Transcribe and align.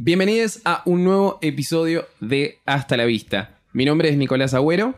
Bienvenidos 0.00 0.60
a 0.64 0.82
un 0.84 1.02
nuevo 1.02 1.40
episodio 1.42 2.06
de 2.20 2.60
Hasta 2.66 2.96
la 2.96 3.04
Vista. 3.04 3.58
Mi 3.72 3.84
nombre 3.84 4.08
es 4.08 4.16
Nicolás 4.16 4.54
Agüero 4.54 4.94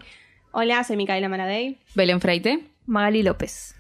Hola, 0.51 0.85
soy 0.85 0.99
Micaela 0.99 1.27
Maradei. 1.27 1.79
Belén 1.95 2.21
Freite. 2.21 2.67
Magali 2.85 3.23
López. 3.23 3.75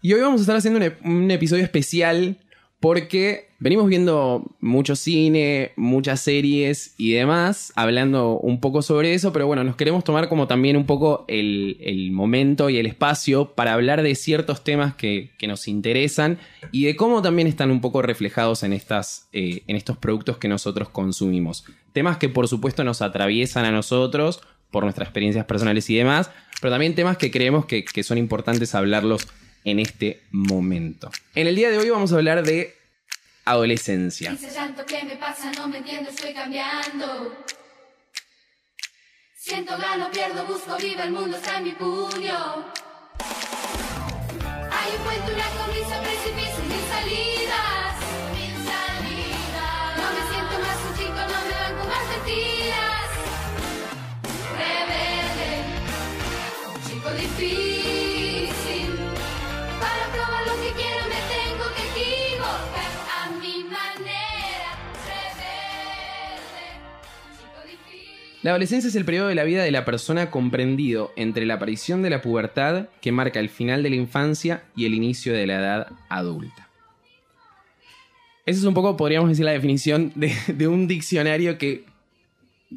y 0.00 0.12
hoy 0.12 0.20
vamos 0.20 0.40
a 0.40 0.42
estar 0.42 0.54
haciendo 0.54 0.78
un, 0.78 1.12
un 1.12 1.30
episodio 1.32 1.64
especial 1.64 2.38
porque 2.80 3.50
venimos 3.58 3.88
viendo 3.88 4.42
mucho 4.60 4.96
cine, 4.96 5.72
muchas 5.76 6.20
series 6.20 6.94
y 6.96 7.12
demás, 7.12 7.74
hablando 7.76 8.38
un 8.38 8.58
poco 8.58 8.80
sobre 8.80 9.12
eso, 9.12 9.34
pero 9.34 9.46
bueno, 9.46 9.62
nos 9.64 9.76
queremos 9.76 10.02
tomar 10.02 10.30
como 10.30 10.46
también 10.46 10.78
un 10.78 10.86
poco 10.86 11.26
el, 11.28 11.76
el 11.80 12.10
momento 12.10 12.70
y 12.70 12.78
el 12.78 12.86
espacio 12.86 13.54
para 13.54 13.74
hablar 13.74 14.02
de 14.02 14.14
ciertos 14.14 14.64
temas 14.64 14.94
que, 14.94 15.30
que 15.38 15.46
nos 15.46 15.68
interesan 15.68 16.38
y 16.72 16.84
de 16.84 16.96
cómo 16.96 17.20
también 17.20 17.46
están 17.46 17.70
un 17.70 17.82
poco 17.82 18.00
reflejados 18.00 18.62
en, 18.62 18.72
estas, 18.72 19.28
eh, 19.34 19.62
en 19.66 19.76
estos 19.76 19.98
productos 19.98 20.38
que 20.38 20.48
nosotros 20.48 20.88
consumimos. 20.88 21.66
Temas 21.92 22.16
que 22.16 22.30
por 22.30 22.48
supuesto 22.48 22.82
nos 22.82 23.02
atraviesan 23.02 23.66
a 23.66 23.72
nosotros 23.72 24.40
por 24.70 24.84
nuestras 24.84 25.08
experiencias 25.08 25.44
personales 25.44 25.90
y 25.90 25.96
demás, 25.96 26.30
pero 26.62 26.72
también 26.72 26.94
temas 26.94 27.18
que 27.18 27.30
creemos 27.30 27.66
que, 27.66 27.84
que 27.84 28.02
son 28.02 28.16
importantes 28.16 28.74
hablarlos 28.74 29.28
en 29.64 29.78
este 29.78 30.22
momento. 30.30 31.10
En 31.34 31.46
el 31.46 31.56
día 31.56 31.70
de 31.70 31.78
hoy 31.78 31.90
vamos 31.90 32.12
a 32.12 32.16
hablar 32.16 32.42
de 32.42 32.74
adolescencia. 33.44 34.32
Ese 34.32 34.50
llanto 34.50 34.84
que 34.86 35.02
me 35.04 35.16
pasa, 35.16 35.50
no 35.52 35.68
me 35.68 35.78
entiendo, 35.78 36.10
estoy 36.10 36.32
cambiando. 36.32 37.44
Siento, 39.36 39.76
gano, 39.78 40.10
pierdo, 40.10 40.44
busco, 40.46 40.76
viva, 40.76 41.04
el 41.04 41.12
mundo 41.12 41.36
está 41.36 41.58
en 41.58 41.64
mi 41.64 41.72
puño. 41.72 42.72
Hay 44.72 44.96
un 44.96 45.04
puente, 45.04 45.34
una 45.34 45.48
cornisa, 45.50 46.00
precipicio, 46.02 46.64
mil 46.64 46.88
salidas. 46.88 47.39
La 68.42 68.52
adolescencia 68.52 68.88
es 68.88 68.94
el 68.94 69.04
periodo 69.04 69.28
de 69.28 69.34
la 69.34 69.44
vida 69.44 69.62
de 69.62 69.70
la 69.70 69.84
persona 69.84 70.30
comprendido 70.30 71.12
entre 71.16 71.44
la 71.44 71.54
aparición 71.54 72.02
de 72.02 72.08
la 72.08 72.22
pubertad, 72.22 72.88
que 73.02 73.12
marca 73.12 73.38
el 73.38 73.50
final 73.50 73.82
de 73.82 73.90
la 73.90 73.96
infancia, 73.96 74.64
y 74.74 74.86
el 74.86 74.94
inicio 74.94 75.34
de 75.34 75.46
la 75.46 75.58
edad 75.58 75.92
adulta. 76.08 76.68
Esa 78.46 78.60
es 78.60 78.64
un 78.64 78.72
poco, 78.72 78.96
podríamos 78.96 79.28
decir, 79.28 79.44
la 79.44 79.52
definición 79.52 80.12
de, 80.14 80.34
de 80.46 80.68
un 80.68 80.88
diccionario 80.88 81.58
que 81.58 81.84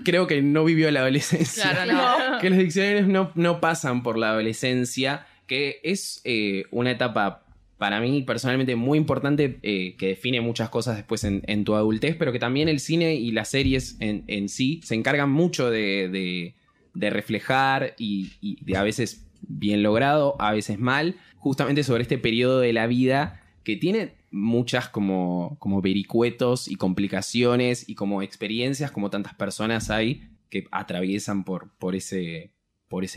creo 0.03 0.27
que 0.27 0.41
no 0.41 0.65
vivió 0.65 0.91
la 0.91 0.99
adolescencia. 0.99 1.71
Claro, 1.71 1.93
no. 1.93 2.39
que 2.41 2.49
los 2.49 2.59
diccionarios 2.59 3.07
no, 3.07 3.31
no 3.35 3.61
pasan 3.61 4.03
por 4.03 4.17
la 4.17 4.31
adolescencia, 4.31 5.27
que 5.47 5.79
es 5.83 6.21
eh, 6.25 6.65
una 6.71 6.91
etapa 6.91 7.43
para 7.77 7.99
mí 7.99 8.21
personalmente 8.21 8.75
muy 8.75 8.97
importante 8.97 9.59
eh, 9.61 9.95
que 9.97 10.07
define 10.07 10.41
muchas 10.41 10.69
cosas 10.69 10.95
después 10.95 11.23
en, 11.23 11.65
tu 11.65 11.75
adultez, 11.75 12.15
pero 12.17 12.31
que 12.31 12.39
también 12.39 12.69
el 12.69 12.79
cine 12.79 13.15
y 13.15 13.31
las 13.31 13.49
series 13.49 13.97
en, 13.99 14.49
sí 14.49 14.79
se 14.83 14.95
encargan 14.95 15.31
mucho 15.31 15.69
de, 15.69 16.55
reflejar 16.93 17.95
y, 17.97 18.63
de 18.63 18.77
a 18.77 18.83
veces 18.83 19.27
bien 19.41 19.83
logrado, 19.83 20.35
a 20.39 20.53
veces 20.53 20.79
mal, 20.79 21.15
justamente 21.37 21.83
sobre 21.83 22.03
este 22.03 22.17
periodo 22.17 22.59
de 22.59 22.73
la 22.73 22.87
vida 22.87 23.41
que 23.63 23.75
tiene 23.75 24.13
muchas 24.31 24.89
como, 24.89 25.57
vericuetos 25.81 26.67
y 26.67 26.75
complicaciones 26.75 27.87
y 27.89 27.95
como 27.95 28.21
experiencias 28.21 28.91
como 28.91 29.09
tantas 29.09 29.33
personas 29.33 29.89
hay 29.89 30.29
que 30.49 30.67
atraviesan 30.71 31.43
por 31.43 31.95
ese 31.95 32.51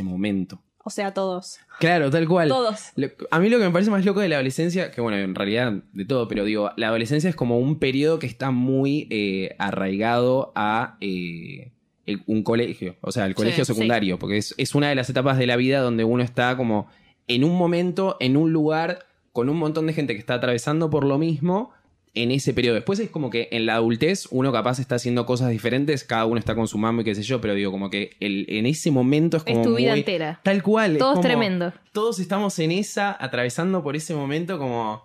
momento. 0.03 0.62
O 0.89 0.91
sea, 0.91 1.13
todos. 1.13 1.59
Claro, 1.81 2.11
tal 2.13 2.29
cual. 2.29 2.49
Todos. 2.49 2.93
A 3.33 3.41
mí 3.41 3.49
lo 3.49 3.59
que 3.59 3.65
me 3.65 3.71
parece 3.73 3.91
más 3.91 4.05
loco 4.05 4.21
de 4.21 4.29
la 4.29 4.37
adolescencia, 4.37 4.93
que 4.93 5.01
bueno, 5.01 5.19
en 5.19 5.35
realidad 5.35 5.73
de 5.93 6.05
todo, 6.05 6.29
pero 6.29 6.45
digo, 6.45 6.71
la 6.77 6.87
adolescencia 6.87 7.29
es 7.29 7.35
como 7.35 7.59
un 7.59 7.81
periodo 7.81 8.21
que 8.21 8.29
está 8.29 8.53
muy 8.53 9.09
eh, 9.11 9.57
arraigado 9.59 10.53
a 10.55 10.97
eh, 11.01 11.73
el- 12.07 12.23
un 12.27 12.45
colegio, 12.45 12.95
o 13.01 13.11
sea, 13.11 13.27
el 13.27 13.35
colegio 13.35 13.65
Sí, 13.65 13.75
secundario, 13.75 14.17
porque 14.21 14.37
es, 14.39 14.55
es 14.59 14.77
una 14.77 14.89
de 14.89 14.95
las 14.95 15.11
etapas 15.11 15.39
de 15.39 15.49
la 15.49 15.57
vida 15.57 15.81
donde 15.81 16.05
uno 16.05 16.23
está 16.23 16.57
como 16.57 16.87
en 17.27 17.43
un 17.43 17.59
momento, 17.59 18.17
en 18.21 18.37
un 18.37 18.53
lugar, 18.53 19.01
con 19.33 19.49
un 19.49 19.57
montón 19.57 19.89
de 19.89 19.93
gente 19.93 20.13
que 20.15 20.21
está 20.21 20.35
atravesando 20.35 20.89
por 20.89 21.05
lo 21.05 21.19
mismo 21.19 21.73
en 22.16 22.31
ese 22.32 22.53
periodo. 22.53 22.75
Después 22.75 22.99
es 22.99 23.10
como 23.10 23.31
que 23.31 23.49
en 23.53 23.66
la 23.66 23.75
adultez 23.77 24.27
uno 24.31 24.50
capaz 24.53 24.78
está 24.81 24.97
haciendo 24.97 25.25
cosas 25.27 25.50
diferentes, 25.50 26.03
cada 26.03 26.27
uno 26.27 26.38
está 26.38 26.54
con 26.54 26.66
su 26.66 26.78
mamá 26.78 27.03
y 27.03 27.04
qué 27.04 27.15
sé 27.15 27.22
yo, 27.22 27.41
pero 27.41 27.54
digo, 27.54 27.71
como 27.71 27.88
que 27.91 28.16
el- 28.21 28.47
en 28.49 28.66
ese 28.66 28.91
momento 28.91 29.37
es 29.37 29.44
como 29.44 29.60
Es 29.60 29.66
tu 29.66 29.77
vida 29.77 29.91
muy- 29.91 30.00
entera. 30.00 30.41
Tal 30.43 30.62
cual. 30.62 30.93
es 30.93 30.99
Todo 30.99 31.10
es 31.12 31.15
como- 31.16 31.22
tremendo. 31.28 31.72
todos 31.93 32.19
estamos 32.19 32.59
en 32.59 32.72
esa, 32.72 33.16
atravesando 33.22 33.82
por 33.82 33.94
ese 33.97 34.15
momento 34.15 34.59
como 34.59 35.03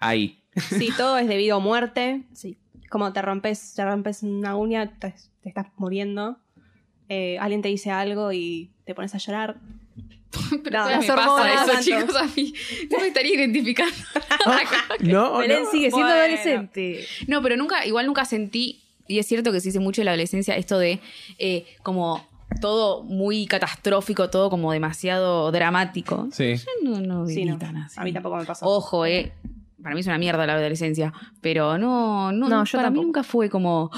ahí. 0.00 0.40
Sí, 0.56 0.88
todo 0.96 1.18
es 1.18 1.28
debido 1.28 1.56
a 1.56 1.60
muerte. 1.60 2.22
Sí. 2.32 2.56
Como 2.90 3.12
te 3.12 3.22
rompes, 3.22 3.74
te 3.74 3.84
rompes 3.84 4.22
una 4.22 4.56
uña, 4.56 4.98
te, 4.98 5.14
te 5.42 5.48
estás 5.48 5.66
muriendo. 5.76 6.38
Eh, 7.08 7.38
alguien 7.38 7.60
te 7.60 7.68
dice 7.68 7.90
algo 7.90 8.32
y 8.32 8.70
te 8.86 8.94
pones 8.94 9.14
a 9.14 9.18
llorar. 9.18 9.56
Pero 10.64 10.78
No, 10.78 10.86
me 11.00 11.06
pasa 11.06 11.54
eso, 11.54 11.66
tanto. 11.66 11.82
chicos, 11.82 12.16
a 12.16 12.26
mí. 12.36 12.54
Yo 12.90 12.98
me 12.98 13.06
estaría 13.08 13.34
identificando. 13.34 13.94
No, 15.00 15.38
Belén 15.38 15.62
no. 15.64 15.70
sigue 15.70 15.90
siendo 15.90 16.06
Bueno. 16.06 16.12
adolescente. 16.12 17.06
No, 17.26 17.42
pero 17.42 17.56
nunca, 17.56 17.84
igual 17.86 18.06
nunca 18.06 18.24
sentí, 18.24 18.80
y 19.08 19.18
es 19.18 19.26
cierto 19.26 19.52
que 19.52 19.60
se 19.60 19.68
dice 19.68 19.80
mucho 19.80 20.00
en 20.02 20.06
la 20.06 20.10
adolescencia, 20.12 20.56
esto 20.56 20.78
de 20.78 21.00
eh, 21.38 21.66
como 21.82 22.26
todo 22.60 23.02
muy 23.02 23.46
catastrófico, 23.46 24.30
todo 24.30 24.50
como 24.50 24.72
demasiado 24.72 25.50
dramático. 25.52 26.28
Sí. 26.32 26.54
Yo 26.56 26.90
no, 26.90 27.00
no 27.00 27.26
Sí, 27.26 27.36
viví 27.36 27.50
no. 27.50 27.58
tan 27.58 27.76
así. 27.78 27.98
A 27.98 28.04
mí 28.04 28.12
tampoco 28.12 28.36
me 28.36 28.44
pasó. 28.44 28.66
Ojo, 28.66 29.04
eh. 29.06 29.32
Para 29.82 29.94
mí 29.94 30.00
es 30.00 30.06
una 30.06 30.16
mierda 30.18 30.46
la 30.46 30.54
adolescencia. 30.54 31.12
Pero 31.42 31.76
no, 31.76 32.32
no, 32.32 32.48
No, 32.48 32.64
yo 32.64 32.78
para 32.78 32.88
mí 32.90 32.94
tampoco. 32.94 33.04
nunca 33.06 33.22
fue 33.22 33.50
como. 33.50 33.90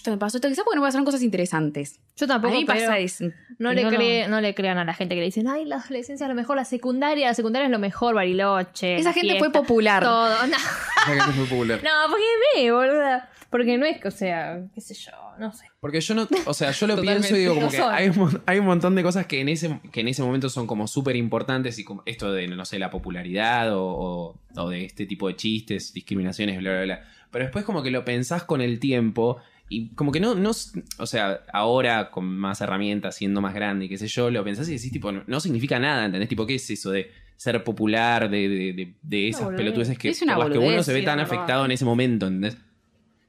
Esto 0.00 0.10
me 0.10 0.16
pasó. 0.16 0.38
Esto 0.38 0.48
quizás 0.48 0.64
porque 0.64 0.76
no 0.78 0.82
pasaron 0.82 1.04
cosas 1.04 1.20
interesantes. 1.22 2.00
Yo 2.16 2.24
A 2.24 2.28
tampoco, 2.28 2.54
mí 2.54 2.60
me 2.60 2.66
pasa 2.66 2.98
eso. 2.98 3.26
no, 3.58 3.72
le 3.74 3.84
cree- 3.86 4.28
no 4.28 4.40
le 4.40 4.54
crean 4.54 4.78
a 4.78 4.84
la 4.86 4.94
gente 4.94 5.14
que 5.14 5.20
le 5.20 5.26
dicen, 5.26 5.46
ay, 5.46 5.66
la 5.66 5.76
adolescencia 5.76 6.24
es 6.24 6.28
lo 6.28 6.34
mejor, 6.34 6.56
la 6.56 6.64
secundaria, 6.64 7.26
la 7.28 7.34
secundaria 7.34 7.66
es 7.66 7.70
lo 7.70 7.78
mejor, 7.78 8.14
Bariloche. 8.14 8.96
Esa 8.96 9.12
gente 9.12 9.38
fue 9.38 9.52
popular. 9.52 10.02
Todo, 10.02 10.28
no, 10.46 10.56
Esa 10.56 11.24
gente 11.24 11.32
fue 11.32 11.44
popular. 11.44 11.80
no, 11.84 11.90
porque 12.10 12.24
ve, 12.64 12.72
boluda. 12.72 13.28
Porque 13.50 13.76
no 13.76 13.84
es 13.84 14.00
que, 14.00 14.08
o 14.08 14.12
sea, 14.12 14.62
qué 14.74 14.80
sé 14.80 14.94
yo, 14.94 15.10
no 15.38 15.52
sé. 15.52 15.64
Porque 15.80 16.00
yo 16.00 16.14
no, 16.14 16.26
o 16.46 16.54
sea, 16.54 16.70
yo 16.70 16.86
lo 16.86 17.00
pienso 17.00 17.34
y 17.36 17.40
digo 17.40 17.54
como 17.54 17.66
No 17.66 17.70
que 17.72 17.78
son. 17.78 17.92
hay 17.92 18.08
un, 18.08 18.16
mon- 18.16 18.42
hay 18.46 18.58
un 18.60 18.66
montón 18.66 18.94
de 18.94 19.02
cosas 19.02 19.26
que 19.26 19.40
en 19.40 19.48
ese, 19.48 19.80
que 19.92 20.00
en 20.02 20.08
ese 20.08 20.22
momento 20.22 20.48
son 20.48 20.66
como 20.68 20.86
súper 20.86 21.16
importantes 21.16 21.78
y 21.80 21.84
como 21.84 22.02
esto 22.06 22.32
de, 22.32 22.46
no 22.46 22.64
sé, 22.64 22.78
la 22.78 22.90
popularidad 22.90 23.74
o, 23.76 23.82
o- 23.84 24.34
o 24.56 24.68
de 24.70 24.84
este 24.84 25.04
tipo 25.04 25.26
de 25.28 25.34
chistes, 25.36 25.92
discriminaciones, 25.92 26.58
bla, 26.58 26.70
bla, 26.72 26.82
bla. 26.84 27.04
Pero 27.32 27.44
después 27.44 27.64
como 27.64 27.82
que 27.82 27.90
lo 27.90 28.04
pensás 28.04 28.44
con 28.44 28.60
el 28.60 28.78
tiempo 28.78 29.38
y 29.70 29.88
como 29.94 30.12
que 30.12 30.20
no, 30.20 30.34
no, 30.34 30.50
o 30.50 31.06
sea, 31.06 31.40
ahora 31.52 32.10
con 32.10 32.26
más 32.26 32.60
herramientas, 32.60 33.14
siendo 33.16 33.40
más 33.40 33.54
grande 33.54 33.86
y 33.86 33.88
qué 33.88 33.96
sé 33.96 34.08
yo, 34.08 34.28
lo 34.30 34.44
pensás 34.44 34.68
y 34.68 34.72
decís 34.72 34.92
tipo, 34.92 35.10
no, 35.12 35.22
no 35.26 35.40
significa 35.40 35.78
nada, 35.78 36.04
¿entendés? 36.04 36.28
Tipo, 36.28 36.44
¿qué 36.46 36.56
es 36.56 36.68
eso 36.68 36.90
de 36.90 37.10
ser 37.36 37.64
popular, 37.64 38.28
de, 38.28 38.48
de, 38.50 38.72
de- 38.74 38.94
de 39.00 39.28
esas 39.28 39.44
boludez. 39.44 39.56
pelotudeces 39.58 39.98
que, 39.98 40.08
Es 40.10 40.20
una 40.20 40.34
por 40.34 40.44
las 40.44 40.52
que 40.52 40.58
uno 40.58 40.82
se 40.82 40.92
ve 40.92 41.00
tan 41.02 41.20
afectado 41.20 41.64
en 41.64 41.70
ese 41.70 41.84
momento, 41.86 42.26
¿entendés? 42.26 42.58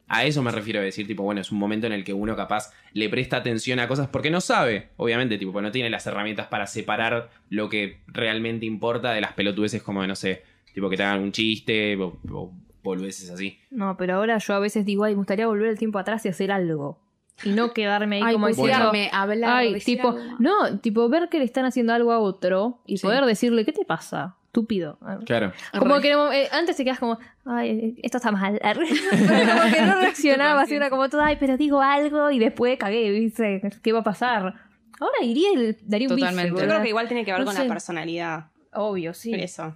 A 0.07 0.25
eso 0.25 0.44
me 0.44 0.51
refiero 0.51 0.81
a 0.81 0.83
decir, 0.83 1.07
tipo, 1.07 1.24
bueno, 1.24 1.39
es 1.39 1.51
un 1.54 1.57
momento 1.60 1.88
en 1.88 1.94
el 1.94 2.04
que 2.04 2.12
uno 2.13 2.36
capaz 2.36 2.74
le 2.92 3.07
presta 3.07 3.38
atención 3.38 3.80
a 3.80 3.88
cosas 3.88 4.10
porque 4.10 4.30
no 4.30 4.42
sabe, 4.42 4.89
obviamente, 4.98 5.38
tipo, 5.38 5.62
no 5.62 5.71
tiene 5.71 5.89
las 5.89 6.06
herramientas 6.06 6.48
para 6.48 6.68
separar 6.68 7.30
lo 7.50 7.69
que 7.69 8.01
realmente 8.07 8.66
importa 8.66 9.13
de 9.13 9.21
las 9.21 9.31
pelotudeces 9.31 9.81
como, 9.81 10.06
no 10.06 10.16
sé, 10.18 10.44
tipo 10.74 10.89
que 10.89 10.98
te 10.98 11.04
hagan 11.04 11.21
un 11.21 11.31
chiste 11.31 11.95
o, 11.95 12.19
o 12.30 12.51
boludeces 12.83 13.30
así. 13.30 13.60
No, 13.69 13.95
pero 13.98 14.16
ahora 14.16 14.38
yo 14.38 14.54
a 14.54 14.60
veces 14.60 14.86
digo, 14.86 15.04
ay, 15.04 15.13
me 15.13 15.18
gustaría 15.18 15.48
volver 15.48 15.68
el 15.69 15.78
tiempo 15.78 16.00
atrás 16.00 16.25
y 16.25 16.30
hacer 16.30 16.51
algo. 16.51 17.00
Y 17.44 17.50
no 17.51 17.72
quedarme 17.74 18.18
ahí 18.18 18.22
Ay, 18.25 18.33
como 18.33 18.48
diciendo, 18.48 18.74
putearme, 18.89 19.10
hablar, 19.13 19.57
ay, 19.57 19.74
decir 19.74 19.98
tipo, 19.98 20.10
algo. 20.10 20.22
no, 20.39 20.80
tipo 20.80 21.10
ver 21.10 21.30
que 21.30 21.39
le 21.39 21.45
están 21.45 21.66
haciendo 21.66 21.94
algo 21.94 22.12
a 22.12 22.19
otro 22.19 22.81
y 22.86 22.98
Sí. 22.98 23.04
poder 23.07 23.25
decirle, 23.25 23.66
¿qué 23.66 23.72
te 23.74 23.86
pasa? 23.86 24.36
estúpido. 24.51 25.00
Claro. 25.25 25.54
Como 25.80 26.01
que 26.01 26.12
no- 26.12 26.30
eh, 26.33 26.50
antes 26.51 26.75
te 26.75 26.83
quedas 26.83 27.00
como, 27.00 27.18
ay, 27.45 27.95
esto 28.04 28.18
está 28.18 28.33
mal. 28.33 28.60
Pero 28.62 28.80
como 29.62 29.74
que 29.74 29.81
no 29.81 29.95
reaccionaba, 30.01 30.62
así 30.63 30.75
era 30.75 30.89
como 30.89 31.07
todo, 31.07 31.22
ay, 31.22 31.38
pero 31.39 31.56
digo 31.56 31.80
algo 31.81 32.30
y 32.31 32.38
después 32.38 32.78
cagué, 32.78 33.10
¿viste? 33.12 33.62
¿Qué 33.81 33.94
va 33.94 34.00
a 34.00 34.04
pasar? 34.04 34.54
Ahora 35.00 35.24
iría 35.24 35.54
y 35.54 35.78
daría 35.83 36.10
un 36.10 36.16
bife, 36.18 36.28
Totalmente. 36.28 36.62
Yo 36.62 36.68
creo 36.68 36.81
que 36.81 36.89
igual 36.89 37.07
tiene 37.07 37.24
que 37.24 37.31
ver 37.31 37.39
No 37.39 37.45
con 37.45 37.56
sé. 37.56 37.63
la 37.63 37.69
personalidad. 37.69 38.45
Obvio, 38.74 39.13
sí. 39.13 39.31
Por 39.31 39.39
eso. 39.39 39.74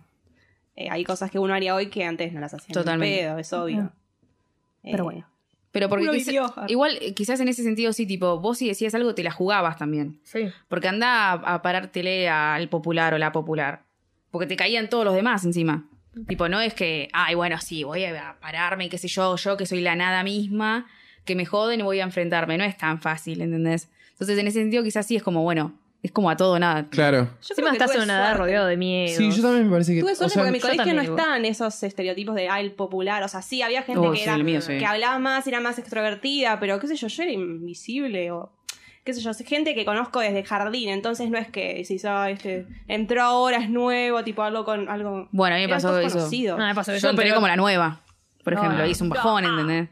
Eh, 0.76 0.90
hay 0.90 1.04
cosas 1.04 1.32
que 1.32 1.40
uno 1.40 1.54
haría 1.54 1.74
hoy 1.76 1.88
que 1.88 2.04
antes 2.04 2.34
no 2.34 2.40
las 2.42 2.54
hacía. 2.54 2.74
Totalmente. 2.74 3.20
Pedo, 3.24 3.38
es 3.40 3.54
obvio. 3.54 3.92
Pero 4.84 4.98
Eh, 4.98 5.02
bueno. 5.02 5.28
Pero 5.72 5.90
porque 5.90 6.08
quizá- 6.10 6.32
vivió. 6.32 6.54
igual, 6.68 6.98
eh, 7.02 7.14
quizás 7.14 7.40
en 7.42 7.48
ese 7.50 7.62
sentido 7.64 7.92
sí, 7.92 8.06
tipo, 8.06 8.40
vos 8.40 8.58
si 8.58 8.68
decías 8.68 8.96
algo 8.96 9.14
te 9.14 9.24
la 9.24 9.32
jugabas 9.32 9.78
también. 9.78 10.20
Sí. 10.24 10.50
Porque 10.70 10.88
anda 10.88 11.32
a, 11.32 11.56
a 11.56 11.62
parártele 11.62 12.30
al 12.30 12.70
popular 12.70 13.14
o 13.14 13.18
la 13.18 13.32
popular. 13.34 13.84
Porque 14.32 14.48
te 14.48 14.56
caían 14.56 14.90
todos 14.90 15.04
los 15.06 15.14
demás 15.16 15.44
encima. 15.46 15.86
Tipo, 16.28 16.48
no 16.48 16.62
es 16.62 16.74
que, 16.74 17.10
ay, 17.12 17.36
bueno, 17.36 17.60
sí, 17.60 17.84
voy 17.84 18.06
a 18.06 18.38
pararme 18.40 18.86
y 18.86 18.90
qué 18.90 18.98
sé 18.98 19.10
yo, 19.10 19.36
yo 19.36 19.58
que 19.58 19.66
soy 19.66 19.82
la 19.82 19.98
nada 19.98 20.24
misma, 20.24 20.88
que 21.26 21.36
me 21.36 21.46
joden 21.46 21.82
y 21.82 21.84
voy 21.84 22.00
a 22.00 22.04
enfrentarme. 22.04 22.58
No 22.58 22.64
es 22.64 22.78
tan 22.78 23.02
fácil, 23.02 23.42
¿entendés? 23.42 23.90
Entonces, 24.12 24.38
en 24.38 24.48
ese 24.48 24.60
sentido, 24.62 24.82
quizás 24.82 25.06
sí 25.06 25.18
es 25.18 25.24
como, 25.24 25.44
bueno, 25.44 25.74
es 26.06 26.12
como 26.12 26.30
a 26.30 26.38
todo 26.38 26.54
o 26.54 26.60
nada. 26.60 26.88
Claro. 26.90 27.26
Yo 27.42 27.48
Encima 27.50 27.72
que 27.72 27.78
estás 27.78 27.96
en 27.96 28.02
una 28.04 28.18
edad 28.18 28.38
rodeado 28.38 28.68
de 28.68 28.78
miedo. 28.78 29.18
Sí, 29.18 29.32
yo 29.32 29.42
también 29.42 29.66
me 29.66 29.72
parece 29.72 29.94
que. 29.96 30.02
Tuve 30.02 30.12
o 30.12 30.16
suerte 30.16 30.34
sea, 30.34 30.42
porque 30.44 30.48
en 30.50 30.54
mi 30.54 30.60
yo 30.60 30.68
colegio 30.68 30.94
no 30.94 31.02
estaban 31.02 31.46
esos 31.46 31.84
estereotipos 31.84 32.36
de 32.36 32.48
ah, 32.50 32.60
el 32.60 32.72
popular. 32.74 33.24
O 33.24 33.28
sea, 33.28 33.42
sí, 33.42 33.62
había 33.62 33.82
gente 33.84 34.06
Oh, 34.08 34.12
que, 34.12 34.18
sí, 34.18 34.24
era, 34.24 34.36
el 34.36 34.44
mío, 34.44 34.62
sí. 34.62 34.78
que 34.78 34.86
hablaba 34.86 35.20
más, 35.20 35.46
era 35.48 35.60
más 35.60 35.80
extrovertida, 35.80 36.60
pero 36.60 36.80
qué 36.80 36.88
sé 36.88 36.96
yo, 36.96 37.08
yo 37.08 37.24
era 37.24 37.32
invisible 37.32 38.32
o 38.32 38.52
qué 39.04 39.14
sé 39.14 39.22
yo, 39.22 39.32
gente 39.46 39.76
que 39.76 39.86
conozco 39.86 40.20
desde 40.20 40.44
jardín, 40.44 40.90
entonces 40.90 41.30
no 41.30 41.38
es 41.38 41.48
que 41.48 41.76
decís, 41.76 42.04
ah, 42.06 42.30
este, 42.32 42.66
entró 42.88 43.22
ahora, 43.22 43.58
es 43.58 43.70
nuevo, 43.70 44.24
tipo 44.24 44.42
algo 44.42 44.66
con 44.66 44.90
algo... 44.90 45.30
Bueno, 45.32 45.56
a 45.56 45.60
mí 45.60 45.66
me 45.68 45.74
pasó 45.74 46.00
eso. 46.00 46.18
conocidos. 46.18 46.58
No, 46.58 46.66
me 46.66 46.74
pasó 46.74 46.92
Yo 46.92 46.98
eso, 46.98 47.10
entré 47.12 47.26
pero- 47.26 47.36
como 47.36 47.48
la 47.48 47.56
nueva, 47.56 48.02
por 48.44 48.54
No, 48.54 48.60
ejemplo. 48.62 48.80
no. 48.84 48.90
Hice 48.90 49.04
un 49.04 49.10
bajón, 49.10 49.46
¿entendés? 49.46 49.90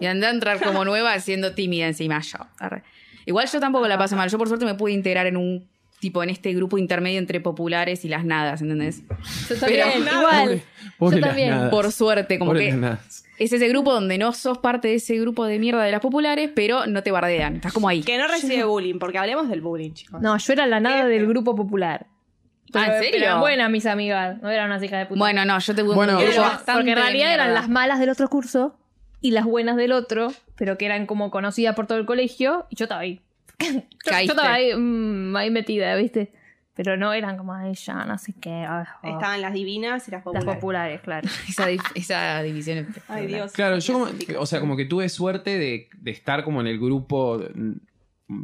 Y 0.00 0.06
andé 0.06 0.26
a 0.26 0.30
entrar 0.30 0.62
como 0.62 0.84
nueva 0.86 1.18
siendo 1.20 1.52
tímida 1.54 1.86
encima 1.86 2.20
yo. 2.20 2.38
Arre. 2.58 2.82
Igual 3.26 3.46
yo 3.48 3.60
tampoco 3.60 3.86
la 3.88 3.98
pasé 3.98 4.16
mal. 4.16 4.30
Yo 4.30 4.38
por 4.38 4.48
suerte 4.48 4.64
me 4.64 4.74
pude 4.74 4.92
integrar 4.92 5.26
en 5.26 5.36
un 5.36 5.68
tipo 6.00 6.22
en 6.22 6.30
este 6.30 6.52
grupo 6.54 6.78
intermedio 6.78 7.18
entre 7.18 7.40
populares 7.40 8.04
y 8.04 8.08
las 8.08 8.24
nadas, 8.24 8.62
¿entendés? 8.62 9.02
Yo 9.48 9.56
también, 9.58 9.86
Pero- 10.04 10.16
igual. 10.20 10.62
Pobre 10.98 11.16
yo 11.16 11.20
las 11.20 11.28
también. 11.30 11.50
nadas. 11.50 11.70
Por 11.70 11.90
suerte, 11.92 12.38
como 12.38 12.52
Pobre 12.52 12.70
que 12.70 12.96
es 13.38 13.52
ese 13.52 13.68
grupo 13.68 13.92
donde 13.92 14.16
no 14.16 14.32
sos 14.32 14.58
parte 14.58 14.88
de 14.88 14.94
ese 14.94 15.18
grupo 15.18 15.44
de 15.44 15.58
mierda 15.58 15.82
de 15.82 15.90
las 15.92 16.00
populares, 16.00 16.50
pero 16.54 16.86
no 16.86 17.02
te 17.02 17.10
bardean. 17.10 17.56
Estás 17.56 17.72
como 17.72 17.88
ahí. 17.88 18.02
Que 18.02 18.16
no 18.16 18.26
recibe 18.28 18.64
bullying, 18.64 18.98
porque 18.98 19.18
hablemos 19.18 19.48
del 19.50 19.60
bullying, 19.60 19.92
chicos. 19.92 20.22
No, 20.22 20.38
yo 20.38 20.52
era 20.54 20.66
la 20.66 20.80
nada 20.80 21.06
del 21.06 21.26
grupo 21.26 21.54
popular. 21.56 22.06
Ah, 22.72 22.80
¿en 22.80 22.90
Pero- 22.90 22.94
serio? 22.98 23.10
pero 23.12 23.24
eran 23.24 23.40
buenas 23.40 23.70
mis 23.70 23.86
amigas, 23.86 24.40
no 24.42 24.50
eran 24.50 24.66
unas 24.66 24.82
hijas 24.82 25.00
de 25.00 25.06
puta. 25.06 25.18
Bueno, 25.18 25.44
no, 25.44 25.58
yo 25.58 25.74
te 25.74 25.82
Bueno, 25.82 26.14
un 26.14 26.18
grupo 26.24 26.34
yo- 26.36 26.42
bastante 26.42 26.72
Porque 26.72 26.90
en 26.92 26.96
realidad 26.96 27.32
eran 27.34 27.54
las 27.54 27.68
malas 27.68 27.98
del 28.00 28.10
otro 28.10 28.28
curso 28.28 28.76
y 29.20 29.30
las 29.32 29.44
buenas 29.44 29.76
del 29.76 29.92
otro, 29.92 30.32
pero 30.56 30.78
que 30.78 30.86
eran 30.86 31.06
como 31.06 31.30
conocidas 31.30 31.74
por 31.74 31.86
todo 31.86 31.98
el 31.98 32.06
colegio, 32.06 32.66
y 32.70 32.76
yo 32.76 32.84
estaba 32.84 33.00
ahí. 33.02 33.20
Yo, 33.58 34.12
yo 34.12 34.18
estaba 34.32 34.52
ahí, 34.52 34.74
mm, 34.74 35.34
ahí 35.36 35.50
metida, 35.50 35.94
¿viste? 35.96 36.32
Pero 36.74 36.98
no 36.98 37.14
eran 37.14 37.38
como, 37.38 37.54
ay, 37.54 37.72
ya, 37.74 38.04
no 38.04 38.18
sé 38.18 38.34
qué. 38.38 38.50
ay, 38.50 38.84
oh. 39.02 39.08
Estaban 39.14 39.40
las 39.40 39.54
divinas 39.54 40.06
y 40.08 40.10
las 40.10 40.18
Las 40.18 40.24
populares. 40.24 40.54
populares, 40.54 41.00
claro. 41.00 41.28
Esa, 41.48 41.66
esa 41.94 42.42
división. 42.42 42.78
es 42.78 42.86
Ay, 43.08 43.26
Dios. 43.26 43.52
Claro, 43.52 43.78
yo 43.78 43.94
como, 43.94 44.10
o 44.38 44.46
sea, 44.46 44.60
como 44.60 44.76
que 44.76 44.84
tuve 44.84 45.08
suerte 45.08 45.58
de, 45.58 45.88
de 45.96 46.10
estar 46.10 46.44
como 46.44 46.60
en 46.60 46.66
el 46.66 46.78
grupo 46.78 47.40
mm, 47.54 48.42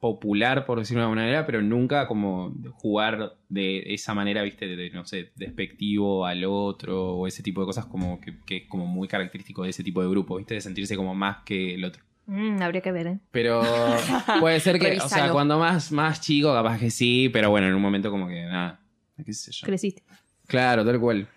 popular, 0.00 0.64
por 0.64 0.78
decirlo 0.78 1.00
de 1.00 1.04
alguna 1.04 1.22
manera, 1.22 1.46
pero 1.46 1.60
nunca 1.60 2.06
como 2.06 2.54
jugar 2.72 3.36
de 3.48 3.94
esa 3.94 4.14
manera, 4.14 4.42
viste, 4.42 4.66
de, 4.66 4.76
de, 4.76 4.90
no 4.90 5.04
sé, 5.04 5.32
despectivo 5.34 6.24
al 6.24 6.44
otro 6.44 7.16
o 7.16 7.26
ese 7.26 7.42
tipo 7.42 7.60
de 7.60 7.66
cosas 7.66 7.86
como 7.86 8.20
que, 8.20 8.38
que 8.46 8.56
es 8.58 8.68
como 8.68 8.86
muy 8.86 9.08
característico 9.08 9.64
de 9.64 9.70
ese 9.70 9.82
tipo 9.82 10.02
de 10.02 10.08
grupo, 10.08 10.36
viste, 10.36 10.54
de 10.54 10.60
sentirse 10.60 10.96
como 10.96 11.14
más 11.14 11.38
que 11.44 11.74
el 11.74 11.84
otro. 11.84 12.04
Mm, 12.26 12.60
habría 12.62 12.82
que 12.82 12.92
ver, 12.92 13.06
¿eh? 13.06 13.18
Pero 13.30 13.62
puede 14.40 14.60
ser 14.60 14.78
que, 14.78 14.98
o 14.98 15.08
sea, 15.08 15.32
cuando 15.32 15.58
más, 15.58 15.90
más 15.90 16.20
chico, 16.20 16.52
capaz 16.52 16.78
que 16.78 16.90
sí, 16.90 17.30
pero 17.32 17.50
bueno, 17.50 17.66
en 17.66 17.74
un 17.74 17.82
momento 17.82 18.10
como 18.10 18.28
que 18.28 18.44
nada, 18.44 18.80
qué 19.24 19.32
sé 19.32 19.50
yo. 19.50 19.66
Creciste. 19.66 20.02
Claro, 20.46 20.84
tal 20.84 21.00
cual. 21.00 21.28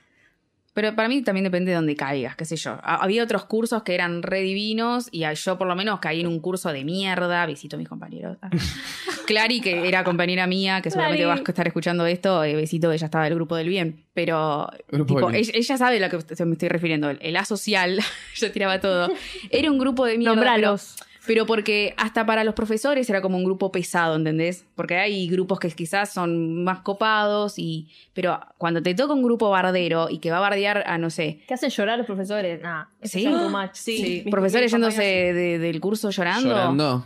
Pero 0.73 0.95
para 0.95 1.09
mí 1.09 1.21
también 1.21 1.43
depende 1.43 1.71
de 1.71 1.75
dónde 1.75 1.95
caigas, 1.97 2.35
qué 2.37 2.45
sé 2.45 2.55
yo. 2.55 2.77
Ha- 2.81 3.03
Había 3.03 3.23
otros 3.23 3.43
cursos 3.45 3.83
que 3.83 3.93
eran 3.93 4.23
re 4.23 4.39
divinos 4.41 5.09
y 5.11 5.25
yo 5.33 5.57
por 5.57 5.67
lo 5.67 5.75
menos 5.75 5.99
caí 5.99 6.21
en 6.21 6.27
un 6.27 6.39
curso 6.39 6.71
de 6.71 6.85
mierda. 6.85 7.45
Visito 7.45 7.75
a 7.75 7.79
mis 7.79 7.89
compañeros. 7.89 8.37
Ah. 8.41 8.49
Clary, 9.27 9.59
que 9.61 9.87
era 9.87 10.03
compañera 10.03 10.47
mía, 10.47 10.81
que 10.81 10.89
seguramente 10.89 11.23
Clary. 11.23 11.39
vas 11.39 11.47
a 11.47 11.51
estar 11.51 11.67
escuchando 11.67 12.05
esto, 12.05 12.43
eh, 12.43 12.55
besito, 12.55 12.91
ella 12.91 13.05
estaba 13.05 13.25
del 13.25 13.35
grupo 13.35 13.55
del 13.55 13.67
bien. 13.69 14.05
Pero 14.13 14.69
Grupo 14.89 15.15
tipo, 15.15 15.27
del 15.31 15.41
bien. 15.41 15.43
ella, 15.43 15.51
ella 15.55 15.77
sabe 15.77 15.97
a 16.03 16.07
lo 16.09 16.09
que 16.25 16.45
me 16.45 16.53
estoy 16.53 16.69
refiriendo. 16.69 17.09
El, 17.09 17.19
el 17.21 17.35
asocial, 17.37 17.99
yo 18.35 18.51
tiraba 18.51 18.79
todo. 18.79 19.11
Era 19.49 19.69
un 19.71 19.77
grupo 19.77 20.05
de 20.05 20.17
mierda. 20.17 20.35
Nombralos. 20.35 20.95
pero 20.97 21.10
porque 21.47 21.93
hasta 21.97 22.25
para 22.25 22.43
los 22.43 22.55
profesores 22.55 23.09
era 23.09 23.21
como 23.21 23.37
un 23.37 23.43
grupo 23.43 23.71
pesado, 23.71 24.15
¿entendés? 24.15 24.65
Porque 24.75 24.97
hay 24.97 25.27
grupos 25.27 25.59
que 25.59 25.69
quizás 25.69 26.11
son 26.13 26.63
más 26.63 26.79
copados 26.79 27.57
y... 27.59 27.89
Pero 28.13 28.39
cuando 28.57 28.81
te 28.81 28.93
toca 28.95 29.13
un 29.13 29.23
grupo 29.23 29.49
bardero 29.49 30.09
y 30.09 30.17
que 30.19 30.31
va 30.31 30.37
a 30.37 30.41
bardear 30.41 30.83
a, 30.87 30.97
no 30.97 31.09
sé, 31.09 31.41
¿Qué 31.47 31.53
hacen 31.53 31.69
llorar 31.69 31.97
los 31.97 32.07
profesores? 32.07 32.61
Nah, 32.61 32.85
¿Sí? 33.03 33.27
Sí. 33.73 34.21
mis- 34.23 34.23
profesores 34.31 34.71
yéndose 34.71 35.01
de- 35.03 35.59
del 35.59 35.79
curso 35.79 36.09
llorando, 36.09 36.49
Llorando. 36.49 37.05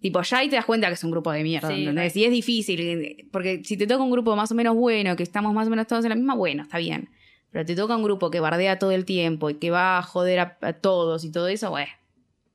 tipo, 0.00 0.20
ya 0.22 0.38
ahí 0.38 0.48
te 0.48 0.56
das 0.56 0.64
cuenta 0.64 0.88
que 0.88 0.94
es 0.94 1.04
un 1.04 1.10
grupo 1.12 1.30
de 1.32 1.42
mierda, 1.42 1.68
Sí, 1.68 1.80
¿entendés? 1.80 2.16
Y 2.16 2.24
es 2.24 2.30
difícil, 2.30 3.28
porque 3.32 3.62
si 3.64 3.76
te 3.76 3.86
toca 3.86 4.02
un 4.02 4.10
grupo 4.10 4.34
más 4.36 4.50
o 4.50 4.54
menos 4.54 4.74
bueno, 4.74 5.14
que 5.16 5.22
estamos 5.22 5.54
más 5.54 5.66
o 5.68 5.70
menos 5.70 5.86
todos 5.86 6.04
en 6.04 6.10
la 6.10 6.16
misma, 6.16 6.34
bueno, 6.34 6.64
está 6.64 6.78
bien. 6.78 7.08
Pero 7.50 7.64
te 7.64 7.76
toca 7.76 7.96
un 7.96 8.02
grupo 8.02 8.32
que 8.32 8.40
bardea 8.40 8.80
todo 8.80 8.90
el 8.90 9.04
tiempo 9.04 9.48
y 9.48 9.54
que 9.54 9.70
va 9.70 9.98
a 9.98 10.02
joder 10.02 10.40
a, 10.40 10.58
a 10.60 10.72
todos 10.72 11.24
y 11.24 11.30
todo 11.30 11.46
eso, 11.46 11.70
bueno, 11.70 11.90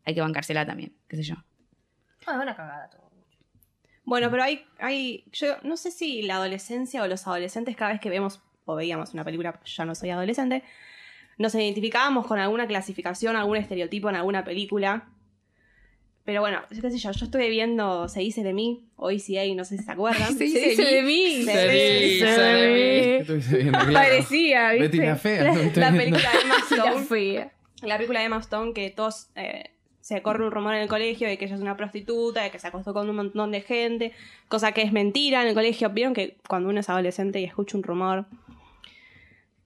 hay 0.10 0.16
que 0.16 0.22
bancársela 0.22 0.66
también, 0.66 0.94
qué 1.08 1.16
sé 1.16 1.24
yo. 1.24 1.36
Ah, 2.26 2.40
una 2.42 2.56
cagada 2.56 2.90
todo. 2.90 3.10
Bueno, 4.04 4.32
pero 4.32 4.44
hay, 4.44 4.66
hay. 4.80 5.24
Yo 5.32 5.58
no 5.62 5.78
sé 5.78 5.92
si 5.92 6.24
la 6.24 6.36
adolescencia 6.36 7.04
o 7.04 7.08
los 7.08 7.28
adolescentes, 7.28 7.76
cada 7.76 7.92
vez 7.92 8.02
que 8.02 8.10
vemos 8.10 8.42
o 8.66 8.76
veíamos 8.76 9.14
una 9.14 9.24
película, 9.24 9.60
ya 9.64 9.86
no 9.86 9.94
soy 9.94 10.10
adolescente, 10.10 10.64
nos 11.38 11.54
identificábamos 11.54 12.26
con 12.26 12.40
alguna 12.40 12.68
clasificación, 12.68 13.36
algún 13.36 13.58
estereotipo 13.58 14.10
en 14.10 14.16
alguna 14.16 14.44
película. 14.44 15.10
Pero 16.26 16.42
bueno, 16.42 16.60
qué 16.70 16.92
sé 16.92 16.98
yo, 16.98 17.12
yo 17.12 17.26
estuve 17.26 17.50
viendo 17.50 18.08
Se 18.08 18.20
dice 18.20 18.44
de 18.44 18.54
mí, 18.54 18.88
o 18.96 19.10
ECA, 19.10 19.46
no 19.56 19.64
sé 19.64 19.78
si 19.78 19.84
se 19.84 19.92
acuerdan. 19.92 20.36
Se 20.36 20.44
dice 20.44 20.84
de 20.84 21.02
mí. 21.04 21.44
Se 21.44 21.70
Sí, 21.70 22.06
dice 22.14 22.36
se 22.36 22.42
de 22.42 22.68
mí. 22.68 22.76
¿Qué 22.76 23.18
estuviste 23.22 23.58
viendo? 23.58 23.80
Claro. 23.80 23.94
Parecía, 23.94 24.72
¿viste? 24.72 24.88
Betty 24.88 24.98
la 24.98 25.16
fea. 25.16 25.44
La, 25.44 25.92
película 25.92 26.32
de 26.32 26.40
Emma 26.44 26.56
la 26.72 26.76
Stone. 26.86 27.06
fea. 27.06 27.54
La 27.84 27.96
película 27.98 28.20
de 28.20 28.26
Emma 28.26 28.38
Stone 28.40 28.74
que 28.74 28.90
todos 28.90 29.30
eh, 29.36 29.72
se 30.10 30.24
corre 30.24 30.44
un 30.44 30.50
rumor 30.52 30.74
en 30.74 30.82
el 30.82 30.88
colegio 30.88 31.28
de 31.28 31.38
que 31.38 31.46
ella 31.46 31.54
es 31.54 31.62
una 31.62 31.78
prostituta, 31.78 32.42
de 32.42 32.50
que 32.50 32.58
se 32.58 32.66
acostó 32.66 32.96
con 32.96 33.08
un 33.08 33.16
montón 33.16 33.52
de 33.52 33.62
gente, 33.62 34.12
cosa 34.48 34.72
que 34.72 34.82
es 34.82 34.92
mentira 34.92 35.44
en 35.44 35.50
el 35.50 35.54
colegio. 35.54 35.88
Vieron 35.92 36.16
que 36.16 36.38
cuando 36.48 36.68
uno 36.68 36.80
es 36.80 36.90
adolescente 36.90 37.40
y 37.40 37.44
escucha 37.44 37.78
un 37.78 37.84
rumor, 37.84 38.26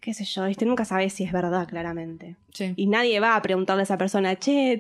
qué 0.02 0.14
sé 0.14 0.26
yo, 0.26 0.44
¿viste? 0.44 0.66
nunca 0.66 0.84
sabes 0.84 1.14
si 1.14 1.24
es 1.24 1.32
verdad, 1.32 1.66
claramente. 1.66 2.36
Sí. 2.52 2.74
Y 2.76 2.88
nadie 2.88 3.22
va 3.22 3.38
a 3.38 3.42
preguntarle 3.42 3.84
a 3.84 3.86
esa 3.86 3.98
persona, 3.98 4.36
che, 4.36 4.74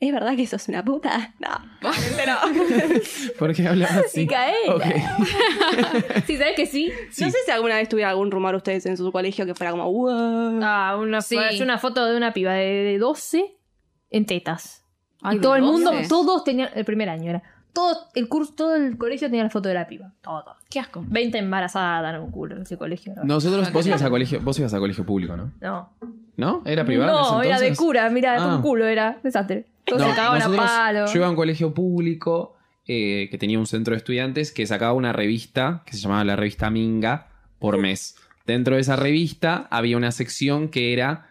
¿es 0.00 0.12
verdad 0.12 0.34
que 0.36 0.46
sos 0.46 0.68
una 0.68 0.82
puta? 0.82 1.34
No, 1.38 1.50
no. 1.82 2.64
¿Por 3.38 3.54
qué 3.54 3.68
hablaba 3.68 4.00
así? 4.06 4.20
Micaela. 4.20 4.74
Ok. 4.74 4.84
Sí, 6.26 6.38
¿sabes 6.38 6.56
que 6.56 6.64
sí? 6.64 6.90
No 7.20 7.28
sé 7.30 7.36
si 7.44 7.50
alguna 7.50 7.76
vez 7.76 7.90
tuvieron 7.90 8.12
algún 8.12 8.30
rumor 8.30 8.54
ustedes 8.54 8.86
en 8.86 8.96
su 8.96 9.12
colegio 9.12 9.44
que 9.44 9.54
fuera 9.54 9.70
como, 9.70 9.92
wow. 9.92 10.60
Ah, 10.62 10.96
una, 10.98 11.20
Sí. 11.20 11.36
es 11.50 11.60
una 11.60 11.76
foto 11.76 12.06
de 12.06 12.16
una 12.16 12.32
piba 12.32 12.54
de, 12.54 12.64
de 12.84 12.98
12 12.98 13.54
en 14.08 14.24
tetas. 14.24 14.83
Ay, 15.24 15.38
y 15.38 15.40
todo 15.40 15.52
¿de 15.54 15.58
el 15.58 15.64
mundo, 15.64 15.90
12? 15.92 16.08
todos 16.08 16.44
tenían, 16.44 16.68
el 16.74 16.84
primer 16.84 17.08
año 17.08 17.30
era, 17.30 17.42
todo 17.72 17.96
el 18.14 18.28
curso, 18.28 18.52
todo 18.54 18.76
el 18.76 18.96
colegio 18.96 19.28
tenía 19.28 19.42
la 19.42 19.50
foto 19.50 19.68
de 19.68 19.74
la 19.74 19.88
piba. 19.88 20.12
Todo. 20.22 20.54
Qué 20.70 20.78
asco. 20.78 21.04
20 21.08 21.38
embarazadas 21.38 22.14
en 22.14 22.20
un 22.20 22.30
culo 22.30 22.54
en 22.56 22.62
ese 22.62 22.76
colegio. 22.78 23.14
¿no? 23.16 23.24
Nosotros, 23.24 23.72
vos 23.72 23.84
ibas 23.86 24.02
a 24.02 24.10
colegio, 24.10 24.40
vos 24.40 24.56
ibas 24.60 24.72
a 24.74 24.78
colegio 24.78 25.04
público, 25.04 25.36
¿no? 25.36 25.50
No, 25.60 25.90
¿No? 26.36 26.62
¿Era 26.66 26.84
privado? 26.84 27.10
en 27.10 27.24
no 27.34 27.40
ese 27.42 27.48
era 27.50 27.60
de 27.60 27.74
cura, 27.76 28.08
mira, 28.10 28.36
Ah. 28.38 28.54
un 28.56 28.62
culo 28.62 28.86
era, 28.86 29.18
desastre. 29.24 29.66
Todos 29.84 30.02
No, 30.02 30.08
se 30.10 30.14
cagaban 30.14 30.40
a 30.42 30.44
nosotros- 30.46 30.70
palo. 30.70 31.06
Yo 31.06 31.12
iba 31.16 31.26
a 31.26 31.30
un 31.30 31.36
colegio 31.36 31.74
público 31.74 32.56
eh, 32.86 33.28
que 33.30 33.38
tenía 33.38 33.58
un 33.58 33.66
centro 33.66 33.92
de 33.92 33.98
estudiantes 33.98 34.52
que 34.52 34.66
sacaba 34.66 34.92
una 34.92 35.12
revista 35.12 35.82
que 35.86 35.94
se 35.94 36.00
llamaba 36.00 36.22
la 36.24 36.36
revista 36.36 36.68
Minga 36.70 37.28
por 37.58 37.78
mes. 37.78 38.16
Dentro 38.46 38.74
de 38.74 38.82
esa 38.82 38.94
revista 38.96 39.66
había 39.70 39.96
una 39.96 40.12
sección 40.12 40.68
que 40.68 40.92
era 40.92 41.28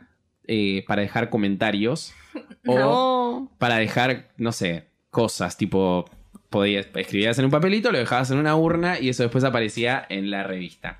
eh, 0.48 0.84
para 0.88 1.04
dejar 1.04 1.30
comentarios 1.30 2.12
o 2.68 2.76
No. 2.76 3.52
para 3.58 3.78
dejar, 3.78 4.32
no 4.38 4.52
sé, 4.52 4.86
cosas 5.10 5.58
tipo 5.58 6.06
podías 6.50 6.88
escribías 6.96 7.40
en 7.40 7.46
un 7.46 7.52
papelito, 7.52 7.92
lo 7.92 7.98
dejabas 7.98 8.30
en 8.30 8.38
una 8.38 8.56
urna 8.56 9.00
y 9.00 9.10
eso 9.10 9.24
después 9.24 9.44
aparecía 9.44 10.06
en 10.10 10.30
la 10.30 10.44
revista. 10.44 11.00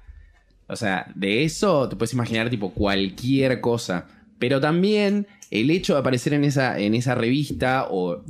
O 0.68 0.76
sea, 0.76 1.12
de 1.14 1.44
eso 1.44 1.88
te 1.90 1.96
puedes 1.96 2.14
imaginar 2.14 2.50
tipo 2.50 2.72
cualquier 2.72 3.62
cosa. 3.62 4.08
Pero 4.40 4.60
también 4.60 5.28
el 5.52 5.70
hecho 5.70 5.94
de 5.94 6.00
aparecer 6.00 6.34
en 6.34 6.44
esa, 6.44 6.80
en 6.80 6.96
esa 6.96 7.14
revista, 7.14 7.86
o 7.90 8.24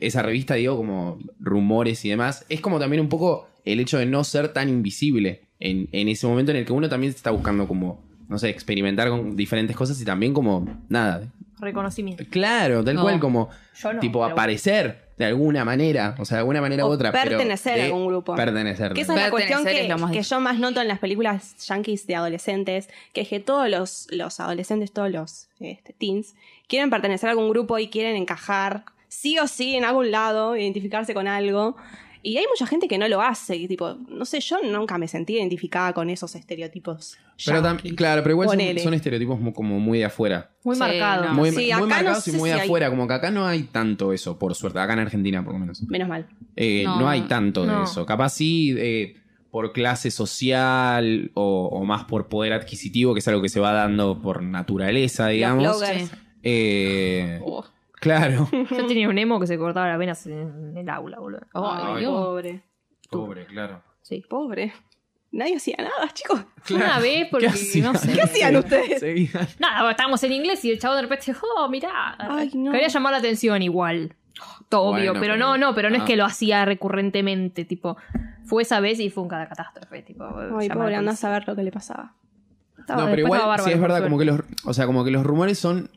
esa 0.00 0.22
revista, 0.22 0.54
digo, 0.54 0.76
como 0.76 1.18
rumores 1.40 2.04
y 2.04 2.10
demás, 2.10 2.46
es 2.48 2.60
como 2.60 2.78
también 2.78 3.02
un 3.02 3.08
poco 3.08 3.48
el 3.64 3.80
hecho 3.80 3.98
de 3.98 4.06
no 4.06 4.22
ser 4.22 4.52
tan 4.52 4.68
invisible. 4.68 5.42
en, 5.58 5.88
en 5.92 6.08
ese 6.08 6.26
momento 6.26 6.52
en 6.52 6.58
el 6.58 6.64
que 6.64 6.72
uno 6.72 6.88
también 6.88 7.12
está 7.12 7.30
buscando 7.32 7.66
como, 7.66 8.02
no 8.28 8.38
sé, 8.38 8.48
experimentar 8.48 9.08
con 9.10 9.36
diferentes 9.36 9.76
cosas 9.76 10.00
y 10.00 10.04
también 10.04 10.32
como, 10.32 10.66
nada, 10.88 11.30
Reconocimiento. 11.60 12.24
claro, 12.30 12.82
tal 12.84 12.94
No, 12.96 13.02
cual 13.02 13.20
como, 13.20 13.50
yo 13.80 13.92
no, 13.92 14.00
tipo, 14.00 14.20
pero- 14.20 14.32
aparecer 14.32 15.10
de 15.16 15.26
alguna 15.26 15.64
manera, 15.66 16.14
o 16.18 16.24
sea, 16.24 16.36
de 16.36 16.40
alguna 16.40 16.62
manera 16.62 16.86
u 16.86 16.88
O 16.88 16.92
otra. 16.92 17.12
pero 17.12 17.32
pertenecer 17.32 17.72
a 17.74 17.76
de 17.76 17.82
algún 17.84 18.06
grupo. 18.06 18.34
Pertenecer. 18.34 18.94
Que 18.94 19.02
esa 19.02 19.14
es 19.14 19.20
la 19.20 19.30
cuestión 19.30 19.64
que, 19.66 19.94
más 19.94 20.10
que 20.12 20.22
yo 20.22 20.40
más 20.40 20.58
noto 20.58 20.80
en 20.80 20.88
las 20.88 20.98
películas 20.98 21.56
yankees 21.66 22.06
de 22.06 22.14
adolescentes, 22.16 22.88
que 23.12 23.20
es 23.20 23.28
que 23.28 23.38
todos 23.38 23.68
los, 23.68 24.06
los 24.10 24.40
adolescentes, 24.40 24.92
todos 24.92 25.10
los 25.10 25.48
este, 25.60 25.92
teens, 25.92 26.34
quieren 26.68 26.88
pertenecer 26.88 27.28
a 27.28 27.32
algún 27.32 27.50
grupo 27.50 27.78
y 27.78 27.88
quieren 27.88 28.16
encajar 28.16 28.84
sí 29.08 29.38
o 29.38 29.46
sí 29.46 29.76
en 29.76 29.84
algún 29.84 30.10
lado, 30.10 30.56
identificarse 30.56 31.12
con 31.12 31.28
algo. 31.28 31.76
Y 32.22 32.36
hay 32.36 32.44
mucha 32.50 32.66
gente 32.66 32.86
que 32.86 32.98
no 32.98 33.08
lo 33.08 33.22
hace, 33.22 33.66
tipo, 33.66 33.94
no 34.08 34.24
sé, 34.24 34.40
yo 34.40 34.58
nunca 34.62 34.98
me 34.98 35.08
sentí 35.08 35.34
identificada 35.36 35.92
con 35.94 36.10
esos 36.10 36.34
estereotipos. 36.34 37.16
Pero 37.44 37.62
yankees. 37.62 37.94
claro, 37.94 38.22
pero 38.22 38.32
igual 38.34 38.48
son, 38.82 38.92
estereotipos 38.94 39.38
como 39.54 39.80
muy 39.80 39.98
de 40.00 40.04
afuera. 40.04 40.50
Muy 40.62 40.76
Sí, 40.76 40.80
marcado. 40.80 41.24
no. 41.26 41.34
Muy, 41.34 41.50
Sí, 41.50 41.70
muy 41.72 41.80
no 41.80 41.86
marcados 41.86 42.28
y 42.28 42.32
muy 42.32 42.50
si 42.50 42.54
de 42.54 42.60
hay- 42.60 42.66
afuera. 42.66 42.90
Como 42.90 43.08
que 43.08 43.14
acá 43.14 43.30
no 43.30 43.46
hay 43.46 43.62
tanto 43.62 44.12
eso, 44.12 44.38
por 44.38 44.54
suerte. 44.54 44.78
Acá 44.78 44.92
en 44.92 44.98
Argentina, 44.98 45.42
por 45.42 45.54
lo 45.54 45.58
menos. 45.60 45.82
Menos 45.84 46.08
mal. 46.08 46.26
Eh, 46.56 46.82
no, 46.84 47.00
No. 47.00 47.08
hay 47.08 47.22
tanto 47.22 47.64
de 47.64 47.84
eso. 47.84 48.04
Capaz 48.04 48.34
sí 48.34 48.74
eh, 48.76 49.16
por 49.50 49.72
clase 49.72 50.10
social 50.10 51.30
o, 51.34 51.70
o 51.72 51.84
más 51.84 52.04
por 52.04 52.28
poder 52.28 52.52
adquisitivo, 52.52 53.14
que 53.14 53.20
es 53.20 53.28
algo 53.28 53.40
que 53.40 53.48
se 53.48 53.60
va 53.60 53.72
dando 53.72 54.20
por 54.20 54.42
naturaleza, 54.42 55.28
digamos. 55.28 55.64
Los 55.64 55.78
bloggers. 55.78 56.10
Eh, 56.42 57.40
Oh. 57.42 57.64
Claro. 58.00 58.48
Yo 58.70 58.86
tenía 58.86 59.08
un 59.08 59.18
emo 59.18 59.38
que 59.38 59.46
se 59.46 59.58
cortaba 59.58 59.88
las 59.88 59.98
venas 59.98 60.26
en 60.26 60.76
el 60.76 60.88
aula, 60.88 61.18
boludo. 61.18 61.46
Ay, 61.54 61.82
Ay, 61.84 62.00
Dios. 62.00 62.12
Pobre. 62.12 62.62
Pobre, 63.10 63.46
claro. 63.46 63.82
Sí. 64.02 64.24
Pobre. 64.28 64.72
Nadie 65.32 65.56
hacía 65.56 65.76
nada, 65.78 66.12
chicos. 66.12 66.40
Una 66.70 66.98
vez 66.98 67.28
porque, 67.30 67.46
no 67.82 67.94
sé. 67.94 68.12
¿Qué 68.12 68.22
hacían 68.22 68.56
ustedes? 68.56 68.98
Seguían. 68.98 69.46
Nada, 69.60 69.88
estábamos 69.90 70.22
en 70.24 70.32
inglés 70.32 70.64
y 70.64 70.72
el 70.72 70.80
chavo 70.80 70.96
de 70.96 71.02
repente 71.02 71.26
dijo, 71.26 71.46
oh, 71.56 71.68
mirá. 71.68 72.16
Ay, 72.18 72.50
no. 72.54 72.72
Quería 72.72 72.88
llamar 72.88 73.12
la 73.12 73.18
atención 73.18 73.62
igual. 73.62 74.16
Todo 74.68 74.82
obvio, 74.82 75.12
pero, 75.12 75.20
pero- 75.20 75.36
no, 75.36 75.58
no, 75.58 75.74
pero 75.74 75.90
no 75.90 75.96
es 75.96 76.02
ah. 76.02 76.04
que 76.06 76.16
lo 76.16 76.24
hacía 76.24 76.64
recurrentemente, 76.64 77.64
tipo, 77.64 77.96
fue 78.44 78.62
esa 78.62 78.80
vez 78.80 78.98
y 78.98 79.10
fue 79.10 79.22
un 79.22 79.28
cada 79.28 79.48
catástrofe, 79.48 80.02
tipo. 80.02 80.24
Ay, 80.58 80.68
pobre, 80.68 80.94
a 80.94 80.98
anda 80.98 81.12
a 81.12 81.16
saber 81.16 81.46
lo 81.46 81.54
que 81.54 81.62
le 81.62 81.70
pasaba. 81.70 82.14
Estaba- 82.78 83.02
No, 83.02 83.10
pero 83.10 83.22
igual, 83.22 83.40
estaba 83.40 83.58
sí 83.58 83.72
es 83.72 83.80
verdad, 83.80 84.02
como 84.02 84.18
que 84.18 84.24
los, 84.24 84.40
o 84.64 84.72
sea, 84.72 84.86
como 84.86 85.04
que 85.04 85.10
los 85.10 85.24
rumores 85.24 85.58
son 85.58 85.90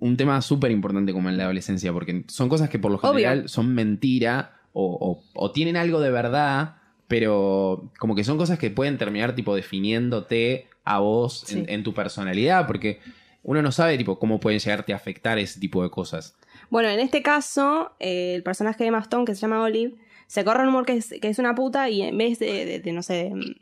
un 0.00 0.16
tema 0.16 0.40
súper 0.42 0.70
importante 0.70 1.12
como 1.12 1.28
en 1.28 1.36
la 1.36 1.44
adolescencia, 1.44 1.92
porque 1.92 2.24
son 2.28 2.48
cosas 2.48 2.68
que 2.70 2.78
por 2.78 2.90
lo 2.90 2.98
Obvio. 2.98 3.10
general 3.12 3.48
son 3.48 3.74
mentira 3.74 4.52
o, 4.72 4.84
o- 4.84 5.22
o 5.34 5.50
tienen 5.50 5.76
algo 5.76 6.00
de 6.00 6.10
verdad, 6.10 6.76
pero 7.08 7.90
como 7.98 8.14
que 8.14 8.22
son 8.24 8.36
cosas 8.38 8.58
que 8.58 8.70
pueden 8.70 8.98
terminar 8.98 9.34
tipo 9.34 9.54
definiéndote 9.56 10.66
a 10.84 10.98
vos 11.00 11.50
en, 11.52 11.66
Sí. 11.66 11.72
en 11.72 11.82
tu 11.82 11.94
personalidad, 11.94 12.66
porque 12.66 13.00
uno 13.42 13.62
no 13.62 13.72
sabe 13.72 13.96
tipo 13.98 14.18
cómo 14.18 14.40
pueden 14.40 14.58
llegarte 14.60 14.92
a 14.92 14.96
afectar 14.96 15.38
ese 15.38 15.58
tipo 15.60 15.82
de 15.82 15.90
cosas. 15.90 16.36
Bueno, 16.70 16.88
en 16.90 17.00
este 17.00 17.22
caso, 17.22 17.92
eh, 17.98 18.34
el 18.34 18.42
personaje 18.42 18.84
de 18.84 18.88
Emma 18.88 18.98
Stone, 19.00 19.24
que 19.24 19.34
se 19.34 19.40
llama 19.40 19.62
Olive, 19.62 19.94
se 20.26 20.44
corre 20.44 20.60
un 20.60 20.66
rumor 20.66 20.84
que 20.86 20.94
es, 20.94 21.14
que 21.20 21.28
es 21.28 21.38
una 21.38 21.54
puta 21.54 21.88
y 21.88 22.02
en 22.02 22.16
vez 22.18 22.38
de, 22.38 22.64
de- 22.66 22.80
de, 22.80 22.92
no 22.92 23.02
sé, 23.02 23.14
de, 23.14 23.56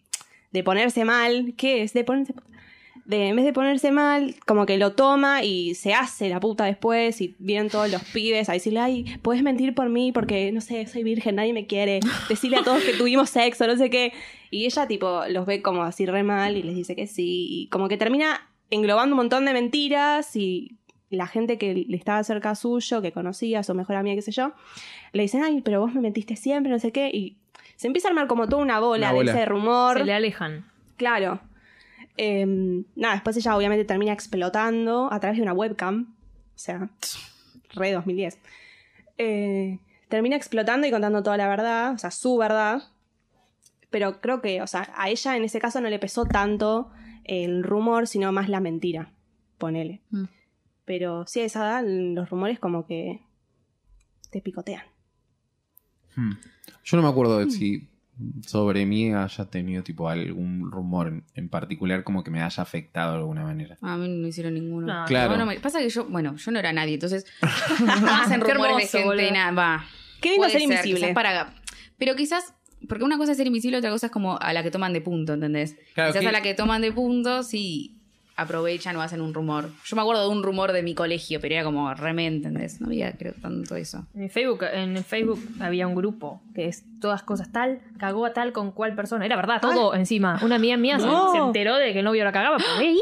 de 0.53 0.65
ponerse 0.65 1.05
mal, 1.05 1.55
¿qué 1.57 1.83
es? 1.83 1.93
De 1.93 2.03
ponerse 2.05 2.35
de, 3.07 3.29
en 3.29 3.37
vez 3.37 3.45
de 3.45 3.53
ponerse 3.53 3.93
mal, 3.93 4.35
como 4.47 4.67
que 4.67 4.79
lo 4.79 4.93
toma 4.93 5.43
y 5.45 5.75
se 5.75 5.95
hace 5.95 6.29
la 6.29 6.41
puta 6.41 6.65
después 6.65 7.21
y 7.21 7.37
vienen 7.39 7.71
todos 7.71 7.91
los 7.91 8.03
pibes 8.05 8.49
a 8.49 8.53
decirle, 8.53 8.81
ay, 8.81 9.05
puedes 9.23 9.43
mentir 9.43 9.75
por 9.75 9.89
mí 9.89 10.13
porque, 10.13 10.51
no 10.53 10.61
sé, 10.61 10.87
soy 10.87 11.05
virgen, 11.05 11.37
nadie 11.37 11.53
me 11.53 11.67
quiere, 11.67 12.01
decirle 12.29 12.59
a 12.59 12.65
todos 12.65 12.83
que 12.83 12.93
tuvimos 12.95 13.31
sexo, 13.31 13.67
no 13.67 13.77
sé 13.77 13.91
qué. 13.91 14.13
Y 14.51 14.67
ella 14.67 14.87
tipo 14.87 15.23
los 15.29 15.47
ve 15.47 15.63
como 15.63 15.83
así 15.83 16.05
re 16.07 16.23
mal 16.23 16.57
y 16.57 16.63
les 16.63 16.75
dice 16.75 16.97
que 16.97 17.07
sí, 17.07 17.47
y 17.49 17.69
como 17.69 17.89
que 17.89 17.97
termina 17.97 18.49
englobando 18.71 19.15
un 19.15 19.19
montón 19.19 19.45
de 19.45 19.53
mentiras 19.53 20.35
y 20.35 20.77
la 21.09 21.29
gente 21.29 21.57
que 21.59 21.75
le 21.75 21.97
estaba 21.97 22.23
cerca 22.25 22.57
suyo, 22.57 23.01
que 23.01 23.13
conocía, 23.13 23.63
su 23.63 23.75
mejor 23.75 23.95
amiga, 23.97 24.17
qué 24.17 24.23
sé 24.23 24.33
yo, 24.33 24.53
le 25.13 25.23
dicen, 25.23 25.45
ay, 25.45 25.61
pero 25.63 25.81
vos 25.81 25.95
me 25.95 26.01
mentiste 26.01 26.35
siempre, 26.35 26.73
no 26.73 26.81
sé 26.81 26.91
qué, 26.91 27.09
y 27.13 27.37
se 27.77 27.87
empieza 27.87 28.09
a 28.09 28.11
armar 28.11 28.27
como 28.27 28.49
toda 28.49 28.63
una 28.63 28.81
bola, 28.81 29.09
Una 29.09 29.15
bola. 29.15 29.33
de 29.33 29.39
ese 29.39 29.47
rumor. 29.47 29.99
Se 29.99 30.05
le 30.05 30.15
alejan. 30.15 30.65
Claro. 30.97 31.41
Em, 32.17 32.85
nada, 32.95 33.15
después 33.15 33.37
ella 33.37 33.57
obviamente 33.57 33.85
termina 33.85 34.13
explotando 34.13 35.13
a 35.13 35.21
través 35.21 35.39
de 35.39 35.43
una 35.43 35.53
webcam. 35.53 36.15
O 36.55 36.59
sea, 36.59 36.89
re 37.75 37.93
2010. 37.93 38.39
Eh, 39.19 39.79
termina 40.09 40.37
explotando 40.37 40.87
y 40.87 40.91
contando 40.91 41.23
toda 41.23 41.37
la 41.37 41.49
verdad, 41.49 41.93
o 41.93 41.99
sea, 41.99 42.11
su 42.11 42.37
verdad. 42.37 42.83
Pero 43.91 44.21
creo 44.21 44.41
que, 44.41 44.63
o 44.63 44.67
sea, 44.67 44.93
a 44.97 45.11
ella 45.11 45.37
en 45.37 45.45
ese 45.45 45.61
caso 45.61 45.81
no 45.81 45.89
le 45.89 45.99
pesó 45.99 46.25
tanto 46.25 46.91
el 47.25 47.63
rumor, 47.63 48.07
sino 48.07 48.33
más 48.33 48.49
la 48.49 48.61
mentira. 48.61 49.13
Ponele. 49.59 50.01
Mm. 50.11 50.25
Pero 50.85 51.27
sí, 51.27 51.41
a 51.41 51.45
esa 51.45 51.61
edad 51.61 51.85
los 51.87 52.31
rumores 52.31 52.59
como 52.59 52.87
que 52.87 53.21
te 54.31 54.41
picotean. 54.41 54.85
Hmm. 56.15 56.33
Yo 56.85 56.97
no 56.97 57.03
me 57.03 57.09
acuerdo 57.09 57.39
de 57.39 57.51
si 57.51 57.89
sobre 58.47 58.87
mí 58.87 59.13
haya 59.13 59.45
tenido 59.51 59.83
tipo 59.83 60.09
algún 60.09 60.71
rumor 60.71 61.09
en- 61.09 61.25
en 61.35 61.49
particular 61.49 62.03
como 62.05 62.25
que 62.25 62.31
me 62.31 62.43
haya 62.43 62.63
afectado 62.63 63.13
de 63.13 63.19
alguna 63.19 63.43
manera. 63.43 63.77
A 63.83 63.97
mí 63.97 64.09
no 64.09 64.27
hicieron 64.27 64.55
ninguno. 64.55 64.87
No. 64.87 65.05
Claro. 65.07 65.33
No, 65.33 65.39
no 65.39 65.47
me- 65.47 65.61
pasa 65.61 65.81
que 65.81 65.89
yo, 65.89 66.05
bueno, 66.07 66.35
yo 66.37 66.51
no 66.51 66.59
era 66.59 66.73
nadie, 66.73 66.95
entonces 66.95 67.27
no 67.81 68.15
hacen 68.15 68.41
rumores 68.41 68.91
de 68.93 68.99
gente, 69.03 69.31
nada, 69.33 69.51
va. 69.53 69.85
Qué 70.21 70.31
lindo 70.31 70.49
ser 70.49 70.61
ser, 70.61 70.71
invisible. 70.71 71.13
para, 71.15 71.55
pero 71.99 72.17
quizás, 72.17 72.55
porque 72.89 73.05
una 73.05 73.19
cosa 73.19 73.33
es 73.33 73.39
ser 73.39 73.47
invisible, 73.47 73.79
otra 73.79 73.91
cosa 73.91 74.07
es 74.07 74.13
como 74.13 74.39
a 74.41 74.53
la 74.53 74.63
que 74.63 74.71
toman 74.71 74.93
de 74.95 75.01
punto, 75.03 75.35
¿entendés? 75.35 75.77
Claro, 75.95 76.11
quizás 76.13 76.23
que- 76.23 76.29
a 76.29 76.33
la 76.33 76.41
que 76.43 76.55
toman 76.55 76.81
de 76.83 76.93
punto, 76.93 77.43
sí 77.43 77.96
aprovechan 78.37 78.95
o 78.97 79.03
hacen 79.03 79.21
un 79.21 79.33
rumor. 79.35 79.71
Yo 79.85 79.97
me 79.97 80.03
acuerdo 80.03 80.23
de 80.29 80.29
un 80.37 80.43
rumor 80.43 80.73
de 80.73 80.83
mi 80.83 80.95
colegio, 80.95 81.41
pero 81.41 81.55
era 81.55 81.65
como 81.65 81.93
remen, 81.95 82.35
¿entendés? 82.35 82.81
No 82.81 82.89
había 82.89 83.13
creo 83.13 83.33
tanto 83.41 83.77
eso. 83.77 84.05
En 84.15 84.29
Facebook, 84.31 84.65
en 84.73 85.03
Facebook 85.05 85.41
había 85.61 85.87
un 85.87 85.95
grupo 85.95 86.41
que 86.55 86.67
es 86.67 86.85
todas 87.01 87.23
cosas 87.23 87.51
tal, 87.51 87.81
cagó 87.99 88.27
a 88.27 88.33
tal 88.33 88.53
con 88.53 88.73
cual 88.73 88.95
persona. 88.95 89.25
Era 89.25 89.37
verdad, 89.37 89.61
todo 89.61 89.95
encima. 89.95 90.39
Una 90.43 90.57
amiga 90.57 90.77
mía 90.77 90.99
se- 90.99 91.07
No. 91.07 91.33
se, 91.33 91.39
enteró 91.39 91.77
de 91.77 91.93
que 91.93 92.01
el 92.01 92.05
novio 92.05 92.25
la 92.25 92.33
cagaba 92.33 92.59
ahí. 92.79 92.99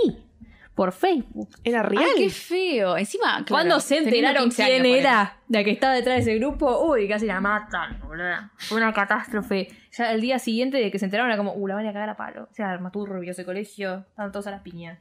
Por 0.74 0.90
Facebook. 0.92 1.50
¿Era 1.62 1.82
real? 1.82 2.04
Ay, 2.16 2.24
qué 2.24 2.30
feo. 2.30 2.96
Encima, 2.96 3.34
claro, 3.36 3.46
Cuando 3.48 3.80
se 3.80 3.98
enteraron 3.98 4.44
15 4.44 4.64
quién 4.64 4.86
era 4.86 5.38
la 5.48 5.62
que 5.62 5.70
estaba 5.70 5.94
detrás 5.94 6.16
de 6.16 6.22
ese 6.22 6.38
grupo, 6.38 6.86
uy, 6.88 7.08
casi 7.08 7.26
la 7.26 7.40
matan, 7.40 8.00
boludo. 8.04 8.50
Fue 8.56 8.78
una 8.78 8.92
catástrofe. 8.92 9.68
Ya 9.96 10.12
el 10.12 10.20
día 10.20 10.40
siguiente 10.40 10.78
de 10.78 10.90
que 10.90 10.98
se 10.98 11.04
enteraron 11.04 11.30
era 11.30 11.36
como, 11.36 11.54
uh, 11.54 11.66
la 11.68 11.76
van 11.76 11.86
a 11.86 11.92
cagar 11.92 12.08
a 12.08 12.16
palo. 12.16 12.48
O 12.50 12.54
sea, 12.54 12.72
armaturbio 12.72 13.30
ese 13.30 13.44
colegio, 13.44 14.04
estaban 14.08 14.32
todos 14.32 14.48
a 14.48 14.50
las 14.50 14.62
piñas. 14.62 14.98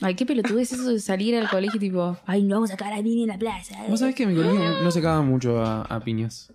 Ay, 0.00 0.14
qué 0.14 0.24
pelotudez 0.24 0.72
eso 0.72 0.88
de 0.88 1.00
salir 1.00 1.36
al 1.36 1.48
colegio 1.48 1.80
tipo, 1.80 2.16
ay, 2.24 2.44
no 2.44 2.56
vamos 2.56 2.70
a 2.70 2.76
cagar 2.76 3.00
a 3.00 3.02
niño 3.02 3.22
en 3.22 3.30
la 3.30 3.38
plaza. 3.38 3.76
Vos 3.88 3.98
sabés 3.98 4.14
que 4.14 4.22
en 4.22 4.28
mi 4.28 4.36
colegio 4.36 4.82
no 4.82 4.90
se 4.92 5.02
cagaba 5.02 5.22
mucho 5.22 5.60
a, 5.60 5.82
a 5.82 5.98
piñas. 6.00 6.52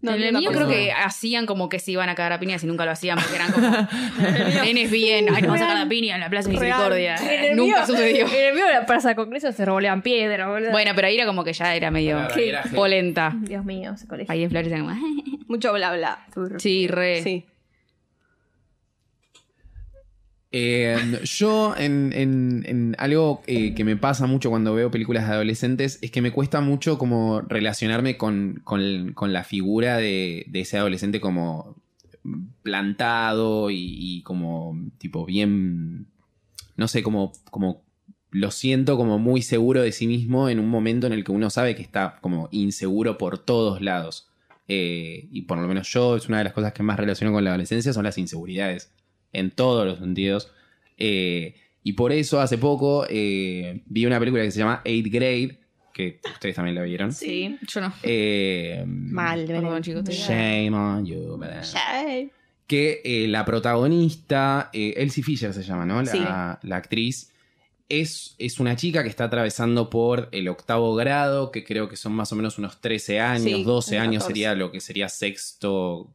No, 0.00 0.12
en 0.14 0.20
yo 0.20 0.26
el 0.28 0.36
mío 0.36 0.50
creo 0.52 0.68
que 0.68 0.92
hacían 0.92 1.44
como 1.46 1.68
que 1.68 1.80
se 1.80 1.90
iban 1.90 2.08
a 2.08 2.14
cagar 2.14 2.32
a 2.32 2.38
piñas 2.38 2.62
y 2.62 2.66
nunca 2.68 2.84
lo 2.84 2.92
hacían 2.92 3.18
porque 3.18 3.34
eran 3.34 3.50
como 3.52 3.68
nenes 4.64 4.90
bien, 4.92 5.26
ay, 5.34 5.42
nos 5.42 5.50
vamos 5.50 5.60
a 5.62 5.66
cagar 5.66 5.86
a 5.86 5.88
piña 5.88 6.14
en 6.14 6.20
la 6.20 6.30
Plaza 6.30 6.48
Misericordia. 6.50 7.16
El 7.16 7.56
Nunca 7.56 7.78
mío- 7.78 7.86
sucedió. 7.86 8.26
En 8.28 8.44
el 8.48 8.54
mío 8.54 8.66
de 8.66 8.72
la 8.74 8.86
Plaza 8.86 9.14
Congreso 9.16 9.50
se 9.50 9.64
revoleaban 9.64 10.02
piedras, 10.02 10.46
boludo. 10.48 10.70
Bueno, 10.70 10.92
pero 10.94 11.08
ahí 11.08 11.16
era 11.16 11.26
como 11.26 11.42
que 11.42 11.52
ya 11.52 11.74
era 11.74 11.90
medio 11.90 12.28
polenta. 12.74 13.32
Dios 13.40 13.64
mío, 13.64 13.92
ese 13.94 14.06
colegio. 14.06 14.32
Ahí 14.32 14.44
en 14.44 14.50
Flores 14.50 14.70
era 14.70 14.80
como, 14.80 14.94
Mucho 15.48 15.72
bla 15.72 15.92
bla. 15.96 16.18
sí, 16.58 16.86
re. 16.86 17.22
Sí. 17.22 17.44
Eh, 20.50 20.96
yo, 21.24 21.74
en, 21.76 22.12
en- 22.14 22.96
algo 22.98 23.42
eh, 23.46 23.74
que 23.74 23.84
me 23.84 23.96
pasa 23.96 24.26
mucho 24.26 24.48
cuando 24.50 24.74
veo 24.74 24.90
películas 24.90 25.28
de 25.28 25.34
adolescentes, 25.34 25.98
es 26.00 26.10
que 26.10 26.22
me 26.22 26.32
cuesta 26.32 26.60
mucho 26.60 26.96
como 26.98 27.42
relacionarme 27.42 28.16
con, 28.16 28.60
con- 28.64 29.14
la 29.32 29.44
figura 29.44 29.98
de, 29.98 30.46
ese 30.54 30.78
adolescente 30.78 31.20
como 31.20 31.76
plantado 32.62 33.70
y, 33.70 33.76
y 33.98 34.22
como 34.22 34.76
tipo 34.98 35.24
bien, 35.26 36.06
no 36.76 36.88
sé, 36.88 37.02
como, 37.02 37.32
como 37.50 37.82
lo 38.30 38.50
siento 38.50 38.96
como 38.96 39.18
muy 39.18 39.42
seguro 39.42 39.82
de 39.82 39.92
sí 39.92 40.06
mismo 40.06 40.48
en 40.48 40.58
un 40.60 40.68
momento 40.68 41.06
en 41.06 41.12
el 41.12 41.24
que 41.24 41.32
uno 41.32 41.50
sabe 41.50 41.74
que 41.74 41.82
está 41.82 42.18
como 42.20 42.48
inseguro 42.52 43.18
por 43.18 43.38
todos 43.38 43.80
lados. 43.82 44.28
Eh, 44.66 45.28
y 45.30 45.42
por 45.42 45.58
lo 45.58 45.66
menos 45.66 45.90
yo, 45.90 46.16
es 46.16 46.28
una 46.28 46.38
de 46.38 46.44
las 46.44 46.52
cosas 46.52 46.72
que 46.74 46.82
más 46.82 46.98
relaciono 46.98 47.32
con 47.32 47.44
la 47.44 47.50
adolescencia, 47.50 47.92
son 47.92 48.04
las 48.04 48.18
inseguridades 48.18 48.92
en 49.32 49.50
todos 49.50 49.86
los 49.86 49.98
sentidos. 49.98 50.50
Eh, 50.96 51.54
y 51.82 51.92
por 51.92 52.12
eso 52.12 52.40
hace 52.40 52.58
poco 52.58 53.06
eh, 53.08 53.82
vi 53.86 54.04
una 54.06 54.18
película 54.18 54.42
que 54.42 54.50
se 54.50 54.58
llama 54.58 54.82
Eighth 54.84 55.12
Grade, 55.12 55.58
que 55.94 56.20
ustedes 56.32 56.54
también 56.56 56.74
la 56.74 56.82
vieron. 56.82 57.12
Sí, 57.12 57.56
yo 57.66 57.80
no. 57.80 57.92
Eh, 58.02 58.84
Mal, 58.86 59.44
Perdón, 59.46 59.64
Belén. 59.64 59.82
chicos, 59.82 60.02
estoy- 60.08 60.14
Shame 60.16 60.70
on 60.76 61.06
you, 61.06 61.38
¿verdad? 61.38 61.64
Sí. 61.64 62.30
Que 62.66 63.00
eh, 63.04 63.26
la 63.28 63.44
protagonista, 63.44 64.70
eh, 64.72 64.94
Elsie 64.98 65.22
Fisher 65.24 65.52
se 65.54 65.62
llama, 65.62 65.86
¿no? 65.86 66.02
La, 66.02 66.12
Sí. 66.12 66.18
la 66.68 66.76
actriz. 66.76 67.32
Es, 67.88 68.34
es 68.38 68.60
una 68.60 68.76
chica 68.76 69.02
que 69.02 69.08
está 69.08 69.24
atravesando 69.24 69.88
por 69.88 70.28
el 70.32 70.46
octavo 70.48 70.94
grado, 70.94 71.50
que 71.50 71.64
creo 71.64 71.88
que 71.88 71.96
son 71.96 72.12
más 72.12 72.30
o 72.32 72.36
menos 72.36 72.58
unos 72.58 72.82
13 72.82 73.18
años, 73.18 73.44
Sí, 73.44 73.64
12 73.64 73.96
un 73.96 74.02
años 74.02 74.24
14. 74.24 74.26
sería 74.34 74.54
lo 74.54 74.70
que 74.70 74.80
sería 74.80 75.08
sexto 75.08 76.12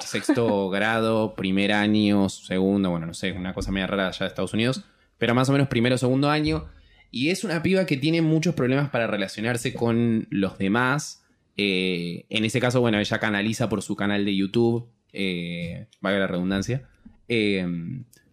sexto 0.00 0.70
grado, 0.70 1.34
primer 1.34 1.72
año, 1.72 2.28
segundo, 2.28 2.90
bueno, 2.90 3.06
no 3.06 3.14
sé, 3.14 3.32
una 3.32 3.54
cosa 3.54 3.72
media 3.72 3.86
rara 3.86 4.08
allá 4.08 4.18
de 4.20 4.28
Estados 4.28 4.54
Unidos, 4.54 4.84
pero 5.18 5.34
más 5.34 5.48
o 5.48 5.52
menos 5.52 5.68
primero 5.68 5.98
segundo 5.98 6.30
año. 6.30 6.68
Y 7.10 7.30
es 7.30 7.42
una 7.44 7.62
piba 7.62 7.86
que 7.86 7.96
tiene 7.96 8.20
muchos 8.20 8.54
problemas 8.54 8.90
para 8.90 9.06
relacionarse 9.06 9.72
con 9.72 10.26
los 10.30 10.58
demás. 10.58 11.24
Eh, 11.56 12.26
en 12.28 12.44
ese 12.44 12.60
caso, 12.60 12.80
bueno, 12.80 12.98
ella 12.98 13.18
canaliza 13.18 13.68
por 13.68 13.82
su 13.82 13.96
canal 13.96 14.24
de 14.24 14.36
YouTube, 14.36 14.88
eh, 15.12 15.86
valga 16.00 16.20
la 16.20 16.26
redundancia, 16.26 16.88
eh, 17.28 17.66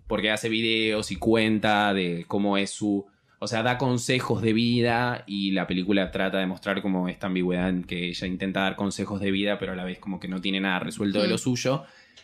porque 0.08 0.30
hace 0.30 0.50
videos 0.50 1.12
y 1.12 1.16
cuenta 1.16 1.94
de 1.94 2.26
cómo 2.28 2.58
es 2.58 2.72
su... 2.72 3.08
O 3.46 3.48
sea, 3.48 3.64
da 3.64 3.78
consejos 3.78 4.42
de 4.42 4.54
vida 4.54 5.24
y 5.28 5.52
la 5.52 5.66
película 5.68 6.12
trata 6.12 6.40
de 6.40 6.46
mostrar 6.48 6.82
como 6.82 7.08
esta 7.10 7.28
ambigüedad 7.28 7.70
en 7.70 7.84
que 7.84 8.08
ella 8.10 8.28
intenta 8.28 8.62
dar 8.62 8.76
consejos 8.76 9.22
de 9.22 9.32
vida, 9.32 9.58
pero 9.60 9.72
a 9.72 9.76
la 9.76 9.84
vez 9.86 10.00
como 10.00 10.20
que 10.20 10.28
no 10.28 10.42
tiene 10.42 10.60
nada 10.60 10.80
resuelto 10.80 11.22
de 11.22 11.28
Mm. 11.28 11.32
lo 11.32 11.38
suyo. 11.38 11.84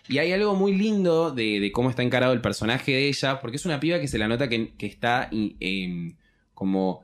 Y 0.10 0.18
hay 0.18 0.32
algo 0.34 0.56
muy 0.56 0.74
lindo 0.76 1.32
de, 1.32 1.60
de 1.60 1.72
cómo 1.72 1.90
está 1.90 2.02
encarado 2.04 2.34
el 2.34 2.42
personaje 2.42 2.92
de 2.92 3.08
ella, 3.08 3.40
porque 3.40 3.58
es 3.58 3.66
una 3.66 3.80
piba 3.80 4.00
que 4.00 4.08
se 4.08 4.18
la 4.18 4.28
nota 4.28 4.50
que, 4.50 4.74
que 4.78 4.86
está 4.88 5.30
em, 5.32 6.16
como... 6.54 7.04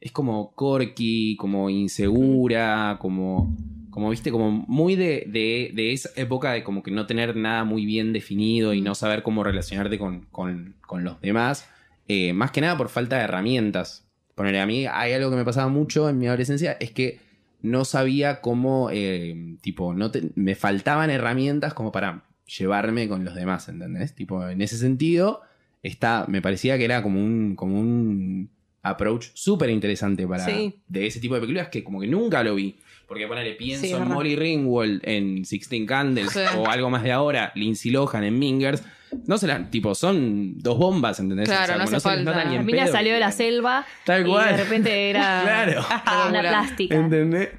Es 0.00 0.12
como 0.12 0.52
corky, 0.54 1.36
como 1.36 1.68
insegura, 1.70 2.96
como... 3.00 3.54
Como 3.90 4.10
viste, 4.10 4.30
como 4.30 4.50
muy 4.50 4.94
de, 4.94 5.24
de, 5.26 5.70
de 5.74 5.92
esa 5.94 6.10
época 6.16 6.52
de 6.52 6.62
como 6.62 6.82
que 6.82 6.90
no 6.90 7.06
tener 7.06 7.34
nada 7.34 7.64
muy 7.64 7.86
bien 7.86 8.12
definido 8.12 8.74
y 8.74 8.82
no 8.82 8.94
saber 8.94 9.22
cómo 9.22 9.42
relacionarte 9.42 9.98
con, 9.98 10.26
con- 10.30 10.74
con 10.86 11.02
los 11.02 11.18
demás. 11.22 11.66
Eh, 12.08 12.32
más 12.32 12.50
que 12.50 12.60
nada 12.60 12.76
por 12.76 12.88
falta 12.88 13.16
de 13.18 13.24
herramientas. 13.24 14.04
Ponerle 14.34 14.60
a 14.60 14.66
mí, 14.66 14.86
hay 14.86 15.12
algo 15.12 15.30
que 15.30 15.36
me 15.36 15.44
pasaba 15.44 15.68
mucho 15.68 16.08
en 16.08 16.18
mi 16.18 16.26
adolescencia, 16.26 16.76
es 16.78 16.90
que 16.92 17.18
no 17.62 17.84
sabía 17.84 18.40
cómo, 18.42 18.90
eh, 18.92 19.56
tipo, 19.62 19.94
no 19.94 20.10
te- 20.10 20.30
me 20.34 20.54
faltaban 20.54 21.10
herramientas 21.10 21.72
como 21.74 21.90
para 21.90 22.22
llevarme 22.58 23.08
con 23.08 23.24
los 23.24 23.34
demás, 23.34 23.68
¿entendés? 23.68 24.14
Tipo, 24.14 24.46
en 24.48 24.60
ese 24.62 24.76
sentido, 24.76 25.40
está, 25.82 26.26
me 26.28 26.42
parecía 26.42 26.76
que 26.78 26.84
era 26.84 27.02
como 27.02 27.18
un, 27.18 27.56
como 27.56 27.80
un 27.80 28.50
approach 28.82 29.28
súper 29.34 29.70
interesante 29.70 30.28
para 30.28 30.44
Sí. 30.44 30.76
de 30.86 31.06
ese 31.06 31.18
tipo 31.18 31.34
de 31.34 31.40
películas 31.40 31.68
que 31.70 31.82
como 31.82 32.00
que 32.00 32.06
nunca 32.06 32.44
lo 32.44 32.54
vi. 32.54 32.76
Porque 33.08 33.26
ponele, 33.26 33.52
pienso 33.52 33.86
Sí, 33.86 33.92
en. 33.92 34.06
Molly 34.08 34.36
Ringwald 34.36 35.00
en 35.04 35.44
Sixteen 35.44 35.86
Candles 35.86 36.30
Sí. 36.30 36.40
o 36.56 36.68
algo 36.68 36.90
más 36.90 37.02
de 37.02 37.12
ahora, 37.12 37.52
Lindsay 37.54 37.90
Lohan 37.90 38.22
en 38.24 38.38
Mingers. 38.38 38.82
No 39.26 39.38
se 39.38 39.46
la, 39.46 39.70
tipo, 39.70 39.94
son 39.94 40.58
dos 40.58 40.76
bombas, 40.78 41.20
¿entendés? 41.20 41.48
Claro, 41.48 41.74
no 41.74 41.84
como 41.84 41.96
hace 41.96 42.00
se 42.00 42.00
falta. 42.00 42.44
ni 42.44 42.50
en 42.52 42.56
La 42.58 42.62
mina 42.64 42.82
pedo 42.84 42.92
salió 42.92 43.14
de 43.14 43.20
la 43.20 43.32
selva 43.32 43.86
Tal 44.04 44.26
y 44.26 44.30
cual. 44.30 44.56
de 44.56 44.62
repente 44.64 45.10
era 45.10 45.42
Claro. 45.44 45.84
una 46.28 46.42
Laura. 46.42 46.48
plástica. 46.50 46.94
¿Entendés? 46.96 47.50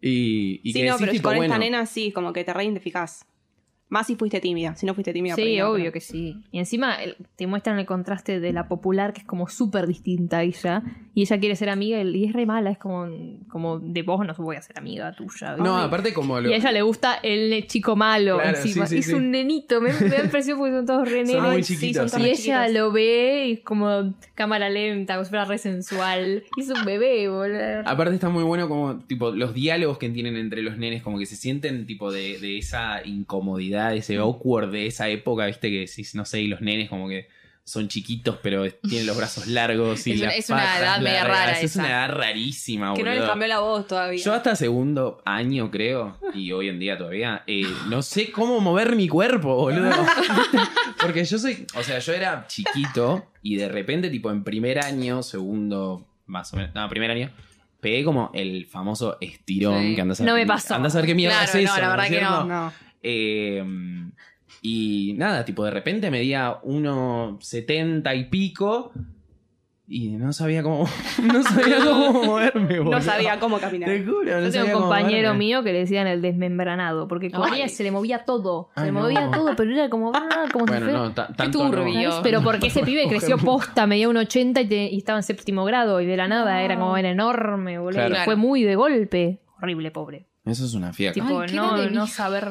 Y, 0.00 0.60
y 0.62 0.72
sí, 0.72 0.80
que 0.80 0.86
no, 0.86 0.92
decís, 0.92 1.00
pero 1.00 1.12
tipo, 1.12 1.28
con 1.30 1.42
esta 1.42 1.58
nena 1.58 1.86
sí, 1.86 2.12
como 2.12 2.32
que 2.32 2.44
te 2.44 2.52
reidentificás. 2.52 3.26
Más 3.88 4.08
si 4.08 4.16
fuiste 4.16 4.40
tímida. 4.40 4.74
Si 4.74 4.84
no 4.84 4.94
fuiste 4.94 5.12
tímida, 5.12 5.36
Sí, 5.36 5.60
obvio 5.60 5.76
pero- 5.84 5.92
que 5.92 6.00
sí. 6.00 6.42
Y 6.50 6.58
encima 6.58 6.96
el- 6.96 7.16
te 7.36 7.46
muestran 7.46 7.78
el 7.78 7.86
contraste 7.86 8.40
de 8.40 8.52
la 8.52 8.66
popular, 8.66 9.12
que 9.12 9.20
es 9.20 9.26
como 9.26 9.48
súper 9.48 9.86
distinta 9.86 10.38
a 10.38 10.42
ella. 10.42 10.82
Y 11.14 11.22
ella 11.22 11.38
quiere 11.38 11.54
ser 11.54 11.68
amiga 11.70 12.02
y 12.02 12.24
es 12.24 12.32
re 12.32 12.46
mala. 12.46 12.70
Es 12.72 12.78
como, 12.78 13.06
como 13.48 13.78
de 13.78 14.02
vos 14.02 14.26
no 14.26 14.34
voy 14.38 14.56
a 14.56 14.62
ser 14.62 14.76
amiga 14.78 15.14
tuya. 15.14 15.56
No, 15.56 15.78
aparte 15.78 16.12
como 16.12 16.40
lo... 16.40 16.50
Y 16.50 16.54
a 16.54 16.56
ella 16.56 16.72
le 16.72 16.82
gusta 16.82 17.20
el 17.22 17.66
chico 17.68 17.94
malo 17.94 18.38
Claro, 18.38 18.58
encima. 18.58 18.86
sí, 18.86 18.94
sí, 18.96 18.98
es 19.00 19.06
sí. 19.06 19.14
un 19.14 19.30
nenito. 19.30 19.80
Me, 19.80 19.92
me 19.92 20.08
da 20.08 20.24
impresión 20.24 20.58
porque 20.58 20.72
son 20.74 20.84
todos 20.86 21.08
re 21.08 21.24
Son 21.24 21.26
nenes. 21.26 21.42
muy 21.42 21.56
Ay, 21.58 21.62
sí, 21.62 21.74
chiquitos. 21.74 22.10
son 22.10 22.22
Y 22.22 22.24
ella 22.24 22.34
chiquitos. 22.36 22.72
lo 22.72 22.90
ve 22.92 23.44
y 23.48 23.52
es 23.52 23.60
como 23.60 24.14
cámara 24.34 24.68
lenta, 24.68 25.14
como 25.14 25.24
si 25.24 25.30
fuera 25.30 25.44
re 25.44 25.58
sensual. 25.58 26.42
Y 26.56 26.60
es 26.60 26.70
un 26.70 26.84
bebé, 26.84 27.28
boludo. 27.28 27.82
Aparte 27.86 28.14
está 28.14 28.28
muy 28.30 28.42
bueno 28.42 28.68
como, 28.68 28.98
tipo, 29.04 29.30
los 29.30 29.54
diálogos 29.54 29.98
que 29.98 30.08
tienen 30.10 30.36
entre 30.36 30.60
los 30.62 30.76
nenes, 30.76 31.02
como 31.04 31.18
que 31.20 31.26
se 31.26 31.36
sienten, 31.36 31.86
tipo, 31.86 32.10
de, 32.10 32.38
de 32.40 32.58
esa 32.58 33.00
incomodidad, 33.06 33.75
ese 33.94 34.16
awkward 34.16 34.70
de 34.70 34.86
esa 34.86 35.08
época, 35.08 35.46
viste, 35.46 35.70
que 35.70 35.80
decís, 35.80 36.14
no 36.14 36.24
sé, 36.24 36.40
y 36.42 36.46
los 36.48 36.60
nenes 36.60 36.88
como 36.88 37.08
que 37.08 37.28
son 37.64 37.88
chiquitos, 37.88 38.38
pero 38.44 38.64
tienen 38.70 39.08
los 39.08 39.16
brazos 39.16 39.46
largos 39.48 40.06
y 40.06 40.12
Es 40.12 40.18
una- 40.20 40.26
las 40.28 40.36
es 40.38 40.50
una 40.50 40.58
patas 40.60 40.80
edad 40.80 41.00
media 41.00 41.24
rara 41.24 41.52
Es 41.58 41.64
esa. 41.64 41.80
una 41.80 41.88
edad 41.88 42.10
rarísima, 42.16 42.94
Que 42.94 43.02
no 43.02 43.10
les 43.10 43.22
cambió 43.24 43.48
la 43.48 43.58
voz 43.58 43.88
todavía. 43.88 44.22
Yo 44.22 44.34
hasta 44.34 44.54
segundo 44.54 45.20
año, 45.24 45.68
creo, 45.72 46.16
y 46.32 46.52
hoy 46.52 46.68
en 46.68 46.78
día 46.78 46.96
todavía, 46.96 47.42
eh, 47.48 47.64
no 47.88 48.02
sé 48.02 48.30
cómo 48.30 48.60
mover 48.60 48.94
mi 48.94 49.08
cuerpo, 49.08 49.56
boludo. 49.56 49.90
Porque 51.00 51.24
yo 51.24 51.38
soy, 51.38 51.66
o 51.74 51.82
sea, 51.82 51.98
yo 51.98 52.12
era 52.12 52.46
chiquito 52.46 53.26
y 53.42 53.56
de 53.56 53.68
repente, 53.68 54.10
tipo, 54.10 54.30
en 54.30 54.44
primer 54.44 54.78
año, 54.78 55.22
segundo, 55.22 56.06
más 56.26 56.52
o 56.52 56.56
menos, 56.56 56.74
no, 56.74 56.88
primer 56.88 57.10
año, 57.10 57.30
pegué 57.80 58.04
como 58.04 58.30
el 58.34 58.66
famoso 58.66 59.18
estirón 59.20 59.80
Sí. 59.82 59.94
que 59.96 60.00
andas 60.00 60.20
a 60.20 60.24
No 60.24 60.34
me 60.34 60.46
pasó. 60.46 60.74
Andás 60.74 60.94
a 60.94 60.98
ver 60.98 61.06
qué 61.06 61.14
mierda 61.14 61.36
Claro, 61.44 61.58
es 61.58 61.64
no, 61.64 61.72
eso. 61.72 61.80
la 61.80 61.88
verdad 61.88 62.06
es 62.06 62.12
que 62.12 62.20
no. 62.20 62.44
No. 62.44 62.72
Eh, 63.02 63.64
y 64.62 65.14
nada, 65.16 65.44
tipo, 65.44 65.64
de 65.64 65.70
repente 65.70 66.10
medía 66.10 66.60
1,70 66.62 68.16
y 68.18 68.24
pico. 68.24 68.92
Y 69.88 70.08
no 70.08 70.32
sabía 70.32 70.64
cómo. 70.64 70.88
No 71.22 71.42
sabía 71.44 71.76
cómo 71.84 72.12
moverme, 72.24 72.78
boludo. 72.80 72.96
No 72.96 73.00
sabía 73.02 73.38
cómo 73.38 73.58
caminar. 73.60 73.88
Te 73.88 74.04
juro, 74.04 74.24
no 74.24 74.46
Yo 74.46 74.50
tengo 74.50 74.52
sabía 74.52 74.76
un 74.76 74.82
compañero 74.82 75.34
mío 75.34 75.62
que 75.62 75.72
le 75.72 75.78
decían 75.80 76.08
el 76.08 76.20
desmembranado, 76.22 77.06
porque 77.06 77.30
corría 77.30 77.66
y 77.66 77.68
se 77.68 77.84
le 77.84 77.92
movía 77.92 78.24
todo. 78.24 78.70
Se 78.74 78.80
Ay, 78.80 78.86
le 78.86 78.92
no. 78.92 79.00
movía 79.02 79.30
todo, 79.30 79.54
pero 79.56 79.70
era 79.72 79.88
como, 79.88 80.10
ah, 80.12 80.46
como 80.52 80.66
si 80.66 80.72
Bueno, 80.72 80.86
fuera- 81.14 81.28
no, 81.38 81.44
no. 81.44 81.50
turbio. 81.52 82.20
Pero 82.24 82.42
porque 82.42 82.66
ese 82.66 82.82
pibe 82.82 83.06
creció 83.08 83.38
posta, 83.38 83.86
medía 83.86 84.08
un 84.08 84.16
80 84.16 84.60
y, 84.62 84.66
te- 84.68 84.90
y 84.90 84.98
estaba 84.98 85.20
en 85.20 85.22
séptimo 85.22 85.64
grado 85.64 86.00
y 86.00 86.06
de 86.06 86.16
la 86.16 86.26
nada 86.26 86.62
era 86.62 86.76
como 86.76 86.96
era 86.96 87.10
enorme, 87.10 87.78
boludo. 87.78 88.00
Claro. 88.06 88.16
y 88.22 88.24
Fue 88.24 88.34
muy 88.34 88.64
de 88.64 88.74
golpe. 88.74 89.38
Horrible, 89.62 89.92
pobre. 89.92 90.26
Eso 90.44 90.64
es 90.64 90.74
una 90.74 90.92
fiaca. 90.92 91.14
Tipo, 91.14 91.42
qué 91.46 91.54
no, 91.54 91.88
no 91.90 92.06
saber. 92.08 92.48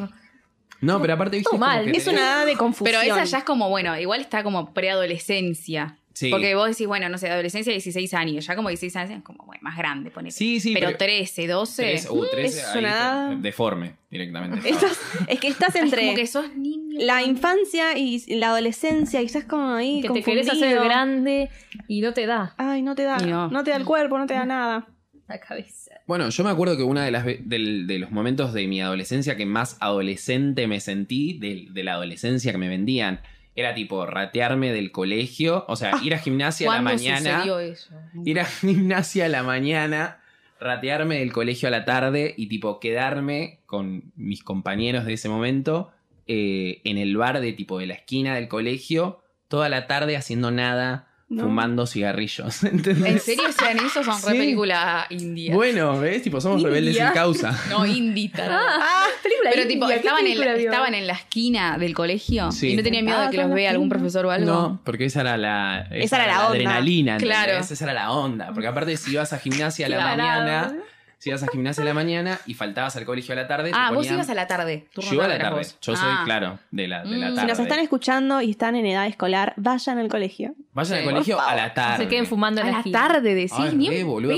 No, 0.81 1.01
pero 1.01 1.13
aparte, 1.13 1.37
viste. 1.37 1.49
Todo 1.49 1.59
como 1.59 1.65
mal. 1.71 1.91
que 1.91 1.97
Es 1.97 2.07
una 2.07 2.19
edad 2.19 2.45
de 2.45 2.55
confusión. 2.55 2.99
Pero 3.01 3.13
esa 3.13 3.23
ya 3.23 3.37
es 3.39 3.43
como, 3.43 3.69
bueno, 3.69 3.97
igual 3.99 4.21
está 4.21 4.43
como 4.43 4.73
preadolescencia. 4.73 5.97
Sí. 6.13 6.29
Porque 6.29 6.55
vos 6.55 6.69
decís, 6.69 6.87
bueno, 6.87 7.09
no 7.09 7.17
sé, 7.17 7.29
adolescencia 7.29 7.73
16 7.73 8.13
años. 8.13 8.45
Ya 8.45 8.55
como 8.55 8.69
16 8.69 8.95
años 8.95 9.17
es 9.17 9.23
como, 9.23 9.43
bueno, 9.45 9.59
más 9.63 9.77
grande, 9.77 10.11
ponete. 10.11 10.33
Sí, 10.33 10.61
sí, 10.61 10.73
pero, 10.73 10.87
pero. 10.87 10.97
13, 10.97 11.47
12. 11.47 11.83
Tres- 11.83 12.07
uh, 12.09 12.25
13, 12.31 12.59
es 12.59 12.65
ahí 12.67 12.79
una 12.79 12.89
edad- 12.89 13.35
Deforme, 13.37 13.95
directamente. 14.09 14.69
Estás- 14.69 14.97
es 15.27 15.39
que 15.41 15.47
estás 15.49 15.75
Es 15.75 15.81
entre 15.81 16.01
como 16.03 16.15
que 16.15 16.27
sos 16.27 16.55
niño. 16.55 16.99
la 17.01 17.21
infancia 17.21 17.97
y 17.97 18.23
la 18.37 18.47
adolescencia 18.47 19.21
y 19.21 19.25
estás 19.25 19.43
como 19.43 19.73
ahí 19.73 20.01
Que 20.01 20.09
te 20.09 20.23
querés 20.23 20.49
hacer 20.49 20.79
grande 20.79 21.49
y 21.89 21.99
no 21.99 22.13
te 22.13 22.25
da 22.25 22.53
Ay, 22.57 22.81
no 22.81 22.95
te 22.95 23.03
da. 23.03 23.17
No. 23.17 23.63
te 23.65 23.71
da 23.71 23.75
el 23.77 23.83
cuerpo, 23.85 24.17
no 24.17 24.25
te 24.25 24.35
da 24.35 24.45
nada. 24.45 24.87
la 25.27 25.39
cabeza. 25.39 25.95
Bueno, 26.07 26.29
yo 26.29 26.43
me 26.43 26.49
acuerdo 26.49 26.77
que 26.77 26.83
uno 26.83 27.01
de, 27.01 27.11
las 27.11 27.25
de 27.25 27.97
los 27.99 28.11
momentos 28.11 28.53
de 28.53 28.67
mi 28.67 28.81
adolescencia 28.81 29.35
que 29.35 29.45
más 29.45 29.77
adolescente 29.79 30.67
me 30.67 30.79
sentí, 30.79 31.37
de, 31.39 31.67
de 31.71 31.83
la 31.83 31.93
adolescencia 31.93 32.51
que 32.51 32.57
me 32.57 32.69
vendían, 32.69 33.21
era 33.55 33.73
tipo 33.73 34.05
ratearme 34.05 34.71
del 34.73 34.91
colegio, 34.91 35.65
o 35.67 35.75
sea, 35.75 35.93
ir 36.03 36.13
a 36.13 36.19
gimnasia 36.19 36.67
a 36.69 36.75
la 36.75 36.81
¿Cuándo 36.81 37.01
mañana. 37.03 37.37
sucedió 37.37 37.59
eso? 37.59 37.95
ir 38.25 38.39
a 38.39 38.45
gimnasia 38.45 39.25
a 39.25 39.29
la 39.29 39.43
mañana, 39.43 40.21
ratearme 40.59 41.19
del 41.19 41.31
colegio 41.31 41.69
a 41.69 41.71
la 41.71 41.85
tarde 41.85 42.33
y 42.37 42.47
tipo 42.47 42.79
quedarme 42.79 43.59
con 43.65 44.11
mis 44.15 44.43
compañeros 44.43 45.05
de 45.05 45.13
ese 45.13 45.29
momento 45.29 45.91
eh, 46.27 46.81
en 46.83 46.97
el 46.97 47.15
bar 47.15 47.39
de 47.39 47.53
tipo 47.53 47.79
de 47.79 47.87
la 47.87 47.93
esquina 47.93 48.35
del 48.35 48.47
colegio 48.49 49.21
toda 49.47 49.69
la 49.69 49.87
tarde 49.87 50.17
haciendo 50.17 50.51
nada, 50.51 51.07
No. 51.27 51.43
fumando 51.45 51.87
cigarrillos. 51.87 52.63
¿entendés? 52.63 53.13
¿En 53.13 53.19
serio 53.19 53.43
sean 53.51 53.77
eso? 53.79 54.03
Son 54.03 54.13
re 54.21 54.31
Sí. 54.33 54.37
película 54.37 55.07
india. 55.09 55.55
Bueno, 55.55 55.99
¿ves? 55.99 56.21
Tipo, 56.21 56.39
somos 56.39 56.57
India. 56.61 56.69
rebeldes 56.69 56.97
sin 56.97 57.07
causa. 57.13 57.59
No, 57.69 57.83
indita. 57.85 58.47
Ah, 58.47 59.05
película 59.23 59.49
Pero 59.53 59.67
tipo, 59.67 59.85
india, 59.85 59.95
¿qué 59.95 60.01
estaban 60.07 60.27
en, 60.27 60.39
la, 60.39 60.53
estaban 60.55 60.93
en 60.93 61.07
la 61.07 61.13
esquina 61.13 61.77
del 61.79 61.95
colegio 61.95 62.51
Sí. 62.51 62.69
y 62.73 62.75
no 62.75 62.83
tenían 62.83 63.05
miedo 63.05 63.19
de 63.21 63.29
que 63.31 63.37
los 63.37 63.47
en 63.47 63.55
vea 63.55 63.71
algún 63.71 63.89
profesor 63.89 64.25
o 64.27 64.31
algo. 64.31 64.45
No, 64.45 64.81
porque 64.83 65.05
esa 65.05 65.21
era 65.21 65.35
la, 65.37 65.87
Esa 65.91 66.17
era 66.17 66.27
la 66.27 66.37
onda. 66.41 66.49
adrenalina, 66.51 67.13
¿entendés? 67.13 67.37
Claro. 67.37 67.57
Esa 67.59 67.83
era 67.83 67.93
la 67.93 68.11
onda. 68.11 68.51
Porque 68.53 68.67
aparte, 68.67 68.95
si 68.95 69.11
ibas 69.13 69.33
a 69.33 69.39
gimnasia 69.39 69.87
a 69.87 69.89
la 69.89 69.95
Claro. 69.97 70.17
mañana, 70.23 70.75
si 71.17 71.29
ibas 71.29 71.43
a 71.43 71.47
gimnasia 71.47 71.81
a 71.83 71.85
la 71.85 71.93
mañana 71.93 72.39
y 72.45 72.53
faltabas 72.53 72.95
al 72.95 73.05
colegio 73.05 73.33
a 73.33 73.35
la 73.35 73.47
tarde, 73.47 73.71
Ah, 73.73 73.91
vos 73.93 74.09
ibas 74.09 74.29
a 74.29 74.33
la 74.35 74.47
tarde. 74.47 74.87
Yo 74.95 75.13
iba 75.13 75.25
a 75.25 75.27
la 75.27 75.37
tarde. 75.39 75.57
vos. 75.57 75.77
Yo 75.81 75.95
soy, 75.95 76.09
Ah. 76.09 76.21
claro, 76.25 76.59
de 76.71 76.87
la, 76.87 77.03
de 77.03 77.17
la 77.17 77.29
Mm. 77.31 77.35
tarde. 77.35 77.41
Si 77.41 77.47
nos 77.47 77.59
están 77.59 77.79
escuchando 77.79 78.41
y 78.41 78.51
están 78.51 78.75
en 78.75 78.85
edad 78.85 79.07
escolar, 79.07 79.53
vayan 79.57 79.97
al 79.99 80.07
colegio. 80.09 80.53
Vayan 80.73 80.99
Sí. 80.99 81.03
al 81.07 81.11
colegio 81.13 81.39
a 81.41 81.55
la 81.55 81.73
tarde. 81.73 82.03
Se 82.03 82.09
queden 82.09 82.25
fumando 82.25 82.61
en 82.61 82.67
A 82.67 82.71
la 82.71 82.83
tarde 82.91 83.33
decís, 83.33 83.53
Ay, 83.57 83.75
ni 83.75 83.89
re, 83.89 84.03
un 84.03 84.09
boludo. 84.11 84.35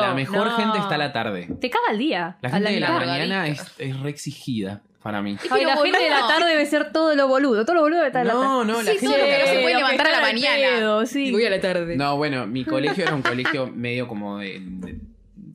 La 0.00 0.14
mejor 0.14 0.46
No. 0.46 0.56
gente 0.56 0.78
está 0.78 0.94
a 0.94 0.98
la 0.98 1.12
tarde. 1.12 1.48
Te 1.60 1.70
caga 1.70 1.84
el 1.92 1.98
día. 1.98 2.36
La 2.40 2.50
gente 2.50 2.70
de 2.72 2.80
la 2.80 2.90
mitad. 2.92 3.06
mañana 3.06 3.46
es, 3.46 3.74
es 3.78 3.98
re 4.00 4.10
exigida 4.10 4.80
para 5.02 5.22
mí. 5.22 5.36
Ay, 5.50 5.64
la 5.64 5.76
gente 5.76 5.98
de 5.98 6.10
la 6.10 6.26
tarde 6.26 6.46
debe 6.50 6.66
ser 6.66 6.92
todo 6.92 7.14
lo 7.14 7.28
boludo. 7.28 7.64
Todo 7.64 7.76
lo 7.76 7.82
boludo 7.82 8.04
está 8.04 8.22
en 8.22 8.28
la 8.28 8.32
tarde. 8.34 8.44
No, 8.46 8.64
no, 8.64 8.82
la 8.82 8.92
Sí, 8.92 8.98
gente 8.98 9.06
todo 9.06 9.16
lo 9.18 9.24
que 9.24 9.38
no 9.38 9.46
se 9.46 9.54
de- 9.56 9.62
puede 9.62 9.74
levantar 9.76 10.06
a 10.08 10.10
la 10.12 10.20
mañana. 10.20 10.68
pedo, 10.76 11.06
sí. 11.06 11.26
Y 11.26 11.32
voy 11.32 11.44
a 11.44 11.50
la 11.50 11.60
tarde. 11.60 11.96
No, 11.96 12.16
bueno, 12.16 12.46
mi 12.46 12.64
colegio 12.64 13.04
era 13.04 13.14
un 13.14 13.22
colegio 13.22 13.66
medio 13.68 14.08
como 14.08 14.38
de, 14.38 14.58
de- 14.60 14.98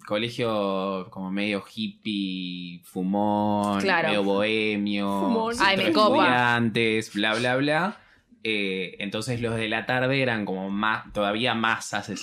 colegio 0.04 1.08
como 1.10 1.32
medio 1.32 1.64
hippie, 1.74 2.82
fumón, 2.84 3.82
Claro. 3.82 4.08
medio 4.10 4.24
bohemio, 4.24 5.08
Fumón. 5.22 5.56
Ay, 5.60 5.78
me 5.78 5.86
de 5.86 5.94
copa. 5.94 6.18
estudiantes, 6.26 7.14
bla 7.14 7.34
bla 7.36 7.56
bla. 7.58 7.98
Eh, 8.46 8.98
entonces 9.00 9.40
los 9.40 9.56
de 9.56 9.70
la 9.70 9.86
tarde 9.86 10.22
eran 10.22 10.44
como 10.44 10.70
más, 10.70 11.12
todavía 11.14 11.54
más 11.54 11.94
hace- 11.94 12.14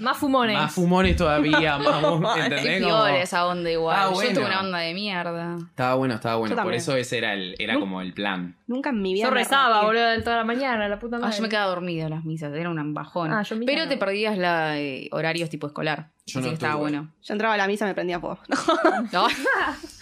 Más 0.00 0.18
fumones. 0.18 0.54
Más 0.56 0.72
fumones 0.74 1.16
todavía, 1.16 1.78
más, 2.20 2.36
¿entendés? 2.38 2.82
Como- 2.82 3.06
esa 3.06 3.46
onda 3.46 3.70
igual. 3.70 3.96
Ah, 3.98 4.10
Yo 4.12 4.34
tuve 4.34 4.44
una 4.44 4.60
onda 4.60 4.78
de 4.80 4.92
mierda. 4.92 5.56
Estaba 5.58 5.94
bueno, 5.94 6.14
estaba 6.16 6.36
bueno. 6.36 6.54
Por 6.62 6.74
eso 6.74 6.94
ese 6.96 7.16
era 7.18 7.32
el, 7.32 7.54
era 7.58 7.78
como 7.80 8.02
el 8.02 8.12
plan. 8.12 8.54
Nunca 8.66 8.90
en 8.90 9.00
mi 9.00 9.14
vida. 9.14 9.24
Yo 9.24 9.30
rezaba, 9.30 9.84
boludo, 9.84 10.22
toda 10.22 10.36
la 10.36 10.44
mañana, 10.44 10.88
la 10.88 10.98
puta 10.98 11.16
Ah, 11.16 11.20
madre. 11.20 11.36
yo 11.36 11.42
me 11.42 11.48
quedaba 11.48 11.68
dormida 11.68 12.04
en 12.04 12.10
las 12.10 12.24
misas, 12.24 12.52
era 12.54 12.68
un 12.68 12.94
bajón. 12.94 13.32
Ah, 13.32 13.42
yo 13.42 13.56
Pero 13.64 13.84
no. 13.84 13.88
te 13.88 13.96
perdías 13.96 14.36
la, 14.36 14.78
eh, 14.78 15.08
horarios 15.12 15.48
tipo 15.48 15.66
escolar. 15.66 16.10
Yo 16.26 16.40
así 16.40 16.46
no 16.46 16.48
que 16.50 16.54
estaba 16.54 16.74
bueno. 16.74 17.12
Yo 17.22 17.32
entraba 17.32 17.54
a 17.54 17.56
la 17.56 17.66
misa 17.66 17.86
y 17.86 17.88
me 17.88 17.94
prendía 17.94 18.20
fuego. 18.20 18.38
No. 19.12 19.26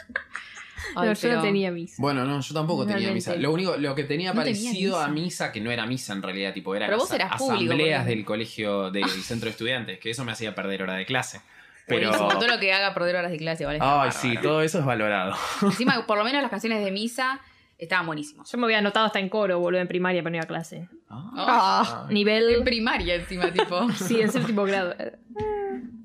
No, 1.06 1.12
yo 1.12 1.12
pero- 1.20 1.36
no 1.36 1.42
tenía 1.42 1.70
misa. 1.70 1.96
Bueno, 1.98 2.24
no, 2.24 2.40
yo 2.40 2.54
tampoco 2.54 2.86
tenía 2.86 3.12
misa. 3.12 3.34
Lo 3.36 3.52
único, 3.52 3.76
lo 3.76 3.94
que 3.94 4.04
tenía 4.04 4.32
No 4.32 4.42
tenía 4.42 4.54
parecido 4.62 4.96
misa. 4.96 5.04
a 5.04 5.08
misa, 5.08 5.52
que 5.52 5.60
no 5.60 5.70
era 5.70 5.86
misa 5.86 6.12
en 6.12 6.22
realidad, 6.22 6.52
tipo, 6.54 6.74
era 6.74 6.86
Pero 6.86 6.98
las 6.98 7.08
vos 7.08 7.14
eras 7.14 7.38
público, 7.38 7.64
asambleas 7.72 8.00
porque- 8.02 8.14
del 8.16 8.24
colegio 8.24 8.90
del 8.90 9.04
centro 9.22 9.46
de 9.46 9.50
estudiantes, 9.50 9.98
que 9.98 10.10
eso 10.10 10.24
me 10.24 10.32
hacía 10.32 10.54
perder 10.54 10.82
hora 10.82 10.94
de 10.94 11.06
clase. 11.06 11.40
Pero. 11.86 12.10
Todo 12.12 12.46
lo 12.48 12.58
que 12.58 12.72
haga 12.72 12.94
perder 12.94 13.16
horas 13.16 13.30
de 13.30 13.36
clase, 13.36 13.66
¿vale? 13.66 13.78
Ay, 13.82 14.10
sí, 14.10 14.34
todo 14.42 14.62
eso 14.62 14.78
es 14.78 14.84
valorado. 14.86 15.34
Encima, 15.62 16.06
por 16.06 16.16
lo 16.16 16.24
menos 16.24 16.40
las 16.40 16.50
canciones 16.50 16.82
de 16.82 16.90
misa 16.90 17.40
estaban 17.76 18.06
buenísimos. 18.06 18.50
Yo 18.50 18.56
me 18.56 18.64
había 18.64 18.78
anotado 18.78 19.04
hasta 19.04 19.18
en 19.18 19.28
coro, 19.28 19.58
boludo, 19.58 19.80
en 19.82 19.88
primaria 19.88 20.22
para 20.22 20.30
no 20.30 20.36
ir 20.38 20.42
a 20.44 20.46
clase. 20.46 20.88
Ah. 21.10 22.06
En 22.08 22.14
Nivel. 22.14 22.62
primaria 22.64 23.16
encima, 23.16 23.52
tipo. 23.52 23.90
Sí, 23.92 24.20
en 24.20 24.32
séptimo 24.32 24.64
grado. 24.64 24.94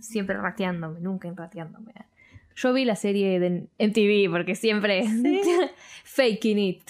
Siempre 0.02 0.36
rateándome, 0.38 1.00
nunca 1.00 1.32
rateándome. 1.36 1.94
Yo 2.62 2.74
vi 2.74 2.84
la 2.84 2.98
serie 2.98 3.40
de 3.40 3.68
MTV 3.80 4.30
porque 4.30 4.54
siempre. 4.54 5.06
Faking 6.04 6.60
it. 6.60 6.82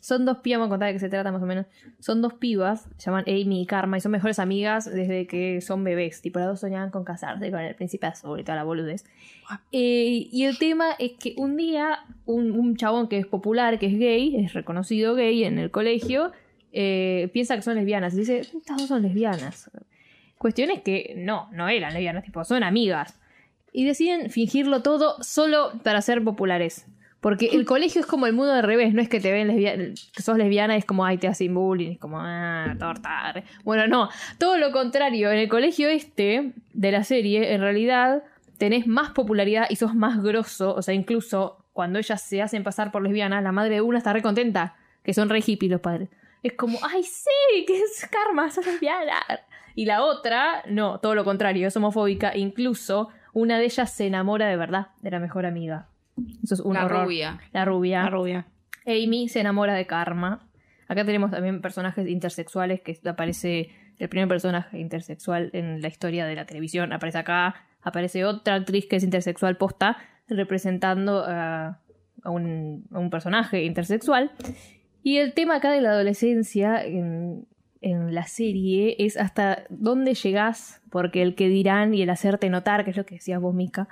Son 0.00 0.24
dos 0.24 0.38
pibas, 0.38 0.60
vamos 0.60 0.68
a 0.68 0.70
contar 0.70 0.86
de 0.88 0.94
qué 0.94 0.98
se 0.98 1.10
trata 1.10 1.30
más 1.30 1.42
o 1.42 1.46
menos. 1.46 1.66
Son 1.98 2.22
dos 2.22 2.32
pibas, 2.32 2.88
se 2.96 3.06
llaman 3.10 3.24
Amy 3.26 3.60
y 3.60 3.66
Karma, 3.66 3.98
y 3.98 4.00
son 4.00 4.12
mejores 4.12 4.38
amigas 4.38 4.90
desde 4.90 5.26
que 5.26 5.60
son 5.60 5.84
bebés. 5.84 6.22
Tipo, 6.22 6.38
las 6.38 6.48
dos 6.48 6.60
soñaban 6.60 6.90
con 6.90 7.04
casarse 7.04 7.50
con 7.50 7.60
el 7.60 7.74
príncipe 7.74 8.06
azul 8.06 8.40
y 8.40 8.44
toda 8.44 8.56
la 8.56 8.64
boludez. 8.64 9.04
Eh, 9.72 10.28
y 10.32 10.44
el 10.44 10.58
tema 10.58 10.92
es 10.98 11.12
que 11.20 11.34
un 11.36 11.58
día, 11.58 11.98
un, 12.24 12.52
un 12.52 12.76
chabón 12.76 13.08
que 13.08 13.18
es 13.18 13.26
popular, 13.26 13.78
que 13.78 13.86
es 13.86 13.98
gay, 13.98 14.36
es 14.36 14.54
reconocido 14.54 15.14
gay 15.14 15.44
en 15.44 15.58
el 15.58 15.70
colegio, 15.70 16.32
eh, 16.72 17.28
piensa 17.34 17.56
que 17.56 17.62
son 17.62 17.74
lesbianas. 17.74 18.14
Y 18.14 18.20
dice, 18.20 18.38
estas 18.40 18.78
dos 18.78 18.88
son 18.88 19.02
lesbianas. 19.02 19.70
Cuestión 20.38 20.70
es 20.70 20.80
que 20.80 21.12
no, 21.18 21.50
no 21.52 21.68
eran 21.68 21.92
lesbianas, 21.92 22.24
tipo, 22.24 22.42
son 22.42 22.62
amigas. 22.62 23.20
Y 23.72 23.84
deciden 23.84 24.30
fingirlo 24.30 24.82
todo 24.82 25.22
solo 25.22 25.72
para 25.82 26.02
ser 26.02 26.22
populares. 26.24 26.86
Porque 27.20 27.50
el 27.52 27.66
colegio 27.66 28.00
es 28.00 28.06
como 28.06 28.26
el 28.26 28.32
mundo 28.32 28.52
al 28.52 28.62
revés, 28.62 28.94
no 28.94 29.02
es 29.02 29.08
que 29.08 29.20
te 29.20 29.30
ven 29.30 29.48
lesbiana, 29.48 29.92
que 30.14 30.22
sos 30.22 30.38
lesbiana, 30.38 30.76
es 30.76 30.86
como, 30.86 31.04
ay, 31.04 31.18
te 31.18 31.28
hacen 31.28 31.54
bullying, 31.54 31.92
es 31.92 31.98
como, 31.98 32.18
ah, 32.18 32.74
torta. 32.78 33.34
Bueno, 33.62 33.86
no, 33.86 34.08
todo 34.38 34.56
lo 34.56 34.72
contrario. 34.72 35.30
En 35.30 35.38
el 35.38 35.48
colegio 35.48 35.88
este 35.90 36.54
de 36.72 36.92
la 36.92 37.04
serie, 37.04 37.52
en 37.52 37.60
realidad, 37.60 38.22
tenés 38.56 38.86
más 38.86 39.10
popularidad 39.10 39.66
y 39.68 39.76
sos 39.76 39.94
más 39.94 40.22
grosso. 40.22 40.74
O 40.74 40.80
sea, 40.80 40.94
incluso 40.94 41.66
cuando 41.74 41.98
ellas 41.98 42.22
se 42.22 42.40
hacen 42.40 42.64
pasar 42.64 42.90
por 42.90 43.02
lesbianas, 43.02 43.42
la 43.42 43.52
madre 43.52 43.74
de 43.74 43.80
una 43.82 43.98
está 43.98 44.14
re 44.14 44.22
contenta, 44.22 44.76
que 45.02 45.12
son 45.12 45.28
re 45.28 45.42
hippies 45.42 45.70
los 45.70 45.80
padres. 45.82 46.08
Es 46.42 46.54
como, 46.54 46.78
ay, 46.82 47.02
sí, 47.02 47.66
que 47.66 47.80
es 47.80 48.08
karma, 48.10 48.50
sos 48.50 48.64
lesbiana. 48.64 49.16
Y 49.74 49.84
la 49.84 50.04
otra, 50.04 50.62
no, 50.68 51.00
todo 51.00 51.14
lo 51.14 51.24
contrario, 51.24 51.68
es 51.68 51.76
homofóbica. 51.76 52.34
Incluso 52.34 53.10
una 53.32 53.58
de 53.58 53.64
ellas 53.64 53.90
se 53.92 54.06
enamora 54.06 54.48
de 54.48 54.56
verdad 54.56 54.88
de 55.02 55.10
la 55.10 55.20
mejor 55.20 55.46
amiga. 55.46 55.88
Eso 56.42 56.54
es 56.54 56.60
un 56.60 56.72
Una 56.72 56.84
horror. 56.86 57.04
rubia. 57.04 57.38
La 57.52 57.64
rubia. 57.64 58.02
La 58.02 58.10
rubia. 58.10 58.46
Amy 58.86 59.28
se 59.28 59.40
enamora 59.40 59.74
de 59.74 59.86
Karma. 59.86 60.46
Acá 60.88 61.04
tenemos 61.04 61.30
también 61.30 61.60
personajes 61.60 62.08
intersexuales, 62.08 62.80
que 62.80 62.98
aparece 63.08 63.70
el 63.98 64.08
primer 64.08 64.28
personaje 64.28 64.78
intersexual 64.80 65.50
en 65.52 65.80
la 65.80 65.88
historia 65.88 66.26
de 66.26 66.34
la 66.34 66.46
televisión. 66.46 66.92
Aparece 66.92 67.18
acá, 67.18 67.54
aparece 67.82 68.24
otra 68.24 68.56
actriz 68.56 68.86
que 68.86 68.96
es 68.96 69.04
intersexual 69.04 69.56
posta, 69.56 69.98
representando 70.28 71.24
a, 71.26 71.78
a 72.22 72.30
un, 72.30 72.84
a 72.92 72.98
un 72.98 73.10
personaje 73.10 73.64
intersexual. 73.64 74.32
Y 75.02 75.18
el 75.18 75.32
tema 75.32 75.56
acá 75.56 75.70
de 75.70 75.80
la 75.80 75.90
adolescencia 75.90 76.84
en, 77.80 78.14
la 78.14 78.26
serie 78.26 78.96
es 78.98 79.16
hasta 79.16 79.64
dónde 79.70 80.14
llegás, 80.14 80.82
porque 80.90 81.22
el 81.22 81.34
que 81.34 81.48
dirán 81.48 81.94
y 81.94 82.02
el 82.02 82.10
hacerte 82.10 82.50
notar, 82.50 82.84
que 82.84 82.90
es 82.90 82.96
lo 82.96 83.06
que 83.06 83.14
decías 83.16 83.40
vos, 83.40 83.54
Mika, 83.54 83.88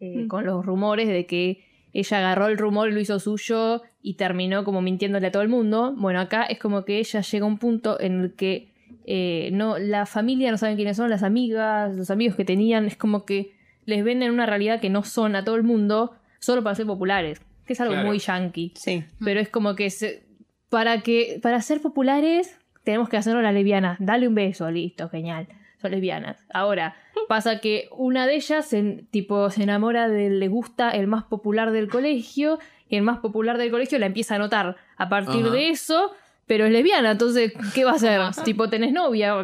eh, 0.00 0.24
Mm. 0.24 0.28
con 0.28 0.44
los 0.44 0.64
rumores 0.64 1.08
de 1.08 1.26
que 1.26 1.64
ella 1.92 2.18
agarró 2.18 2.46
el 2.46 2.56
rumor, 2.58 2.92
lo 2.92 3.00
hizo 3.00 3.18
suyo 3.18 3.82
y 4.02 4.14
terminó 4.14 4.62
como 4.64 4.80
mintiéndole 4.80 5.26
a 5.26 5.32
todo 5.32 5.42
el 5.42 5.48
mundo. 5.48 5.94
Bueno, 5.96 6.20
acá 6.20 6.44
es 6.44 6.58
como 6.58 6.84
que 6.84 6.98
ella 6.98 7.20
llega 7.20 7.44
a 7.44 7.48
un 7.48 7.58
punto 7.58 7.98
en 8.00 8.20
el 8.20 8.34
que 8.34 8.68
eh, 9.06 9.50
no, 9.52 9.78
la 9.78 10.06
familia 10.06 10.50
no 10.50 10.58
saben 10.58 10.76
quiénes 10.76 10.96
son, 10.96 11.10
las 11.10 11.22
amigas, 11.22 11.96
los 11.96 12.10
amigos 12.10 12.36
que 12.36 12.44
tenían, 12.44 12.86
es 12.86 12.96
como 12.96 13.24
que 13.24 13.52
les 13.86 14.04
venden 14.04 14.30
una 14.30 14.46
realidad 14.46 14.80
que 14.80 14.90
no 14.90 15.02
son 15.02 15.34
a 15.34 15.44
todo 15.44 15.56
el 15.56 15.62
mundo 15.64 16.12
solo 16.38 16.62
para 16.62 16.74
ser 16.76 16.86
populares, 16.86 17.40
que 17.66 17.72
es 17.72 17.80
algo 17.80 17.94
Claro. 17.94 18.08
muy 18.08 18.18
yankee. 18.18 18.72
Sí. 18.76 19.02
Pero 19.24 19.40
es 19.40 19.48
como 19.48 19.74
que 19.74 19.90
se- 19.90 20.22
para 20.68 21.00
que 21.02 21.40
para 21.42 21.60
ser 21.62 21.80
populares 21.80 22.56
tenemos 22.90 23.08
que 23.08 23.16
hacerlo 23.16 23.40
la 23.40 23.52
lesbiana. 23.52 23.96
Dale 24.00 24.26
un 24.26 24.34
beso, 24.34 24.68
listo, 24.68 25.08
genial. 25.08 25.46
Son 25.80 25.92
lesbianas. 25.92 26.44
Ahora, 26.52 26.96
pasa 27.28 27.60
que 27.60 27.88
una 27.92 28.26
de 28.26 28.34
ellas 28.34 28.66
se, 28.66 29.04
tipo, 29.12 29.48
se 29.50 29.62
enamora 29.62 30.08
de, 30.08 30.28
le 30.28 30.48
gusta 30.48 30.90
el 30.90 31.06
más 31.06 31.22
popular 31.22 31.70
del 31.70 31.88
colegio, 31.88 32.58
y 32.88 32.96
el 32.96 33.02
más 33.02 33.20
popular 33.20 33.58
del 33.58 33.70
colegio 33.70 34.00
la 34.00 34.06
empieza 34.06 34.34
a 34.34 34.38
notar 34.38 34.76
a 34.96 35.08
partir 35.08 35.44
Ajá. 35.44 35.50
de 35.54 35.68
eso, 35.70 36.10
pero 36.48 36.66
es 36.66 36.72
lesbiana, 36.72 37.12
entonces, 37.12 37.52
¿qué 37.72 37.84
va 37.84 37.92
a 37.92 37.94
hacer? 37.94 38.20
tipo, 38.44 38.68
tenés 38.68 38.92
novia, 38.92 39.36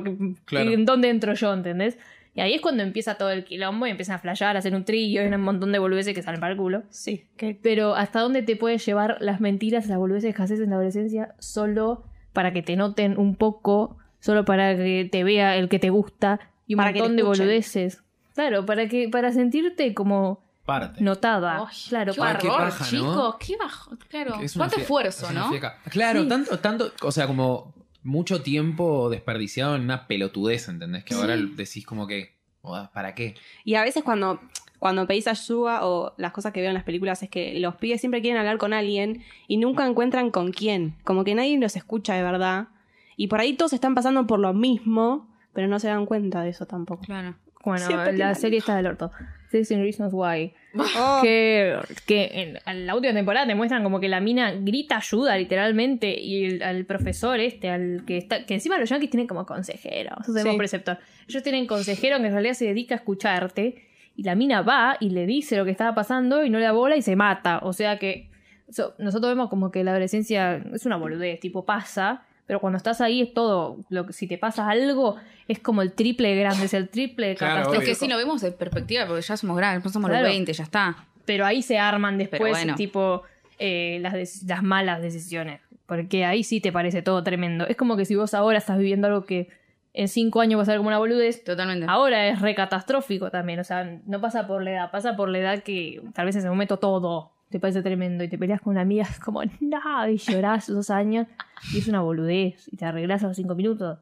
Claro. 0.44 0.70
¿en 0.72 0.84
dónde 0.84 1.08
entro 1.08 1.34
yo, 1.34 1.54
entendés? 1.54 1.96
Y 2.34 2.40
ahí 2.40 2.52
es 2.54 2.60
cuando 2.60 2.82
empieza 2.82 3.14
todo 3.14 3.30
el 3.30 3.44
quilombo 3.44 3.86
y 3.86 3.90
empiezan 3.90 4.16
a 4.16 4.18
flashear, 4.18 4.56
a 4.56 4.58
hacer 4.58 4.74
un 4.74 4.84
trillo 4.84 5.22
y 5.22 5.26
un 5.26 5.40
montón 5.40 5.70
de 5.70 5.78
boludeces 5.78 6.12
que 6.14 6.22
salen 6.22 6.40
para 6.40 6.52
el 6.52 6.58
culo. 6.58 6.82
Sí. 6.90 7.24
Que 7.36 7.56
Pero 7.62 7.94
¿hasta 7.94 8.20
dónde 8.20 8.42
te 8.42 8.56
puede 8.56 8.76
llevar 8.78 9.16
las 9.20 9.40
mentiras, 9.40 9.86
las 9.86 9.96
boludeces 9.96 10.34
que 10.34 10.42
haces 10.42 10.60
en 10.60 10.70
la 10.70 10.76
adolescencia 10.76 11.34
solo 11.38 12.02
para 12.36 12.52
que 12.52 12.60
te 12.62 12.76
noten 12.76 13.18
un 13.18 13.34
poco, 13.34 13.96
solo 14.20 14.44
para 14.44 14.76
que 14.76 15.08
te 15.10 15.24
vea 15.24 15.56
el 15.56 15.70
que 15.70 15.78
te 15.78 15.88
gusta 15.88 16.38
y 16.66 16.74
un 16.74 16.78
Para 16.78 16.90
que 16.92 16.98
te 16.98 17.08
montón 17.08 17.16
de 17.16 17.22
boludeces? 17.22 18.02
Claro, 18.34 18.66
para 18.66 18.86
que 18.88 19.08
para 19.08 19.32
sentirte 19.32 19.94
como 19.94 20.42
Parte. 20.66 21.02
notada. 21.02 21.66
Ay, 21.66 21.74
claro, 21.88 22.12
qué 22.12 22.20
horror, 22.20 22.72
chicos. 22.84 23.36
Qué 23.40 23.56
bajo. 23.56 23.92
Claro. 24.10 24.34
Es 24.42 24.52
Cuánto 24.52 24.76
esfuerzo, 24.78 25.26
es 25.28 25.32
¿no? 25.32 25.48
fieca. 25.48 25.78
Claro, 25.88 26.24
Sí. 26.24 26.28
tanto, 26.28 26.58
tanto, 26.58 26.92
o 27.00 27.10
sea, 27.10 27.26
como 27.26 27.72
mucho 28.02 28.42
tiempo 28.42 29.08
desperdiciado 29.08 29.74
en 29.76 29.82
una 29.82 30.06
pelotudez, 30.06 30.68
¿entendés? 30.68 31.04
Que 31.04 31.14
ahora 31.14 31.36
decís 31.38 31.86
como 31.86 32.06
que, 32.06 32.36
"Oh, 32.60 32.86
¿para 32.92 33.14
qué? 33.14 33.34
Y 33.64 33.76
a 33.76 33.82
veces 33.82 34.04
cuando, 34.04 34.40
cuando 34.78 35.06
pedís 35.06 35.26
ayuda 35.26 35.86
o 35.86 36.12
las 36.16 36.32
cosas 36.32 36.52
que 36.52 36.60
veo 36.60 36.68
en 36.70 36.74
las 36.74 36.84
películas 36.84 37.22
es 37.22 37.28
que 37.30 37.58
los 37.60 37.76
pibes 37.76 38.00
siempre 38.00 38.20
quieren 38.20 38.38
hablar 38.38 38.58
con 38.58 38.72
alguien 38.72 39.22
y 39.48 39.56
nunca 39.56 39.86
encuentran 39.86 40.30
con 40.30 40.52
quién. 40.52 40.94
Como 41.04 41.24
que 41.24 41.34
nadie 41.34 41.58
los 41.58 41.76
escucha 41.76 42.14
de 42.14 42.22
verdad. 42.22 42.68
Y 43.16 43.28
por 43.28 43.40
ahí 43.40 43.54
todos 43.54 43.72
están 43.72 43.94
pasando 43.94 44.26
por 44.26 44.38
lo 44.38 44.52
mismo, 44.54 45.28
pero 45.54 45.68
no 45.68 45.78
se 45.78 45.88
dan 45.88 46.04
cuenta 46.06 46.42
de 46.42 46.50
eso 46.50 46.66
tampoco. 46.66 47.02
Claro. 47.04 47.34
Bueno, 47.64 47.84
Siempre 47.86 48.16
la 48.16 48.34
serie 48.36 48.58
está 48.58 48.76
del 48.76 48.86
orto. 48.86 49.10
16 49.50 49.80
Reasons 49.80 50.12
Why. 50.12 50.52
Oh, 50.98 51.20
Que, 51.22 51.76
que 52.04 52.30
en, 52.34 52.58
en 52.66 52.86
la 52.86 52.94
última 52.94 53.14
temporada 53.14 53.46
te 53.46 53.54
muestran 53.54 53.82
como 53.82 53.98
que 53.98 54.08
la 54.08 54.20
mina 54.20 54.52
grita 54.52 54.98
ayuda 54.98 55.36
literalmente 55.38 56.20
y 56.20 56.44
el- 56.44 56.62
al 56.62 56.84
profesor 56.84 57.40
este, 57.40 57.70
al 57.70 58.04
que 58.06 58.18
está, 58.18 58.44
que 58.44 58.54
encima 58.54 58.78
los 58.78 58.88
yankees 58.90 59.10
tienen 59.10 59.26
como 59.26 59.46
consejero, 59.46 60.14
eso 60.20 60.32
tenemos 60.32 60.52
Sí. 60.54 60.58
preceptor. 60.58 60.98
Ellos 61.28 61.42
tienen 61.42 61.66
consejero 61.66 62.18
que 62.18 62.26
en 62.26 62.32
realidad 62.32 62.52
se 62.54 62.66
dedica 62.66 62.96
a 62.96 62.98
escucharte 62.98 63.86
y 64.16 64.22
la 64.22 64.34
mina 64.34 64.62
va 64.62 64.96
y 65.00 65.10
le 65.10 65.26
dice 65.26 65.56
lo 65.56 65.64
que 65.64 65.70
estaba 65.70 65.94
pasando 65.94 66.44
y 66.44 66.50
no 66.50 66.58
le 66.58 66.64
da 66.64 66.72
bola 66.72 66.96
y 66.96 67.02
se 67.02 67.14
mata. 67.16 67.58
O 67.62 67.72
sea 67.72 67.98
que 67.98 68.30
so- 68.70 68.94
nosotros 68.98 69.30
vemos 69.30 69.48
como 69.50 69.70
que 69.70 69.84
la 69.84 69.90
adolescencia 69.92 70.56
es 70.72 70.86
una 70.86 70.96
boludez, 70.96 71.38
tipo 71.40 71.64
pasa, 71.66 72.22
pero 72.46 72.60
cuando 72.60 72.76
estás 72.76 73.00
ahí 73.00 73.22
es 73.22 73.34
todo, 73.34 73.78
lo 73.90 74.06
que, 74.06 74.12
si 74.12 74.26
te 74.26 74.38
pasa 74.38 74.68
algo 74.70 75.16
es 75.48 75.58
como 75.58 75.82
el 75.82 75.92
triple 75.92 76.28
de 76.34 76.40
grande, 76.40 76.64
es 76.66 76.74
el 76.74 76.88
triple 76.88 77.28
de 77.28 77.34
Claro, 77.36 77.72
Es 77.74 77.84
que 77.84 77.94
si 77.94 78.08
lo 78.08 78.16
vemos 78.16 78.40
de 78.40 78.52
perspectiva, 78.52 79.06
porque 79.06 79.22
ya 79.22 79.36
somos 79.36 79.56
grandes, 79.56 79.92
somos 79.92 80.08
Claro. 80.10 80.24
los 80.24 80.32
20, 80.32 80.52
ya 80.52 80.64
está. 80.64 80.96
pero 81.24 81.44
ahí 81.44 81.60
se 81.62 81.78
arman 81.78 82.18
después 82.18 82.52
bueno. 82.52 82.74
tipo 82.76 83.22
eh, 83.58 83.98
las, 84.00 84.42
las 84.44 84.62
malas 84.62 85.02
decisiones 85.02 85.60
porque 85.86 86.24
ahí 86.24 86.42
sí 86.44 86.60
te 86.60 86.72
parece 86.72 87.00
todo 87.02 87.22
tremendo 87.22 87.66
es 87.66 87.76
como 87.76 87.96
que 87.96 88.04
si 88.04 88.14
vos 88.16 88.34
ahora 88.34 88.58
estás 88.58 88.76
viviendo 88.78 89.06
algo 89.06 89.24
que 89.24 89.48
en 89.96 90.08
cinco 90.08 90.40
años 90.40 90.58
va 90.58 90.62
a 90.62 90.66
ser 90.66 90.76
como 90.76 90.88
una 90.88 90.98
boludez 90.98 91.42
Totalmente. 91.42 91.86
ahora 91.88 92.28
es 92.28 92.40
re 92.40 92.54
catastrófico 92.54 93.30
también 93.30 93.58
o 93.60 93.64
sea 93.64 93.98
no 94.06 94.20
pasa 94.20 94.46
por 94.46 94.62
la 94.62 94.70
edad 94.72 94.90
pasa 94.90 95.16
por 95.16 95.28
la 95.28 95.38
edad 95.38 95.62
que 95.62 96.02
tal 96.14 96.26
vez 96.26 96.36
en 96.36 96.40
ese 96.40 96.48
momento 96.48 96.78
todo 96.78 97.32
te 97.50 97.58
parece 97.60 97.82
tremendo 97.82 98.22
y 98.24 98.28
te 98.28 98.38
peleas 98.38 98.60
con 98.60 98.72
una 98.72 98.82
amiga 98.82 99.04
es 99.04 99.18
como 99.18 99.42
no 99.44 100.08
y 100.08 100.16
llorás 100.18 100.66
dos 100.68 100.90
años 100.90 101.26
y 101.72 101.78
es 101.78 101.88
una 101.88 102.00
boludez 102.02 102.68
y 102.70 102.76
te 102.76 102.84
arreglás 102.84 103.24
a 103.24 103.28
los 103.28 103.36
cinco 103.36 103.54
minutos 103.54 103.98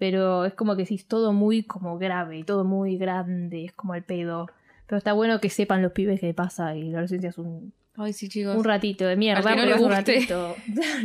pero 0.00 0.46
es 0.46 0.54
como 0.54 0.76
que 0.76 0.86
sí, 0.86 0.94
es 0.94 1.06
todo 1.06 1.34
muy 1.34 1.62
como 1.62 1.98
grave 1.98 2.38
y 2.38 2.42
todo 2.42 2.64
muy 2.64 2.96
grande, 2.96 3.66
es 3.66 3.72
como 3.72 3.94
el 3.94 4.02
pedo. 4.02 4.46
Pero 4.86 4.96
está 4.96 5.12
bueno 5.12 5.40
que 5.42 5.50
sepan 5.50 5.82
los 5.82 5.92
pibes 5.92 6.18
qué 6.20 6.32
pasa 6.32 6.74
y 6.74 6.84
la 6.84 6.92
adolescencia 7.00 7.28
es 7.28 7.36
un, 7.36 7.74
Ay, 7.96 8.14
sí, 8.14 8.30
chicos. 8.30 8.56
un 8.56 8.64
ratito 8.64 9.04
de 9.04 9.16
mierda, 9.16 9.46
Al 9.50 9.56
que 9.56 9.60
no 9.60 9.66
le 9.66 9.74
es 9.74 9.80
un 9.80 9.88
guste. 9.88 9.96
ratito. 10.14 10.56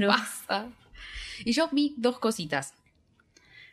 Claro. 0.48 0.70
Y 1.44 1.52
yo 1.52 1.68
vi 1.74 1.94
dos 1.98 2.20
cositas. 2.20 2.74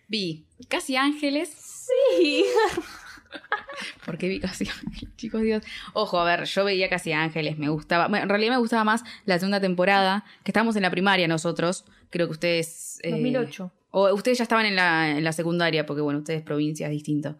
Vi 0.09 0.45
Casi 0.69 0.97
Ángeles. 0.97 1.51
Sí. 1.51 2.45
¿Por 4.05 4.19
qué 4.19 4.29
vi 4.29 4.41
Casi 4.41 4.69
Ángeles? 4.69 5.17
Chicos, 5.17 5.43
Dios. 5.43 5.65
Ojo, 5.95 6.19
a 6.21 6.25
ver, 6.25 6.45
yo 6.45 6.65
veía 6.65 6.89
Casi 6.89 7.13
Ángeles, 7.13 7.59
me 7.59 7.69
gustaba. 7.69 8.09
Bueno, 8.09 8.25
en 8.25 8.29
realidad 8.29 8.53
me 8.53 8.59
gustaba 8.59 8.85
más 8.85 9.03
la 9.25 9.39
segunda 9.39 9.61
temporada, 9.61 10.25
que 10.45 10.51
estábamos 10.51 10.77
en 10.77 10.83
la 10.83 10.91
primaria 10.91 11.29
nosotros. 11.29 11.85
Creo 12.11 12.27
que 12.27 12.33
ustedes. 12.33 13.01
eh, 13.03 13.11
2008. 13.11 13.73
O 13.91 14.13
ustedes 14.15 14.39
ya 14.39 14.45
estaban 14.45 14.67
en 14.67 14.77
la, 14.77 15.11
en 15.11 15.25
la 15.25 15.33
secundaria, 15.33 15.87
porque 15.87 16.03
bueno, 16.03 16.21
ustedes 16.21 16.43
provincias 16.43 16.91
distinto. 16.91 17.37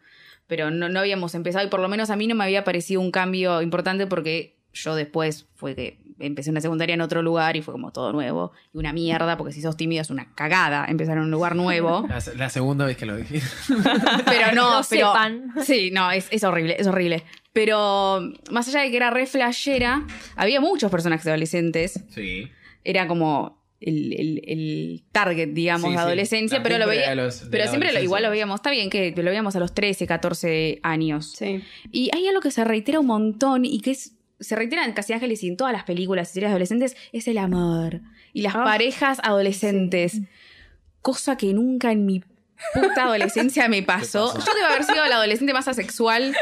Pero 0.47 0.71
no, 0.71 0.89
no 0.89 1.01
habíamos 1.01 1.35
empezado 1.35 1.67
y 1.67 1.71
por 1.71 1.81
lo 1.81 1.89
menos 1.89 2.11
a 2.11 2.17
mí 2.17 2.27
no 2.27 2.35
me 2.35 2.45
había 2.45 2.65
parecido 2.65 3.01
un 3.01 3.11
cambio 3.11 3.63
importante 3.63 4.07
porque 4.07 4.57
yo 4.73 4.95
después 4.95 5.47
fue 5.55 5.75
que 5.75 5.99
empecé 6.19 6.51
una 6.51 6.61
secundaria 6.61 6.95
en 6.95 7.01
otro 7.01 7.21
lugar 7.21 7.57
y 7.57 7.63
fue 7.63 7.73
como 7.73 7.91
todo 7.93 8.13
nuevo 8.13 8.53
y 8.73 8.79
una 8.79 8.93
mierda 8.93 9.37
porque 9.37 9.53
si 9.53 9.61
sos 9.61 9.77
tímido 9.77 10.03
es 10.03 10.11
una 10.11 10.35
cagada 10.35 10.85
empezar 10.89 11.17
en 11.17 11.25
un 11.25 11.31
lugar 11.33 11.57
nuevo. 11.57 12.07
La, 12.09 12.23
la 12.37 12.49
segunda 12.49 12.85
vez 12.87 12.97
que 12.97 13.07
lo 13.07 13.17
dije. 13.17 13.41
Pero 14.27 14.53
no, 14.55 14.71
No 14.81 14.87
pero. 14.89 15.09
sepan. 15.13 15.53
Sí, 15.65 15.91
no, 15.93 16.11
es, 16.11 16.29
es 16.31 16.45
horrible, 16.45 16.77
es 16.79 16.87
horrible. 16.87 17.25
Pero 17.53 18.21
más 18.51 18.69
allá 18.69 18.81
de 18.81 18.91
que 18.91 18.97
era 18.97 19.11
re 19.11 19.27
flashera, 19.27 20.07
había 20.37 20.61
muchos 20.61 20.91
personajes 20.91 21.27
adolescentes. 21.27 22.03
Sí. 22.11 22.49
Era 22.85 23.07
como 23.07 23.63
el, 23.81 24.13
el- 24.13 24.43
el 24.47 25.05
target, 25.13 25.49
digamos, 25.49 25.91
Sí, 25.91 25.97
de 25.97 26.03
adolescencia, 26.03 26.63
pero 26.63 26.79
lo 26.79 26.87
veía. 26.87 27.15
los- 27.15 27.47
pero 27.51 27.67
siempre 27.69 27.93
lo, 27.93 28.01
igual 28.01 28.23
lo 28.23 28.31
veíamos. 28.31 28.61
Está 28.61 28.71
bien 28.71 28.91
que 28.91 29.13
lo 29.17 29.25
veíamos 29.25 29.55
a 29.57 29.59
los 29.59 29.75
13, 29.75 30.07
14 30.07 30.79
años. 30.83 31.33
Sí. 31.37 31.63
Y 31.91 32.11
hay 32.15 32.27
algo 32.29 32.41
que 32.41 32.51
se 32.51 32.65
reitera 32.65 33.01
un 33.01 33.07
montón 33.07 33.65
y 33.65 33.81
que 33.81 33.91
es. 33.91 34.15
Se 34.43 34.57
reitera 34.57 34.85
en 34.85 34.93
Casi 34.93 35.13
Ángeles 35.13 35.43
y 35.43 35.49
en 35.49 35.57
todas 35.57 35.73
las 35.73 35.85
películas 35.85 36.31
y 36.31 36.35
series 36.35 36.51
adolescentes, 36.51 36.97
es 37.13 37.27
el 37.29 37.39
amor. 37.39 38.01
Y 38.33 38.43
las 38.43 38.55
Ah. 38.55 38.65
parejas 38.65 39.19
adolescentes. 39.23 40.21
Cosa 41.01 41.37
que 41.37 41.53
nunca 41.53 41.91
en 41.93 42.07
mi 42.07 42.23
puta 42.75 43.05
adolescencia 43.05 43.69
me 43.69 43.83
pasó. 43.83 44.33
Yo 44.35 44.55
debo 44.55 44.67
haber 44.67 44.85
sido 44.85 45.05
la 45.07 45.17
adolescente 45.17 45.53
más 45.53 45.67
asexual 45.69 46.35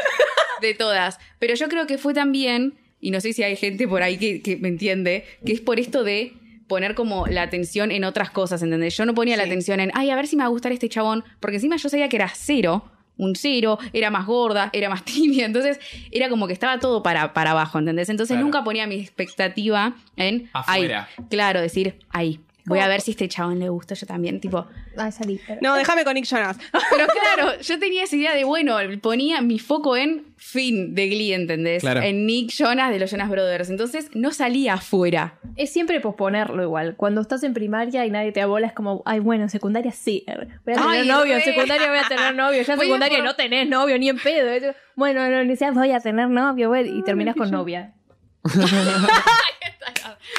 de 0.61 0.73
todas. 0.73 1.17
Pero 1.39 1.55
yo 1.55 1.67
creo 1.67 1.87
que 1.87 1.97
fue 1.97 2.13
también, 2.13 2.75
y 2.99 3.09
no 3.11 3.19
sé 3.21 3.33
si 3.33 3.41
hay 3.43 3.55
gente 3.55 3.87
por 3.87 4.03
ahí 4.03 4.17
que, 4.17 4.41
que 4.41 4.57
me 4.57 4.67
entiende, 4.67 5.25
que 5.45 5.53
es 5.53 5.61
por 5.61 5.79
esto 5.79 6.03
de 6.03 6.33
poner 6.67 6.95
como 6.95 7.27
la 7.27 7.41
atención 7.41 7.91
en 7.91 8.03
otras 8.03 8.29
cosas, 8.31 8.61
¿entendés? 8.61 8.95
Yo 8.95 9.05
no 9.05 9.13
ponía 9.13 9.35
la 9.35 9.43
atención 9.43 9.79
en, 9.79 9.91
ay, 9.93 10.09
a 10.09 10.15
ver 10.15 10.27
si 10.27 10.35
me 10.37 10.43
va 10.43 10.47
a 10.47 10.49
gustar 10.51 10.71
este 10.71 10.87
chabón, 10.87 11.25
porque 11.39 11.57
encima 11.57 11.75
yo 11.77 11.89
sabía 11.89 12.07
que 12.07 12.15
era 12.15 12.31
cero, 12.33 12.89
un 13.17 13.35
cero, 13.35 13.77
era 13.93 14.09
más 14.09 14.25
gorda, 14.25 14.69
era 14.73 14.89
más 14.89 15.03
tímida, 15.05 15.45
entonces 15.45 15.79
era 16.11 16.29
como 16.29 16.47
que 16.47 16.53
estaba 16.53 16.79
todo 16.79 17.03
para, 17.03 17.33
para 17.33 17.51
abajo, 17.51 17.77
¿entendés? 17.79 18.09
Entonces 18.09 18.35
Claro. 18.35 18.45
nunca 18.45 18.63
ponía 18.63 18.87
mi 18.87 18.95
expectativa 18.95 19.93
en, 20.15 20.49
Afuera. 20.53 21.07
ahí, 21.17 21.25
claro, 21.29 21.61
decir, 21.61 21.99
ahí, 22.09 22.39
voy 22.71 22.79
a 22.79 22.87
ver 22.87 23.01
si 23.01 23.11
este 23.11 23.27
chabón 23.27 23.59
le 23.59 23.69
gusta, 23.69 23.93
yo 23.95 24.05
también, 24.07 24.39
tipo, 24.39 24.65
Ay, 24.97 25.11
salí. 25.11 25.39
No, 25.61 25.75
déjame 25.75 26.03
con 26.03 26.13
Nick 26.15 26.25
Jonas. 26.25 26.57
pero 26.91 27.07
claro, 27.07 27.59
yo 27.61 27.79
tenía 27.79 28.03
esa 28.03 28.15
idea 28.15 28.33
de, 28.35 28.43
bueno, 28.43 28.77
ponía 29.01 29.41
mi 29.41 29.59
foco 29.59 29.95
en 29.95 30.25
Finn 30.37 30.95
de 30.95 31.07
Glee, 31.07 31.33
¿entendés? 31.33 31.81
Claro. 31.83 32.01
En 32.01 32.25
Nick 32.25 32.51
Jonas 32.51 32.91
de 32.91 32.99
los 32.99 33.11
Jonas 33.11 33.29
Brothers. 33.29 33.69
Entonces 33.69 34.09
no 34.15 34.31
salía 34.31 34.73
afuera. 34.73 35.35
Es 35.55 35.71
siempre 35.71 35.99
posponerlo 35.99 36.63
igual. 36.63 36.95
Cuando 36.97 37.21
estás 37.21 37.43
en 37.43 37.53
primaria 37.53 38.05
y 38.05 38.09
nadie 38.11 38.31
te 38.31 38.41
abola, 38.41 38.67
es 38.67 38.73
como, 38.73 39.03
ay, 39.05 39.19
bueno, 39.19 39.43
en 39.43 39.49
secundaria 39.49 39.91
sí. 39.91 40.25
Voy 40.65 40.73
a 40.73 40.77
tener 40.77 40.79
Ay, 40.87 41.07
novio, 41.07 41.35
en 41.35 41.41
secundaria 41.43 41.87
voy 41.89 41.99
a 41.99 42.07
tener 42.07 42.35
novio. 42.35 42.61
Ya 42.63 42.73
en 42.73 42.77
Voy 42.77 42.85
a 42.85 42.89
secundaria 42.89 43.17
por- 43.19 43.25
no 43.25 43.35
tenés 43.35 43.69
novio 43.69 43.97
ni 43.99 44.09
en 44.09 44.17
pedo. 44.17 44.73
Bueno, 44.95 45.23
en 45.23 45.31
la 45.31 45.37
universidad 45.39 45.73
voy 45.73 45.91
a 45.91 45.99
tener 45.99 46.29
novio, 46.29 46.69
güey, 46.69 46.97
y 46.97 47.03
terminas 47.03 47.35
con 47.35 47.51
novia. 47.51 47.93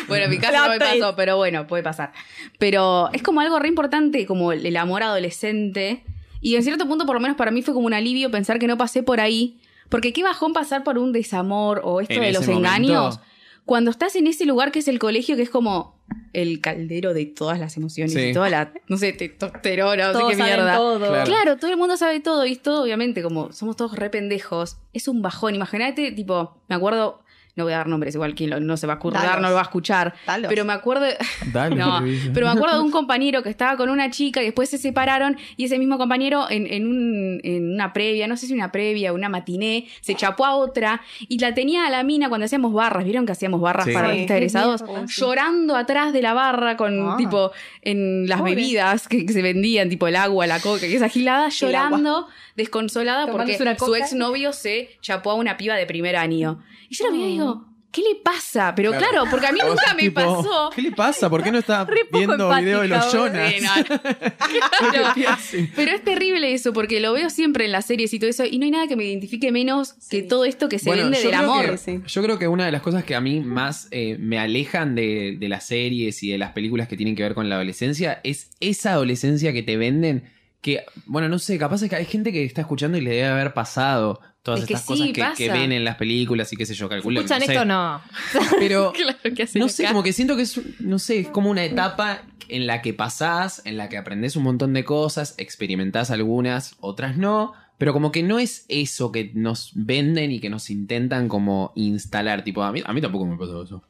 Bueno, 0.09 0.25
en 0.25 0.31
mi 0.31 0.39
caso 0.41 0.57
no 0.59 0.69
me 0.69 0.79
pasó, 0.79 1.15
pero 1.17 1.37
bueno, 1.37 1.67
puede 1.67 1.83
pasar. 1.83 2.13
Pero 2.59 3.11
es 3.13 3.23
como 3.23 3.41
algo 3.41 3.59
re 3.59 3.69
importante, 3.69 4.27
como 4.27 4.53
el 4.53 4.77
amor 4.77 5.03
adolescente. 5.03 6.05
Y 6.41 6.57
en 6.57 6.63
cierto 6.63 6.87
punto, 6.87 7.07
por 7.07 7.15
lo 7.15 7.21
menos 7.21 7.37
para 7.37 7.51
mí, 7.51 7.63
fue 7.63 7.75
como 7.75 7.87
un 7.87 7.95
alivio 7.95 8.31
pensar 8.31 8.59
que 8.59 8.67
no 8.67 8.77
pasé 8.77 9.03
por 9.03 9.21
ahí. 9.21 9.61
Porque 9.89 10.13
qué 10.13 10.23
bajón 10.23 10.53
pasar 10.53 10.85
por 10.85 10.99
un 10.99 11.13
desamor 11.13 11.81
o 11.85 12.01
esto 12.01 12.15
En 12.15 12.23
de 12.23 12.33
los 12.33 12.47
momento. 12.47 12.59
engaños. 12.69 13.21
Cuando 13.65 13.91
estás 13.93 14.17
en 14.17 14.27
ese 14.27 14.45
lugar 14.45 14.73
que 14.73 14.81
es 14.81 14.89
el 14.89 14.99
colegio, 14.99 15.37
que 15.37 15.43
es 15.43 15.51
como 15.51 16.01
el 16.33 16.61
caldero 16.61 17.15
de 17.15 17.27
todas 17.27 17.61
las 17.61 17.77
emociones 17.77 18.13
Sí. 18.13 18.21
y 18.21 18.33
toda 18.33 18.51
la, 18.51 18.73
no 18.89 18.97
sé, 18.97 19.13
testosterona, 19.13 20.07
no 20.09 20.13
Todos 20.13 20.25
sé 20.25 20.31
qué 20.31 20.37
saben 20.43 20.55
mierda. 20.57 20.77
todo. 20.77 20.99
Claro. 20.99 21.25
Claro, 21.25 21.57
todo 21.59 21.71
el 21.71 21.77
mundo 21.77 21.97
sabe 21.97 22.19
todo 22.21 22.45
y 22.45 22.53
es 22.53 22.63
todo, 22.63 22.83
obviamente, 22.83 23.23
como 23.23 23.53
somos 23.53 23.77
todos 23.77 23.95
re 23.97 24.11
pendejos, 24.11 24.79
es 24.93 25.07
un 25.07 25.23
bajón. 25.23 25.55
Imagínate, 25.55 26.11
tipo, 26.11 26.57
me 26.69 26.75
acuerdo, 26.75 27.23
no 27.55 27.65
voy 27.65 27.73
a 27.75 27.79
dar 27.79 27.87
nombres, 27.89 28.15
igual 28.15 28.35
quien 28.35 28.51
lo- 28.51 28.61
no 28.61 28.77
se 28.77 28.87
va 28.87 28.95
a 28.95 28.97
acordar, 28.97 29.23
Dalos. 29.27 29.43
no 29.43 29.49
lo 29.49 29.55
va 29.55 29.61
a 29.61 29.65
escuchar, 29.65 30.15
Dalos. 30.27 30.49
pero 30.49 30.65
me 30.65 30.73
acuerdo, 30.73 31.05
Dale, 31.53 31.77
no, 31.77 32.03
pero 32.33 32.47
me 32.47 32.53
acuerdo 32.53 32.77
de 32.77 32.83
un 32.83 32.91
compañero 32.91 33.43
que 33.43 33.51
estaba 33.51 33.77
con 33.77 33.91
una 33.91 34.11
chica 34.11 34.41
y 34.41 34.47
después 34.47 34.71
se 34.71 34.79
separaron 34.79 35.37
y 35.57 35.65
ese 35.65 35.79
mismo 35.79 35.99
compañero 35.99 36.47
en, 36.51 36.67
en 36.67 36.87
un- 36.87 37.41
en 37.45 37.75
una 37.75 37.93
previa, 37.93 38.27
no 38.27 38.37
sé 38.37 38.47
si 38.47 38.55
una 38.55 38.73
previa 38.73 39.13
o 39.13 39.15
una 39.15 39.29
matiné, 39.29 39.87
se 40.01 40.15
chapó 40.15 40.47
a 40.47 40.55
otra 40.55 41.03
y 41.29 41.39
la 41.39 41.53
tenía 41.55 41.87
a 41.87 41.91
la 41.91 42.03
mina 42.05 42.29
cuando 42.29 42.45
hacíamos 42.47 42.73
barras, 42.73 43.05
¿vieron 43.05 43.27
que 43.27 43.33
hacíamos 43.33 43.61
barras 43.61 43.85
Sí. 43.87 43.93
para 43.93 44.13
Sí. 44.13 44.21
egresados? 44.23 44.83
Llorando 45.09 45.77
atrás 45.77 46.13
de 46.13 46.23
la 46.23 46.33
barra 46.35 46.77
con 46.77 47.11
Ah. 47.11 47.15
tipo 47.19 47.53
en 47.83 48.27
las 48.29 48.39
Pobre. 48.39 48.55
bebidas 48.55 49.09
que, 49.09 49.27
que 49.27 49.33
se 49.33 49.43
vendían, 49.43 49.89
tipo 49.89 50.07
el 50.07 50.17
agua, 50.17 50.47
la 50.47 50.61
coca 50.61 50.87
y 50.87 50.95
esa 50.95 51.09
gilada, 51.09 51.49
llorando, 51.51 52.29
desconsolada 52.57 53.27
porque 53.27 53.57
Tomándose 53.59 53.85
su 53.85 53.95
exnovio 53.95 54.53
se 54.53 54.91
chapó 55.01 55.31
a 55.33 55.35
una 55.35 55.57
piba 55.57 55.75
de 55.77 55.87
primer 55.87 56.17
año. 56.17 56.63
Y 56.89 56.95
yo 56.95 57.07
lo 57.07 57.13
vi 57.13 57.23
y 57.25 57.39
digo, 57.43 57.67
¿qué 57.91 58.01
le 58.01 58.15
pasa? 58.25 58.75
Pero 58.75 58.91
Claro. 58.93 59.07
claro, 59.11 59.27
porque 59.31 59.47
a 59.47 59.53
mí 59.53 59.59
nunca 59.67 59.93
me 59.95 60.03
tipo, 60.05 60.15
pasó. 60.21 60.71
¿Qué 60.75 60.81
le 60.83 60.93
pasa? 60.93 61.29
¿Por 61.29 61.43
qué 61.43 61.53
no 61.53 61.59
está 61.59 61.87
viendo 62.13 62.49
video 62.57 62.81
de 62.81 62.89
los 62.89 63.13
Jonas? 63.13 63.53
Sí, 63.55 63.61
no, 63.63 63.77
no. 63.77 65.15
¿Qué 65.15 65.27
hace? 65.27 65.71
Pero 65.77 65.93
es 65.93 66.03
terrible 66.03 66.53
eso, 66.55 66.73
porque 66.73 67.01
lo 67.01 67.13
veo 67.13 67.29
siempre 67.31 67.65
en 67.67 67.73
las 67.73 67.87
series 67.87 68.13
y 68.15 68.19
todo 68.19 68.31
eso, 68.31 68.45
y 68.45 68.59
no 68.59 68.65
hay 68.65 68.71
nada 68.71 68.87
que 68.87 68.97
me 68.97 69.05
identifique 69.05 69.53
menos 69.53 69.95
que 70.11 70.23
todo 70.23 70.45
esto 70.45 70.69
que 70.69 70.79
se 70.79 70.87
Bueno, 70.89 71.05
vende 71.05 71.23
del 71.23 71.35
amor. 71.35 71.71
que- 71.73 71.79
Sí. 71.79 72.01
Yo 72.07 72.23
creo 72.23 72.39
que 72.39 72.49
una 72.49 72.65
de 72.67 72.73
las 72.73 72.83
cosas 72.83 73.05
que 73.05 73.15
a 73.15 73.21
mí 73.21 73.41
más 73.41 73.89
eh, 73.91 74.17
me 74.19 74.39
alejan 74.39 74.95
de, 74.95 75.37
de 75.39 75.49
las 75.49 75.67
series 75.67 76.23
y 76.23 76.31
de 76.31 76.39
las 76.39 76.53
películas 76.53 76.89
que 76.89 76.97
tienen 76.97 77.15
que 77.17 77.23
ver 77.23 77.35
con 77.35 77.49
la 77.49 77.57
adolescencia 77.57 78.21
es 78.25 78.51
esa 78.61 78.93
adolescencia 78.93 79.53
que 79.53 79.63
te 79.63 79.77
venden. 79.77 80.25
Que, 80.61 80.85
bueno, 81.07 81.29
no 81.29 81.39
sé, 81.41 81.59
capaz 81.59 81.83
es 81.83 81.91
que 81.91 81.97
hay 81.97 82.05
gente 82.05 82.31
que 82.33 82.45
está 82.45 82.61
escuchando 82.61 82.97
y 82.97 83.01
le 83.01 83.11
debe 83.11 83.27
haber 83.27 83.53
pasado 83.53 84.21
todas 84.43 84.61
Es 84.61 84.67
que 84.67 84.75
estas 84.75 84.97
sí, 84.97 85.13
cosas 85.13 85.37
que, 85.37 85.45
que 85.45 85.53
ven 85.53 85.73
en 85.73 85.85
las 85.85 85.97
películas 85.97 86.53
y 86.53 86.57
qué 86.57 86.67
sé 86.67 86.75
yo, 86.75 86.89
calculo. 86.89 87.21
¿Escuchan 87.21 87.41
no 87.41 87.47
sé. 87.47 87.53
esto? 87.53 87.65
No. 87.65 88.03
Pero 88.59 88.93
Claro, 88.97 89.19
¿qué 89.35 89.43
hacen 89.45 89.61
no 89.61 89.69
sé, 89.69 89.85
acá? 89.85 89.93
como 89.93 90.03
que 90.03 90.13
siento 90.13 90.37
que 90.37 90.43
es, 90.43 90.61
no 90.81 90.99
sé, 90.99 91.21
es 91.21 91.29
como 91.29 91.51
una 91.51 91.65
etapa 91.65 92.23
en 92.49 92.67
la 92.67 92.83
que 92.83 92.93
pasás, 92.93 93.63
en 93.65 93.77
la 93.77 93.89
que 93.89 93.97
aprendés 93.97 94.37
un 94.37 94.43
montón 94.43 94.73
de 94.73 94.85
cosas, 94.85 95.35
experimentás 95.39 96.11
algunas, 96.11 96.77
otras 96.81 97.17
no, 97.17 97.55
pero 97.79 97.93
como 97.93 98.13
que 98.13 98.23
no 98.23 98.39
es 98.39 98.67
eso 98.69 99.11
que 99.11 99.33
nos 99.35 99.73
venden 99.75 100.31
y 100.33 100.41
que 100.41 100.51
nos 100.51 100.71
intentan 100.71 101.29
como 101.29 101.73
instalar, 101.75 102.45
tipo, 102.45 102.63
a 102.63 102.73
mí, 102.73 102.83
a 102.85 102.93
mí 102.93 103.01
tampoco 103.01 103.27
me 103.27 103.37
pasó 103.37 103.63
eso. 103.63 103.83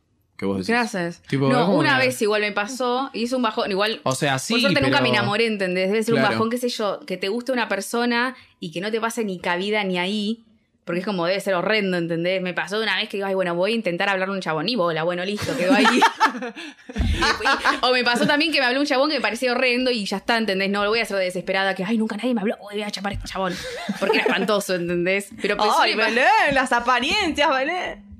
¿Qué 0.42 0.46
vos 0.46 0.56
decís? 0.56 0.70
Gracias. 0.70 1.22
Tipo, 1.28 1.48
no, 1.48 1.70
una 1.76 2.00
que- 2.00 2.06
vez 2.06 2.20
igual 2.20 2.40
me 2.40 2.50
pasó 2.50 3.10
y 3.12 3.22
es 3.22 3.32
un 3.32 3.42
bajón. 3.42 3.70
Igual, 3.70 4.00
O 4.02 4.12
sea, 4.12 4.40
sí, 4.40 4.54
por 4.54 4.60
suerte 4.62 4.80
nunca 4.80 4.98
pero- 4.98 5.02
me 5.08 5.16
enamoré, 5.16 5.46
¿entendés? 5.46 5.88
Debe 5.88 6.02
ser 6.02 6.14
un 6.14 6.18
Claro. 6.20 6.34
bajón, 6.34 6.50
qué 6.50 6.58
sé 6.58 6.68
yo, 6.68 6.98
que 7.06 7.16
te 7.16 7.28
guste 7.28 7.52
una 7.52 7.68
persona 7.68 8.34
y 8.58 8.72
que 8.72 8.80
no 8.80 8.90
te 8.90 9.00
pase 9.00 9.22
ni 9.24 9.38
cabida 9.38 9.84
ni 9.84 10.00
ahí. 10.00 10.42
Porque 10.84 10.98
es 10.98 11.06
como 11.06 11.26
debe 11.26 11.38
ser 11.38 11.54
horrendo, 11.54 11.96
¿entendés? 11.96 12.42
Me 12.42 12.54
pasó 12.54 12.78
de 12.78 12.82
una 12.82 12.96
vez 12.96 13.08
que 13.08 13.16
digo, 13.18 13.28
ay, 13.28 13.34
bueno, 13.34 13.54
voy 13.54 13.70
a 13.70 13.74
intentar 13.76 14.08
hablarle 14.08 14.32
a 14.32 14.36
un 14.36 14.42
chabón. 14.42 14.68
Y 14.68 14.74
bola, 14.74 15.04
bueno, 15.04 15.24
listo, 15.24 15.56
quedó 15.56 15.74
ahí. 15.74 15.84
O 17.82 17.92
me 17.92 18.02
pasó 18.02 18.26
también 18.26 18.50
que 18.50 18.58
me 18.58 18.66
habló 18.66 18.80
un 18.80 18.86
chabón 18.86 19.08
que 19.08 19.14
me 19.14 19.20
parecía 19.20 19.52
horrendo 19.52 19.92
y 19.92 20.04
ya 20.04 20.16
está, 20.16 20.36
¿entendés? 20.38 20.70
No 20.70 20.82
lo 20.82 20.90
voy 20.90 20.98
a 20.98 21.02
hacer 21.04 21.18
de 21.18 21.24
desesperada, 21.24 21.76
que, 21.76 21.84
ay, 21.84 21.98
nunca 21.98 22.16
nadie 22.16 22.34
me 22.34 22.40
habló, 22.40 22.56
Uy, 22.60 22.74
voy 22.74 22.82
a 22.82 22.90
chapar 22.90 23.12
a 23.12 23.14
este 23.14 23.28
chabón. 23.28 23.54
Porque 24.00 24.16
era 24.16 24.26
espantoso, 24.26 24.74
¿entendés? 24.74 25.28
Pero 25.40 25.56
pues, 25.56 25.70
Ay, 25.78 25.94
Belén, 25.94 26.24
las 26.52 26.72
apariencias, 26.72 27.48
Belén. 27.48 28.11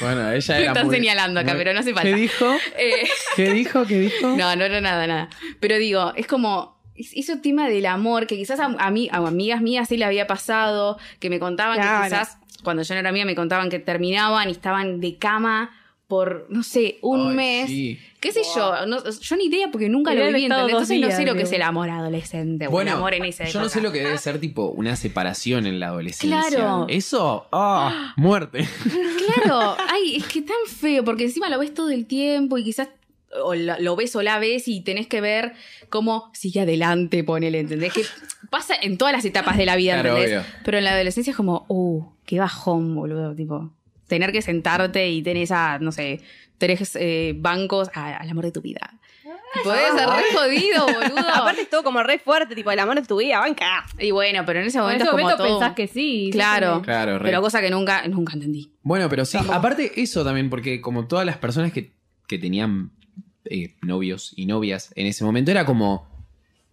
Bueno, 0.00 0.30
ella 0.32 0.54
Me 0.54 0.60
era 0.62 0.72
están 0.72 0.86
muy- 0.86 0.96
señalando 0.96 1.40
acá, 1.40 1.52
muy- 1.52 1.58
pero 1.58 1.72
no 1.72 1.80
hace 1.80 1.92
falta. 1.94 2.08
¿Qué 2.10 2.14
dijo? 2.16 2.52
Eh, 2.78 3.08
¿Qué 3.36 3.52
dijo? 3.52 3.86
¿Qué 3.86 3.98
dijo? 4.00 4.28
No, 4.36 4.54
no 4.56 4.64
era 4.64 4.80
nada, 4.80 5.06
nada. 5.06 5.28
Pero 5.60 5.76
digo, 5.78 6.12
es 6.16 6.26
como. 6.26 6.74
es- 6.94 7.12
Ese 7.14 7.36
tema 7.38 7.68
del 7.68 7.86
amor, 7.86 8.26
que 8.26 8.36
quizás 8.36 8.60
a, 8.60 8.66
a 8.78 8.90
mí, 8.90 9.08
a 9.12 9.16
amigas 9.18 9.60
mías 9.60 9.88
sí 9.88 9.96
le 9.96 10.04
había 10.04 10.26
pasado, 10.26 10.98
que 11.20 11.30
me 11.30 11.38
contaban 11.38 11.76
Claro. 11.78 12.02
que 12.04 12.08
quizás, 12.10 12.38
cuando 12.62 12.82
yo 12.82 12.94
no 12.94 13.00
era 13.00 13.12
mía, 13.12 13.24
me 13.24 13.34
contaban 13.34 13.68
que 13.70 13.78
terminaban 13.78 14.48
y 14.48 14.52
estaban 14.52 15.00
de 15.00 15.18
cama 15.18 15.70
por, 16.06 16.46
no 16.50 16.62
sé, 16.62 16.98
un 17.02 17.30
Ay, 17.30 17.34
mes. 17.36 17.66
sí. 17.68 17.98
¿Qué 18.20 18.30
sé 18.32 18.42
yo? 18.54 18.86
No- 18.86 19.02
yo 19.10 19.36
ni 19.36 19.44
idea 19.46 19.68
porque 19.70 19.88
nunca 19.88 20.14
lo 20.14 20.26
viví, 20.26 20.44
¿entendés? 20.44 20.70
Entonces 20.70 21.00
no 21.00 21.10
sé 21.10 21.24
lo 21.26 21.34
que 21.34 21.42
es 21.42 21.52
el 21.52 21.62
amor 21.62 21.90
adolescente 21.90 22.66
o 22.68 22.70
Bueno, 22.70 22.92
el 22.92 22.96
amor 22.98 23.14
en 23.14 23.24
esa 23.26 23.44
yo 23.44 23.60
no 23.60 23.68
sé 23.68 23.80
lo 23.80 23.92
que 23.92 24.00
debe 24.02 24.16
ser 24.18 24.38
tipo 24.38 24.68
una 24.70 24.96
separación 24.96 25.66
en 25.66 25.80
la 25.80 25.88
adolescencia. 25.88 26.48
Claro. 26.48 26.86
Eso, 26.88 27.46
ah, 27.52 28.12
muerte. 28.16 28.66
Claro, 29.42 29.76
ay, 29.90 30.16
es 30.16 30.24
que 30.26 30.42
tan 30.42 30.56
feo, 30.66 31.04
porque 31.04 31.24
encima 31.24 31.48
lo 31.48 31.58
ves 31.58 31.74
todo 31.74 31.90
el 31.90 32.06
tiempo 32.06 32.56
y 32.58 32.64
quizás 32.64 32.88
o 33.42 33.54
lo, 33.54 33.78
lo 33.80 33.96
ves 33.96 34.14
o 34.14 34.22
la 34.22 34.38
ves 34.38 34.68
y 34.68 34.80
tenés 34.82 35.06
que 35.08 35.20
ver 35.20 35.54
cómo 35.88 36.30
sigue 36.34 36.60
adelante, 36.60 37.24
ponele, 37.24 37.58
¿entendés? 37.60 37.92
Que 37.92 38.02
pasa 38.50 38.74
en 38.80 38.96
todas 38.96 39.12
las 39.12 39.24
etapas 39.24 39.56
de 39.56 39.66
la 39.66 39.74
vida, 39.76 39.94
Claro, 40.00 40.16
¿entendés? 40.16 40.38
obvio. 40.44 40.54
Pero 40.64 40.78
en 40.78 40.84
la 40.84 40.92
adolescencia 40.92 41.32
es 41.32 41.36
como, 41.36 41.66
uh, 41.68 42.04
qué 42.26 42.38
bajón, 42.38 42.94
boludo, 42.94 43.34
tipo, 43.34 43.72
tener 44.08 44.32
que 44.32 44.42
sentarte 44.42 45.08
y 45.08 45.22
tener 45.22 45.42
esa, 45.42 45.78
no 45.78 45.92
sé, 45.92 46.20
tres 46.58 46.96
eh, 47.00 47.34
bancos 47.36 47.90
a- 47.94 48.16
al 48.16 48.28
amor 48.30 48.44
de 48.44 48.52
tu 48.52 48.60
vida. 48.60 48.94
Podés 49.62 49.94
ser 49.94 50.08
re 50.08 50.22
jodido, 50.36 50.84
boludo. 50.86 51.28
Aparte 51.32 51.62
estuvo 51.62 51.82
como 51.84 52.02
re 52.02 52.18
fuerte, 52.18 52.54
tipo, 52.56 52.70
el 52.72 52.78
amor 52.78 52.96
de 53.00 53.06
tu 53.06 53.18
vida, 53.18 53.38
banca. 53.38 53.86
y 53.98 54.10
bueno, 54.10 54.42
pero 54.44 54.60
en 54.60 54.66
ese 54.66 54.78
En 54.78 54.82
momento 54.84 55.04
ese 55.04 55.08
es 55.08 55.10
como 55.12 55.22
momento 55.22 55.42
todo. 55.44 55.58
pensás 55.60 55.74
que 55.76 55.86
sí. 55.86 56.28
Claro, 56.32 56.82
Claro, 56.82 57.18
re. 57.18 57.24
pero 57.24 57.40
cosa 57.40 57.60
que 57.60 57.70
nunca, 57.70 58.06
nunca 58.08 58.32
entendí. 58.34 58.72
Bueno, 58.82 59.08
pero 59.08 59.24
sí, 59.24 59.38
aparte 59.50 59.92
eso 60.02 60.24
también, 60.24 60.50
porque 60.50 60.80
como 60.80 61.06
todas 61.06 61.24
las 61.24 61.36
personas 61.38 61.72
que, 61.72 61.92
que 62.26 62.38
tenían 62.38 62.90
eh, 63.44 63.74
novios 63.82 64.32
y 64.36 64.46
novias 64.46 64.92
en 64.96 65.06
ese 65.06 65.22
momento 65.24 65.50
era 65.52 65.64
como 65.64 66.08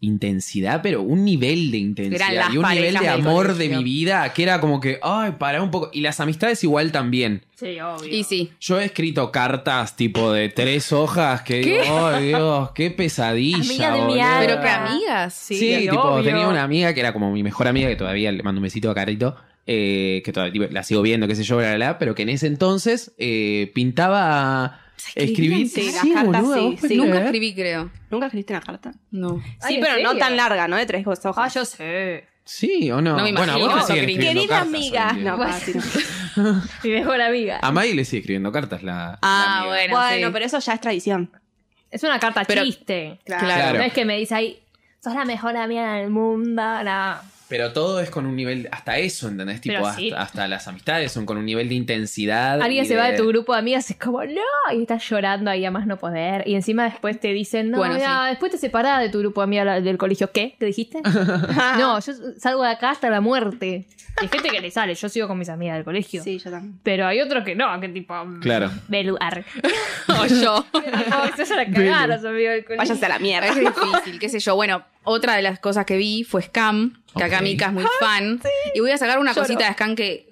intensidad, 0.04 0.82
pero 0.82 1.02
un 1.04 1.24
nivel 1.24 1.72
de 1.72 1.78
intensidad 1.78 2.52
y 2.52 2.58
un 2.58 2.68
nivel 2.68 2.96
de 2.96 3.08
amor 3.08 3.54
de 3.56 3.70
mi 3.70 3.84
vida 3.84 4.34
que 4.34 4.44
era 4.44 4.60
como 4.60 4.80
que, 4.82 5.00
ay, 5.02 5.34
para 5.40 5.62
un 5.62 5.72
poco. 5.72 5.90
Y 5.94 6.02
las 6.02 6.20
amistades 6.20 6.64
igual 6.64 6.92
también. 6.92 7.44
Sí, 7.56 7.80
obvio. 7.80 8.10
Y 8.14 8.24
sí. 8.24 8.52
Yo 8.60 8.80
he 8.82 8.86
escrito 8.86 9.32
cartas 9.32 9.96
tipo 9.96 10.34
de 10.34 10.50
tres 10.50 10.92
hojas 10.92 11.44
que 11.44 11.60
digo, 11.60 12.08
ay 12.08 12.28
Dios, 12.30 12.72
qué 12.74 12.90
pesadilla. 12.92 13.58
Amiga 13.58 13.92
de 13.92 13.98
mi 14.02 14.08
boludo". 14.08 14.22
alma. 14.24 14.40
Pero 14.40 14.62
que 14.62 14.68
amigas. 14.70 15.34
Sí, 15.36 15.56
Sí, 15.60 15.78
tipo, 15.82 16.02
obvio. 16.02 16.24
tenía 16.24 16.48
una 16.48 16.64
amiga 16.64 16.94
que 16.94 17.00
era 17.00 17.14
como 17.14 17.32
mi 17.32 17.44
mejor 17.44 17.68
amiga, 17.68 17.88
que 17.88 17.96
todavía 17.96 18.32
le 18.32 18.42
mando 18.42 18.60
un 18.60 18.64
besito 18.64 18.90
a 18.90 18.96
Carito, 18.96 19.36
eh, 19.68 20.24
que 20.26 20.34
todavía 20.34 20.52
tipo, 20.54 20.66
la 20.74 20.82
sigo 20.82 21.04
viendo, 21.04 21.28
qué 21.28 21.36
sé 21.36 21.44
yo, 21.44 21.58
bla, 21.58 21.68
bla, 21.68 21.76
bla, 21.76 22.00
pero 22.00 22.16
que 22.16 22.24
en 22.24 22.30
ese 22.30 22.48
entonces 22.48 23.12
eh, 23.20 23.72
pintaba 23.76 24.81
escribir. 25.16 25.68
Sí, 25.70 25.92
las 25.92 26.06
cartas 26.14 26.42
sí, 26.42 26.48
¿vos 26.50 26.76
podés 26.76 26.80
sí. 26.88 26.98
Nunca 26.98 27.24
escribí, 27.24 27.54
creo. 27.54 27.92
¿Nunca 28.10 28.26
escribiste 28.28 28.54
una 28.54 28.62
carta? 28.62 28.92
No. 29.12 29.42
Sí, 29.68 29.76
¿en 29.76 29.82
pero 29.82 30.02
no 30.04 30.18
tan 30.18 30.36
larga, 30.38 30.68
¿no? 30.68 30.76
De 30.78 30.86
tres 30.86 31.06
hojas. 31.08 31.36
Ah, 31.38 31.48
yo 31.48 31.66
sé. 31.66 32.26
Sí 32.44 32.90
o 32.92 33.02
no. 33.02 33.12
No 33.18 33.24
me 33.24 33.32
bueno, 33.34 33.58
imagino 33.58 33.70
vos 33.76 33.90
escribiendo 33.90 34.26
Querida 34.42 34.48
cartas. 34.48 34.68
amiga. 34.68 35.14
No, 35.14 35.38
no. 35.38 36.62
Mi 36.84 36.90
mejor 36.90 37.22
amiga. 37.22 37.60
A 37.62 37.72
Maggie 37.72 37.94
le 37.94 38.04
sigue 38.06 38.20
escribiendo 38.22 38.52
cartas 38.52 38.82
la. 38.84 38.94
la 38.94 39.20
Ah, 39.22 39.58
amiga. 39.60 39.74
bueno. 39.76 39.96
Bueno, 39.98 40.28
sí. 40.28 40.34
pero 40.34 40.46
eso 40.46 40.60
ya 40.60 40.74
es 40.74 40.82
tradición. 40.82 41.32
Es 41.92 42.04
una 42.04 42.20
carta 42.20 42.44
Pero- 42.46 42.64
chiste. 42.64 43.20
Claro. 43.26 43.78
No 43.78 43.84
es 43.84 43.94
que 43.94 44.06
me 44.06 44.18
dice 44.18 44.34
ahí, 44.36 44.60
sos 45.04 45.14
la 45.14 45.26
mejor 45.26 45.56
amiga 45.58 45.94
del 45.96 46.10
mundo. 46.10 46.62
No. 46.84 47.16
Pero 47.52 47.74
todo 47.74 48.00
es 48.00 48.10
con 48.10 48.26
un 48.26 48.38
nivel. 48.38 48.70
Hasta 48.72 48.98
eso, 48.98 49.28
¿entendés? 49.28 49.60
Tipo, 49.60 49.74
Pero 49.76 49.88
hasta, 49.88 50.00
sí. 50.00 50.12
hasta 50.16 50.48
las 50.48 50.70
amistades 50.70 51.12
son 51.12 51.26
con 51.26 51.38
un 51.38 51.46
nivel 51.46 51.68
de 51.68 51.76
intensidad. 51.76 52.62
Alguien 52.62 52.86
se 52.86 52.96
va 52.96 53.12
de 53.12 53.18
tu 53.18 53.28
grupo 53.28 53.52
de 53.52 53.60
amigas, 53.60 53.92
es 53.92 53.98
como, 53.98 54.24
no, 54.24 54.42
y 54.74 54.82
estás 54.82 55.04
llorando 55.10 55.52
ahí 55.52 55.66
a 55.66 55.70
más 55.70 55.86
no 55.86 55.98
poder. 55.98 56.48
Y 56.48 56.56
encima 56.56 56.86
después 56.86 57.20
te 57.20 57.28
dicen, 57.34 57.70
no, 57.70 57.78
Bueno, 57.80 57.98
ya, 57.98 58.28
después 58.28 58.54
te 58.54 58.58
separás 58.58 59.02
de 59.02 59.10
tu 59.10 59.20
grupo 59.20 59.42
de 59.42 59.44
amigas 59.44 59.66
la- 59.66 59.82
del 59.82 59.98
colegio. 59.98 60.32
¿Qué? 60.32 60.56
¿Qué 60.58 60.66
dijiste? 60.66 61.02
no, 61.78 62.00
yo 62.00 62.14
salgo 62.38 62.64
de 62.64 62.70
acá 62.70 62.92
hasta 62.92 63.10
la 63.10 63.20
muerte. 63.20 63.86
Y 64.22 64.24
hay 64.24 64.28
gente 64.30 64.48
que 64.50 64.62
le 64.62 64.72
sale, 64.72 64.96
yo 64.96 65.10
sigo 65.10 65.28
con 65.28 65.38
mis 65.38 65.50
amigas 65.50 65.76
del 65.76 65.84
colegio. 65.84 66.24
Sí, 66.24 66.40
yo 66.40 66.52
también. 66.52 66.80
Pero 66.84 67.06
hay 67.06 67.20
otros 67.20 67.44
que 67.44 67.54
no, 67.56 67.78
que 67.82 67.90
tipo. 67.90 68.14
Claro. 68.42 68.72
Beluar. 68.88 69.44
O 70.08 70.26
yo. 70.26 70.64
Tipo, 70.72 71.46
se 71.46 71.56
van 71.56 71.70
a 71.70 71.74
cagar 71.74 72.10
los 72.10 72.24
amigos 72.26 72.54
del 72.54 72.64
colegio. 72.66 72.78
Váyanse 72.78 73.06
a 73.06 73.10
la 73.10 73.20
mierda. 73.20 73.48
Es 73.48 73.56
difícil, 73.56 74.20
qué 74.20 74.30
sé 74.30 74.40
yo. 74.40 74.56
Bueno, 74.56 74.84
otra 75.04 75.36
de 75.36 75.42
las 75.42 75.60
cosas 75.60 75.86
que 75.86 75.98
vi 75.98 76.24
fue 76.24 76.42
Scam, 76.44 77.02
que 77.16 77.24
acá. 77.24 77.42
Mika 77.42 77.68
es 77.68 77.74
muy 77.74 77.86
fan. 78.00 78.40
Y 78.74 78.80
voy 78.80 78.92
a 78.92 78.98
sacar 78.98 79.20
una 79.20 79.32
Lloro. 79.34 79.42
cosita 79.48 79.66
de 79.68 79.74
Scam 79.74 79.96
que 79.96 80.30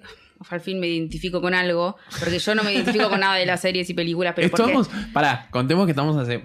al 0.48 0.60
fin 0.62 0.80
me 0.80 0.88
identifico 0.88 1.42
con 1.42 1.52
algo, 1.52 1.96
porque 2.18 2.38
yo 2.38 2.54
no 2.54 2.62
me 2.62 2.72
identifico 2.72 3.10
con 3.10 3.20
nada 3.20 3.34
de 3.34 3.44
las 3.44 3.60
series 3.60 3.90
y 3.90 3.94
películas, 3.94 4.32
pero 4.34 4.48
porque 4.48 4.62
Estamos, 4.62 4.88
pará, 5.12 5.46
contemos 5.50 5.84
que 5.84 5.90
estamos 5.92 6.16
hace, 6.16 6.40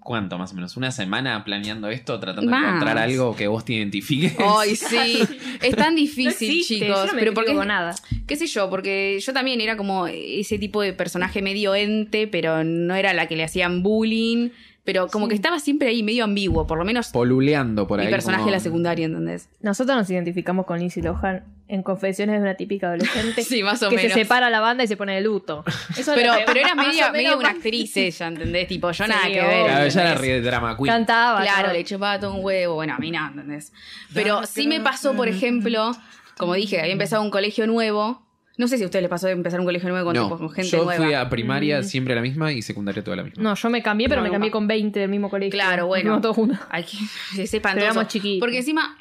¿cuánto 0.00 0.36
más 0.36 0.50
o 0.50 0.56
menos? 0.56 0.76
Una 0.76 0.90
semana 0.90 1.44
planeando 1.44 1.88
esto, 1.88 2.18
tratando 2.18 2.50
Más. 2.50 2.60
de 2.62 2.66
encontrar 2.70 2.98
algo 2.98 3.36
que 3.36 3.46
vos 3.46 3.64
te 3.64 3.74
identifiques. 3.74 4.34
Ay, 4.40 4.74
sí. 4.76 5.22
Es 5.62 5.76
tan 5.76 5.94
No 5.94 6.00
difícil, 6.00 6.50
existe, 6.50 6.74
chicos. 6.74 6.88
yo 6.88 7.06
no 7.06 7.12
me 7.12 7.20
pero 7.20 7.34
porque, 7.34 7.54
con 7.54 7.68
nada. 7.68 7.94
qué 8.26 8.34
sé 8.34 8.48
yo, 8.48 8.68
porque 8.68 9.20
yo 9.24 9.32
también 9.32 9.60
era 9.60 9.76
como 9.76 10.08
ese 10.08 10.58
tipo 10.58 10.82
de 10.82 10.92
personaje 10.92 11.40
medio 11.40 11.72
ente, 11.76 12.26
pero 12.26 12.64
no 12.64 12.96
era 12.96 13.14
la 13.14 13.28
que 13.28 13.36
le 13.36 13.44
hacían 13.44 13.84
bullying. 13.84 14.48
Pero 14.86 15.08
como 15.08 15.28
que 15.28 15.34
estaba 15.34 15.58
siempre 15.60 15.88
ahí 15.88 16.02
medio 16.02 16.24
ambiguo, 16.24 16.66
por 16.66 16.78
lo 16.78 16.84
menos 16.86 17.08
Poluleando 17.08 17.86
por 17.86 18.00
ahí. 18.00 18.06
mi 18.06 18.12
personaje 18.12 18.42
como- 18.44 18.50
de 18.52 18.56
la 18.56 18.60
secundaria, 18.60 19.04
¿entendés? 19.04 19.48
Nosotros 19.60 19.94
nos 19.96 20.08
identificamos 20.08 20.64
con 20.64 20.78
Lindsay 20.78 21.02
Lohan 21.02 21.44
en 21.68 21.82
Confesiones 21.82 22.36
de 22.36 22.42
una 22.42 22.54
típica 22.54 22.86
adolescente. 22.86 23.42
Sí, 23.42 23.62
más 23.64 23.82
o 23.82 23.90
que 23.90 23.96
menos. 23.96 24.12
se 24.12 24.20
separa 24.20 24.48
la 24.48 24.60
banda 24.60 24.84
y 24.84 24.86
se 24.86 24.96
pone 24.96 25.14
de 25.16 25.20
luto. 25.20 25.64
Eso 25.98 26.12
es 26.14 26.18
Pero, 26.20 26.32
lo 26.32 26.38
que- 26.38 26.44
pero 26.46 26.60
era 26.60 26.74
media, 26.74 27.10
menos 27.12 27.34
una 27.36 27.50
actriz 27.50 27.96
ella, 27.96 28.28
¿entendés? 28.28 28.68
Tipo, 28.68 28.90
yo 28.92 29.04
Sí, 29.04 29.10
nada 29.10 29.26
que 29.26 29.40
ver. 29.42 29.64
Claro, 29.66 29.84
ella 29.84 30.00
era 30.02 30.14
re 30.14 30.40
drama 30.40 30.76
queen. 30.76 30.86
Cantaba. 30.86 31.42
Claro, 31.42 31.72
le 31.72 31.84
chupaba 31.84 32.20
todo 32.20 32.34
un 32.34 32.44
huevo. 32.44 32.74
Bueno, 32.76 32.94
a 32.94 32.98
mí 32.98 33.10
no, 33.10 33.26
¿entendés? 33.26 33.72
Pero 34.14 34.46
sí 34.46 34.66
me 34.68 34.80
pasó, 34.80 35.14
por 35.14 35.28
ejemplo, 35.28 35.90
como 36.38 36.54
dije, 36.54 36.80
había 36.80 36.92
empezado 36.92 37.22
un 37.22 37.30
colegio 37.30 37.66
nuevo. 37.66 38.22
No 38.58 38.68
sé 38.68 38.78
si 38.78 38.82
a 38.84 38.86
ustedes 38.86 39.02
les 39.02 39.10
pasó 39.10 39.26
de 39.26 39.32
empezar 39.32 39.60
un 39.60 39.66
colegio 39.66 39.88
nuevo 39.88 40.06
con, 40.06 40.14
tipo, 40.14 40.28
No, 40.28 40.38
con 40.38 40.50
gente 40.50 40.70
yo 40.70 40.84
nueva. 40.84 41.04
fui 41.04 41.14
a 41.14 41.28
primaria 41.28 41.82
siempre 41.82 42.14
la 42.14 42.22
misma 42.22 42.52
y 42.52 42.62
secundaria 42.62 43.04
toda 43.04 43.16
la 43.18 43.22
misma. 43.24 43.42
No, 43.42 43.54
yo 43.54 43.68
me 43.70 43.82
cambié, 43.82 44.08
pero 44.08 44.20
No, 44.22 44.26
me 44.26 44.32
cambié 44.32 44.50
con 44.50 44.66
20 44.66 44.98
del 44.98 45.10
mismo 45.10 45.28
colegio. 45.28 45.52
Claro, 45.52 45.86
bueno. 45.86 46.04
fuimos 46.04 46.22
todos 46.22 46.36
juntos. 46.36 46.58
Hay 46.70 46.84
que, 46.84 46.96
que 47.36 47.46
sepan 47.46 47.74
Pero 47.74 47.84
todo 47.86 47.90
éramos 47.92 48.02
eso. 48.04 48.12
chiquitos. 48.12 48.40
Porque 48.40 48.58
encima, 48.58 48.96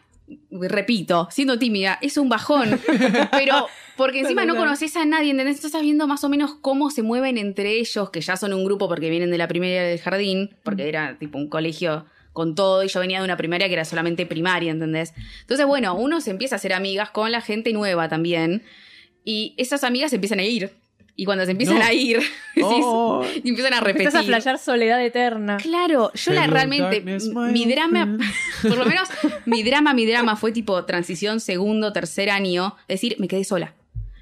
repito, 0.52 1.28
siendo 1.32 1.58
tímida, 1.60 1.98
es 2.02 2.18
un 2.18 2.30
bajón. 2.30 2.80
pero 3.32 3.68
porque 3.98 4.20
encima 4.22 4.46
no 4.46 4.56
conoces 4.56 4.96
a 4.98 5.06
nadie, 5.06 5.32
¿entendés? 5.32 5.64
Estás 5.64 5.82
viendo 5.82 6.08
más 6.08 6.24
o 6.24 6.30
menos 6.30 6.56
cómo 6.62 6.90
se 6.90 7.02
mueven 7.02 7.38
entre 7.38 7.78
ellos, 7.80 8.10
que 8.10 8.22
ya 8.22 8.36
son 8.38 8.54
un 8.54 8.66
grupo 8.66 8.88
porque 8.88 9.10
vienen 9.10 9.32
de 9.32 9.38
la 9.38 9.48
primaria 9.48 9.84
del 9.84 10.00
jardín, 10.00 10.56
porque 10.64 10.90
era 10.90 11.18
tipo 11.18 11.38
un 11.38 11.48
colegio 11.50 12.06
con 12.34 12.54
todo, 12.54 12.84
y 12.84 12.90
yo 12.90 13.00
venía 13.00 13.20
de 13.20 13.24
una 13.26 13.38
primaria 13.38 13.68
que 13.68 13.74
era 13.76 13.86
solamente 13.86 14.26
primaria, 14.26 14.70
¿entendés? 14.72 15.14
Entonces, 15.42 15.66
bueno, 15.66 15.96
uno 15.96 16.20
se 16.20 16.32
empieza 16.32 16.56
a 16.56 16.58
hacer 16.58 16.74
amigas 16.74 17.10
con 17.12 17.32
la 17.32 17.40
gente 17.40 17.72
nueva 17.72 18.10
también, 18.10 18.64
y 19.26 19.54
esas 19.58 19.84
amigas 19.84 20.12
se 20.12 20.16
empiezan 20.16 20.40
a 20.40 20.44
ir. 20.44 20.72
Y 21.18 21.24
cuando 21.24 21.46
se 21.46 21.52
empiezan 21.52 21.80
No. 21.80 21.86
a 21.86 21.94
ir, 21.94 22.18
decís- 22.56 22.82
Oh. 22.84 23.26
y 23.42 23.48
empiezan 23.50 23.74
a 23.74 23.80
repetir. 23.80 24.02
Empezás 24.08 24.22
a 24.22 24.26
flashear 24.26 24.60
soledad 24.60 25.04
eterna. 25.04 25.58
Claro, 25.58 26.12
yo 26.14 26.34
la 26.34 26.44
Hello, 26.44 26.54
realmente, 26.54 26.98
m- 26.98 27.18
my 27.34 27.52
mi 27.54 27.66
drama, 27.72 28.18
por 28.62 28.78
lo 28.78 28.86
menos 28.86 29.08
mi 29.46 29.64
drama, 29.64 29.94
mi 29.94 30.06
drama 30.06 30.36
fue 30.36 30.52
tipo 30.52 30.84
transición 30.86 31.40
segundo, 31.40 31.94
tercer 31.94 32.30
año, 32.30 32.76
decir, 32.90 33.16
me 33.20 33.28
quedé 33.30 33.44
sola. 33.46 33.74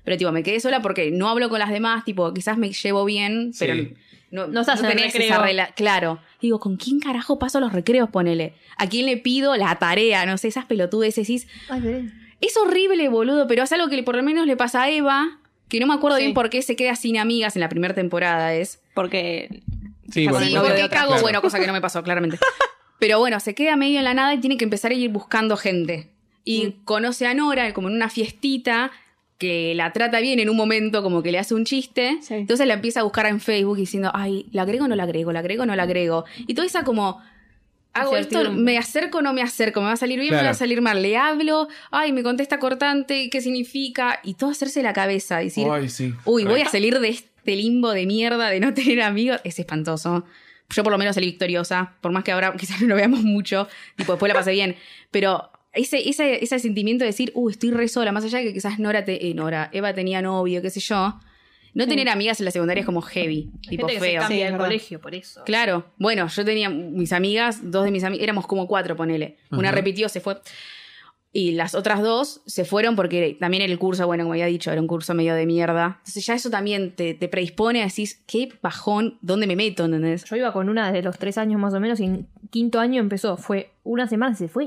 Pero 0.03 0.17
tipo, 0.17 0.31
me 0.31 0.43
quedé 0.43 0.59
sola 0.59 0.81
porque 0.83 1.09
no 1.09 1.29
hablo 1.29 1.49
con 1.49 1.57
las 1.59 1.69
demás, 1.71 2.05
tipo, 2.05 2.31
quizás 2.33 2.57
me 2.59 2.71
llevo 2.71 3.05
bien, 3.05 3.53
Sí. 3.53 3.59
pero 3.65 3.75
no, 4.29 4.47
No 4.47 4.61
estás 4.61 4.79
en 4.81 4.85
el 4.85 4.91
tenés 4.97 5.13
recreo. 5.13 5.29
esa 5.31 5.43
rela- 5.43 5.73
Claro. 5.75 6.19
Digo, 6.41 6.59
¿con 6.59 6.75
quién 6.77 6.99
carajo 6.99 7.39
paso 7.39 7.59
los 7.59 7.73
recreos? 7.73 8.09
Ponele. 8.11 8.53
¿A 8.77 8.87
quién 8.87 9.05
le 9.07 9.17
pido 9.17 9.55
la 9.57 9.73
tarea? 9.79 10.25
No 10.27 10.37
sé, 10.37 10.47
esas 10.49 10.65
pelotudes 10.65 11.15
decís. 11.15 11.47
Ay, 11.69 11.81
veré. 11.81 12.09
Es 12.45 12.57
horrible, 12.57 13.07
boludo, 13.09 13.47
pero 13.47 13.63
es 13.63 13.71
algo 13.71 13.87
que 13.89 14.01
por 14.03 14.15
lo 14.15 14.23
menos 14.23 14.45
le 14.45 14.57
pasa 14.57 14.83
a 14.83 14.89
Eva, 14.89 15.39
que 15.69 15.79
no 15.79 15.87
me 15.87 15.93
acuerdo 15.93 16.17
Sí. 16.17 16.23
bien 16.23 16.33
por 16.33 16.49
qué 16.49 16.61
se 16.61 16.75
queda 16.75 16.95
sin 16.95 17.17
amigas 17.17 17.55
en 17.55 17.61
la 17.61 17.69
primera 17.69 17.93
temporada, 17.93 18.53
es. 18.53 18.81
Porque 18.93 19.61
Sí, 20.11 20.27
bueno, 20.27 20.45
Sí, 20.45 20.53
no 20.53 20.61
porque 20.61 20.89
cago, 20.89 21.07
claro. 21.07 21.21
bueno, 21.21 21.41
cosa 21.41 21.59
que 21.59 21.65
no 21.67 21.73
me 21.73 21.81
pasó, 21.81 22.03
claramente. 22.03 22.37
Pero 22.99 23.19
bueno, 23.19 23.39
se 23.39 23.55
queda 23.55 23.75
medio 23.75 23.97
en 23.99 24.03
la 24.03 24.13
nada 24.13 24.33
y 24.33 24.39
tiene 24.39 24.57
que 24.57 24.63
empezar 24.65 24.91
a 24.91 24.93
ir 24.93 25.09
buscando 25.09 25.57
gente. 25.57 26.11
Y 26.43 26.65
Mm. 26.67 26.83
conoce 26.85 27.25
a 27.25 27.33
Nora 27.33 27.73
como 27.73 27.87
en 27.89 27.95
una 27.95 28.09
fiestita 28.09 28.91
que 29.39 29.73
la 29.75 29.91
trata 29.91 30.19
bien 30.19 30.39
en 30.39 30.49
un 30.49 30.55
momento, 30.55 31.01
como 31.01 31.23
que 31.23 31.31
le 31.31 31.39
hace 31.39 31.55
un 31.55 31.65
chiste. 31.65 32.17
Sí. 32.21 32.35
Entonces 32.35 32.67
la 32.67 32.75
empieza 32.75 32.99
a 32.99 33.03
buscar 33.03 33.25
en 33.25 33.39
Facebook 33.39 33.77
diciendo, 33.77 34.11
ay, 34.13 34.45
¿la 34.51 34.61
agrego 34.61 34.85
o 34.85 34.87
no 34.87 34.95
la 34.95 35.03
agrego? 35.03 35.31
¿La 35.31 35.39
agrego 35.39 35.63
o 35.63 35.65
no 35.65 35.75
la 35.75 35.83
agrego? 35.83 36.25
Y 36.45 36.53
toda 36.53 36.67
esa 36.67 36.83
como... 36.83 37.21
Hago 37.93 38.17
esto, 38.17 38.51
me 38.51 38.77
acerco 38.77 39.19
o 39.19 39.21
no 39.21 39.33
me 39.33 39.41
acerco, 39.41 39.79
me 39.81 39.87
va 39.87 39.93
a 39.93 39.97
salir 39.97 40.19
bien, 40.19 40.31
me 40.31 40.35
Claro. 40.37 40.45
va 40.45 40.51
a 40.51 40.55
salir 40.55 40.81
mal, 40.81 41.01
le 41.01 41.15
hablo, 41.15 41.67
ay, 41.91 42.11
me 42.11 42.23
contesta 42.23 42.57
cortante, 42.59 43.29
¿qué 43.29 43.39
significa? 43.41 44.19
Y 44.23 44.33
todo 44.33 44.49
hacerse 44.49 44.81
la 44.81 44.93
cabeza, 44.93 45.37
decir, 45.37 45.67
Ay, 45.69 45.89
sí. 45.89 46.13
Uy, 46.25 46.43
voy 46.45 46.61
a 46.61 46.69
salir 46.69 46.99
de 46.99 47.09
este 47.09 47.55
limbo 47.55 47.91
de 47.91 48.05
mierda 48.07 48.49
de 48.49 48.59
no 48.59 48.73
tener 48.73 49.01
amigos. 49.01 49.39
Es 49.43 49.59
espantoso. 49.59 50.25
Yo 50.69 50.81
por 50.83 50.91
lo 50.91 50.97
menos 50.97 51.13
salí 51.15 51.27
victoriosa, 51.27 51.93
por 52.01 52.11
más 52.11 52.23
que 52.23 52.31
ahora 52.31 52.53
quizás 52.59 52.81
no 52.81 52.87
lo 52.87 52.95
veamos 52.95 53.21
mucho, 53.21 53.67
tipo, 53.95 54.13
después 54.13 54.27
la 54.29 54.33
pasé 54.39 54.51
bien. 54.53 54.75
Pero 55.11 55.51
ese, 55.73 56.09
ese, 56.09 56.43
ese 56.43 56.57
sentimiento 56.57 57.03
de 57.03 57.09
decir, 57.11 57.31
uy, 57.35 57.51
estoy 57.51 57.71
re 57.71 57.87
sola, 57.89 58.11
más 58.11 58.23
allá 58.23 58.39
de 58.39 58.45
que 58.45 58.53
quizás 58.53 58.79
Nora, 58.79 59.05
te, 59.05 59.27
eh, 59.27 59.33
Nora, 59.35 59.69
Eva 59.71 59.93
tenía 59.93 60.21
novio, 60.23 60.61
qué 60.63 60.69
sé 60.71 60.79
yo, 60.79 61.19
no 61.73 61.87
tener 61.87 62.07
amigas 62.09 62.39
en 62.39 62.45
la 62.45 62.51
secundaria 62.51 62.81
es 62.81 62.85
como 62.85 63.01
heavy, 63.01 63.51
Hay 63.63 63.77
tipo 63.77 63.87
gente 63.87 63.93
que 63.93 63.99
se 63.99 64.11
feo. 64.11 64.21
cambia 64.21 64.27
Sí, 64.27 64.33
del 64.35 64.45
es 64.45 64.51
verdad. 64.53 64.65
colegio 64.67 65.01
por 65.01 65.15
eso. 65.15 65.43
Claro, 65.45 65.85
bueno, 65.97 66.27
yo 66.27 66.45
tenía 66.45 66.69
mis 66.69 67.11
amigas, 67.13 67.71
dos 67.71 67.85
de 67.85 67.91
mis 67.91 68.03
amigas, 68.03 68.23
éramos 68.23 68.45
como 68.47 68.67
cuatro, 68.67 68.95
ponele. 68.95 69.37
Una 69.51 69.71
repitió, 69.71 70.07
se 70.09 70.19
fue. 70.21 70.37
Y 71.35 71.53
las 71.53 71.73
otras 71.73 72.03
dos 72.03 72.41
se 72.45 72.63
fueron 72.63 72.95
porque 72.95 73.35
también 73.39 73.63
el 73.63 73.79
curso, 73.79 74.05
bueno, 74.05 74.23
como 74.23 74.33
había 74.33 74.45
dicho, 74.45 74.71
era 74.71 74.79
un 74.79 74.85
curso 74.85 75.15
medio 75.15 75.33
de 75.33 75.47
mierda. 75.47 75.95
Entonces 76.01 76.23
ya 76.27 76.35
eso 76.35 76.51
también 76.51 76.95
te, 76.95 77.15
te 77.15 77.27
predispone 77.27 77.81
a 77.81 77.85
decir, 77.85 78.07
qué 78.27 78.49
bajón, 78.61 79.17
¿dónde 79.21 79.47
me 79.47 79.55
meto? 79.55 79.85
¿Entendés? 79.85 80.25
Yo 80.25 80.35
iba 80.35 80.53
con 80.53 80.69
una 80.69 80.91
desde 80.91 81.01
los 81.01 81.17
tres 81.17 81.39
años 81.39 81.59
más 81.59 81.73
o 81.73 81.79
menos 81.79 81.99
y 81.99 82.03
en 82.03 82.27
quinto 82.51 82.79
año 82.79 82.99
empezó. 83.01 83.35
Fue 83.37 83.71
una 83.83 84.05
semana 84.07 84.33
y 84.33 84.37
se 84.37 84.47
fue. 84.47 84.65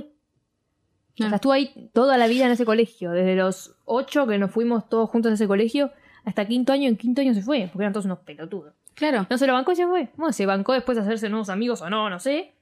O 1.21 1.25
Ah. 1.25 1.29
sea, 1.29 1.37
estuvo 1.37 1.53
ahí 1.53 1.89
toda 1.95 2.17
la 2.19 2.27
vida 2.27 2.47
en 2.47 2.51
ese 2.51 2.65
colegio. 2.65 3.13
Desde 3.13 3.37
los 3.37 3.77
ocho 3.85 4.27
que 4.27 4.37
nos 4.37 4.51
fuimos 4.51 4.89
todos 4.89 5.09
juntos 5.09 5.31
a 5.31 5.35
ese 5.37 5.47
colegio 5.47 5.93
hasta 6.27 6.45
quinto 6.47 6.73
año. 6.75 6.89
En 6.89 6.97
quinto 6.97 7.23
año 7.23 7.33
se 7.33 7.41
fue 7.41 7.71
porque 7.73 7.85
eran 7.85 7.93
todos 7.95 8.05
unos 8.05 8.19
pelotudos. 8.19 8.75
Claro. 8.95 9.27
No 9.31 9.39
se 9.39 9.47
lo 9.47 9.53
bancó 9.55 9.73
y 9.73 9.77
se 9.77 9.87
fue. 9.87 10.09
Bueno, 10.17 10.33
se 10.33 10.45
bancó 10.47 10.73
después 10.75 10.97
de 10.97 11.03
hacerse 11.03 11.29
nuevos 11.31 11.49
amigos 11.49 11.81
o 11.83 11.89
no, 11.91 12.11
no 12.11 12.19
sé. 12.21 12.53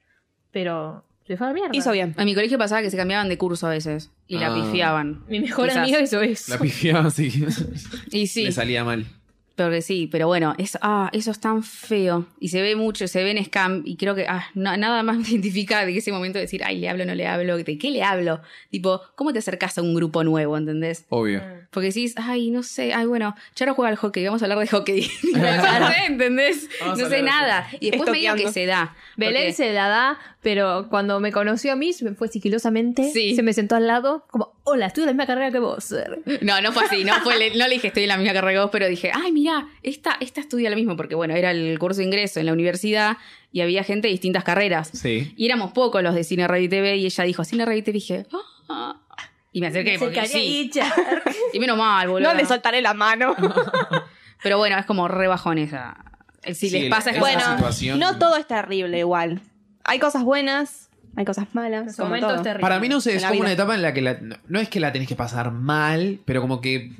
Pero 0.51 1.03
se 1.27 1.37
fue 1.37 1.47
a 1.47 1.49
la 1.49 1.53
mierda. 1.53 1.71
hizo 1.75 1.91
bien. 1.91 2.13
A 2.17 2.25
mi 2.25 2.35
colegio 2.35 2.57
pasaba 2.57 2.81
que 2.81 2.89
se 2.89 2.97
cambiaban 2.97 3.27
de 3.29 3.37
curso 3.37 3.67
a 3.67 3.71
veces 3.71 4.11
y 4.27 4.37
la 4.37 4.47
Ah. 4.47 4.55
pifiaban. 4.55 5.23
Mi 5.27 5.39
mejor 5.39 5.67
Quizás. 5.67 5.83
amiga 5.83 5.99
hizo 6.01 6.21
eso. 6.21 6.53
La 6.53 6.59
pifiaba, 6.59 7.09
sí. 7.09 7.45
Y 8.11 8.27
sí. 8.27 8.43
Le 8.43 8.51
salía 8.51 8.83
mal. 8.83 9.05
Porque 9.55 9.81
sí, 9.81 10.09
pero 10.11 10.27
bueno, 10.27 10.53
es, 10.57 10.77
ah, 10.81 11.09
eso 11.13 11.31
es 11.31 11.39
tan 11.39 11.63
feo. 11.63 12.25
Y 12.41 12.49
se 12.49 12.61
ve 12.61 12.75
mucho, 12.75 13.07
se 13.07 13.23
ve 13.23 13.31
en 13.31 13.43
Scam. 13.45 13.83
Y 13.85 13.95
creo 13.95 14.13
que 14.13 14.25
ah, 14.27 14.45
no- 14.53 14.75
nada 14.75 15.01
más 15.01 15.17
me 15.17 15.23
identifica 15.29 15.85
de 15.85 15.97
ese 15.97 16.11
momento 16.11 16.37
de 16.37 16.41
decir, 16.43 16.61
ay, 16.65 16.77
le 16.79 16.89
hablo, 16.89 17.05
no 17.05 17.15
le 17.15 17.25
hablo. 17.25 17.55
¿De 17.57 17.77
qué 17.77 17.89
le 17.89 18.03
hablo? 18.03 18.41
Tipo, 18.69 19.01
¿cómo 19.15 19.31
te 19.31 19.39
acercas 19.39 19.77
a 19.77 19.81
un 19.81 19.95
grupo 19.95 20.25
nuevo, 20.25 20.57
entendés? 20.57 21.05
Obvio. 21.07 21.41
Porque 21.75 21.89
decís, 21.89 22.15
ay, 22.17 22.49
no 22.49 22.63
sé, 22.63 22.93
ay, 22.93 23.05
bueno, 23.05 23.35
Charo 23.53 23.75
juega 23.75 23.89
al 23.89 23.97
hockey, 23.97 24.25
vamos 24.25 24.41
a 24.41 24.45
hablar 24.45 24.57
de 24.57 24.67
hockey. 24.67 25.07
no 25.33 25.87
sé, 25.89 26.05
¿entendés? 26.07 26.67
Vamos 26.81 26.97
no 26.97 27.09
sé 27.09 27.21
nada. 27.21 27.67
Y 27.79 27.91
después 27.91 28.09
medio 28.09 28.33
que 28.35 28.51
se 28.51 28.65
da. 28.65 28.95
Belén 29.17 29.53
se 29.53 29.71
la 29.73 29.87
da, 29.89 30.17
pero 30.41 30.87
cuando 30.89 31.19
me 31.19 31.31
conoció 31.31 31.71
a 31.73 31.75
mí, 31.75 31.93
se 31.93 32.03
me 32.05 32.15
fue 32.15 32.27
sigilosamente, 32.29 33.11
Sí. 33.13 33.35
se 33.35 33.43
me 33.43 33.53
sentó 33.53 33.75
al 33.75 33.85
lado, 33.85 34.25
como, 34.31 34.53
hola, 34.63 34.87
estudio 34.87 35.05
la 35.05 35.11
misma 35.13 35.27
carrera 35.27 35.51
que 35.51 35.59
vos. 35.59 35.83
Ser". 35.83 36.21
No, 36.41 36.59
no 36.61 36.71
fue 36.71 36.85
así, 36.85 37.03
no, 37.03 37.13
fue, 37.21 37.37
le- 37.37 37.55
no 37.55 37.67
le 37.67 37.75
dije 37.75 37.87
estoy 37.87 38.03
en 38.03 38.09
la 38.09 38.17
misma 38.17 38.33
carrera 38.33 38.53
que 38.53 38.59
vos, 38.61 38.69
pero 38.71 38.87
dije, 38.87 39.11
ay, 39.13 39.31
mira, 39.31 39.67
esta, 39.83 40.17
esta 40.21 40.41
estudia 40.41 40.69
lo 40.69 40.75
mismo, 40.75 40.95
porque 40.95 41.13
bueno, 41.15 41.35
era 41.35 41.51
el 41.51 41.77
curso 41.77 41.99
de 41.99 42.05
ingreso 42.05 42.39
en 42.39 42.45
la 42.47 42.53
universidad 42.53 43.17
y 43.51 43.61
había 43.61 43.83
gente 43.83 44.07
de 44.07 44.13
distintas 44.13 44.43
carreras. 44.43 44.89
Sí. 44.93 45.33
Y 45.37 45.45
éramos 45.45 45.71
pocos 45.73 46.01
los 46.01 46.15
de 46.15 46.23
Cine 46.23 46.47
Radio 46.47 46.65
y 46.65 46.69
TV 46.69 46.95
y 46.97 47.05
ella 47.05 47.23
dijo, 47.25 47.43
Cine 47.43 47.65
Radio 47.65 47.79
y 47.79 47.81
TV, 47.83 47.97
y 47.97 48.01
dije, 48.01 48.25
ah. 48.69 49.01
Y 49.55 49.61
me 49.61 49.67
acerqué, 49.67 49.97
porque 49.97 50.27
sí. 50.27 50.69
Y 51.53 51.59
menos 51.61 51.77
mal, 51.77 52.09
boludo. 52.09 52.27
No 52.29 52.35
le 52.37 52.45
soltaré 52.45 52.81
la 52.81 52.93
mano. 52.93 53.33
Pero 54.43 54.57
bueno, 54.57 54.77
es 54.77 54.85
como 54.85 55.07
re 55.07 55.27
bajón 55.29 55.57
esa. 55.59 55.95
Si 56.45 56.53
Sí, 56.69 56.69
les 56.71 56.89
pasa 56.89 57.11
es 57.11 57.19
bueno, 57.21 57.39
situación- 57.55 57.97
no 57.97 58.17
todo 58.19 58.35
es 58.35 58.45
terrible 58.45 58.99
igual. 58.99 59.39
Hay 59.85 59.99
cosas 59.99 60.23
buenas, 60.23 60.89
hay 61.15 61.23
cosas 61.23 61.47
malas. 61.53 61.95
como 61.95 62.17
todo. 62.19 62.41
terribles. 62.41 62.59
Para 62.61 62.79
mí 62.81 62.89
no 62.89 62.99
sé, 62.99 63.15
es 63.15 63.23
como 63.23 63.39
una 63.39 63.53
etapa 63.53 63.75
en 63.75 63.81
la 63.81 63.93
que 63.93 64.01
la- 64.01 64.15
no, 64.19 64.35
no 64.49 64.59
es 64.59 64.67
que 64.67 64.81
la 64.81 64.91
tenés 64.91 65.07
que 65.07 65.15
pasar 65.15 65.51
mal, 65.51 66.19
pero 66.25 66.41
como 66.41 66.59
que 66.59 66.91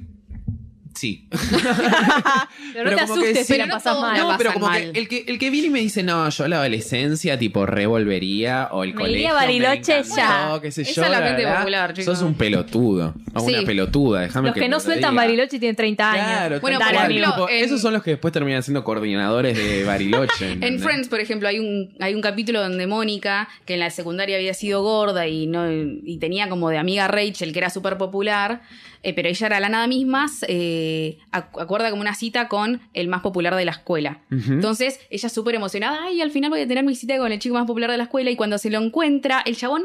sí. 0.96 1.28
Pero 2.74 2.92
no 2.92 2.98
te 2.98 3.04
como 3.06 3.16
que 3.22 3.30
asustes 3.30 3.48
sí. 3.48 3.54
Pero 3.54 3.66
no 3.68 3.74
pasas 3.76 4.00
mal. 4.00 4.18
no, 4.18 4.32
No, 4.32 4.38
pero 4.38 4.54
como 4.54 4.68
mal. 4.68 4.92
que 4.92 5.00
el, 5.00 5.08
que 5.08 5.26
el 5.28 5.40
que 5.40 5.50
viene 5.50 5.68
y 5.68 5.70
me 5.70 5.80
dice, 5.80 6.04
no, 6.04 6.28
yo 6.30 6.48
la 6.48 6.58
adolescencia 6.58 7.38
tipo 7.38 7.66
revolvería 7.66 8.70
o 8.72 8.84
el 8.84 8.90
Me 8.92 8.96
colegio. 8.96 9.16
iría 9.18 9.32
a 9.32 9.34
Bariloche 9.34 10.04
ya. 10.16 10.60
qué 10.62 10.72
sé 10.72 10.82
Esa 10.84 10.92
yo, 10.94 11.04
es 11.06 11.10
la 11.12 11.20
la 11.20 11.32
verdad, 11.32 11.58
popular, 11.60 11.94
chicos. 11.94 12.18
Sos 12.18 12.26
un 12.28 12.34
pelotudo. 12.36 13.14
O 13.34 13.40
Sí. 13.42 13.54
una 13.54 13.64
pelotuda, 13.66 14.22
déjame 14.22 14.48
Los 14.50 14.56
que, 14.58 14.70
no 14.70 14.80
sueltan 14.80 15.12
diga. 15.12 15.24
Bariloche 15.24 15.60
tienen 15.60 15.76
30 15.76 16.12
años. 16.12 16.26
Claro, 16.26 16.60
Bueno, 16.62 16.80
por 16.80 16.94
ejemplo, 16.96 17.32
Tipo, 17.32 17.50
en- 17.50 17.64
esos 17.66 17.82
son 17.82 17.94
los 17.94 18.04
que 18.04 18.12
después 18.12 18.32
terminan 18.34 18.64
siendo 18.64 18.84
coordinadores 18.84 19.58
de 19.58 19.84
Bariloche. 19.84 20.58
En. 20.62 20.80
Friends, 20.80 21.08
por 21.08 21.20
ejemplo, 21.20 21.48
hay 21.48 21.60
un, 21.60 21.96
hay 22.00 22.14
un 22.14 22.22
capítulo 22.22 22.62
donde 22.62 22.86
Mónica, 22.88 23.48
que 23.66 23.74
en 23.76 23.80
la 23.80 23.90
secundaria 23.90 24.36
había 24.38 24.54
sido 24.54 24.84
gorda 24.84 25.28
y 25.28 25.48
no 25.48 25.72
y 25.72 26.18
tenía 26.20 26.48
como 26.50 26.70
de 26.70 26.78
amiga 26.78 27.08
Rachel, 27.08 27.52
que 27.54 27.60
era 27.60 27.70
súper 27.70 27.98
popular, 27.98 28.62
eh, 29.06 29.14
pero 29.14 29.30
ella 29.30 29.48
era 29.48 29.60
la 29.60 29.70
nada 29.70 29.88
misma, 29.88 30.26
eh, 30.48 31.18
acu- 31.32 31.62
acuerda 31.62 31.90
como 31.92 32.02
una 32.02 32.16
cita 32.16 32.48
con 32.48 32.82
el 32.94 33.08
más 33.08 33.22
popular 33.22 33.56
de 33.56 33.64
la 33.66 33.72
escuela. 33.72 34.22
Entonces, 34.32 35.00
ella 35.10 35.30
súper 35.30 35.56
emocionada, 35.56 36.00
ay, 36.06 36.22
al 36.22 36.32
final 36.32 36.50
voy 36.50 36.62
a 36.62 36.68
tener 36.68 36.84
mi 36.84 36.96
cita 36.96 37.18
con 37.18 37.32
el 37.32 37.40
chico 37.40 37.56
más 37.56 37.66
popular 37.66 37.90
de 37.92 37.98
la 37.98 38.04
escuela 38.04 38.32
y 38.32 38.36
cuando 38.36 38.58
se 38.58 38.70
lo 38.70 38.82
encuentra, 38.82 39.42
el 39.46 39.56
chabón 39.56 39.84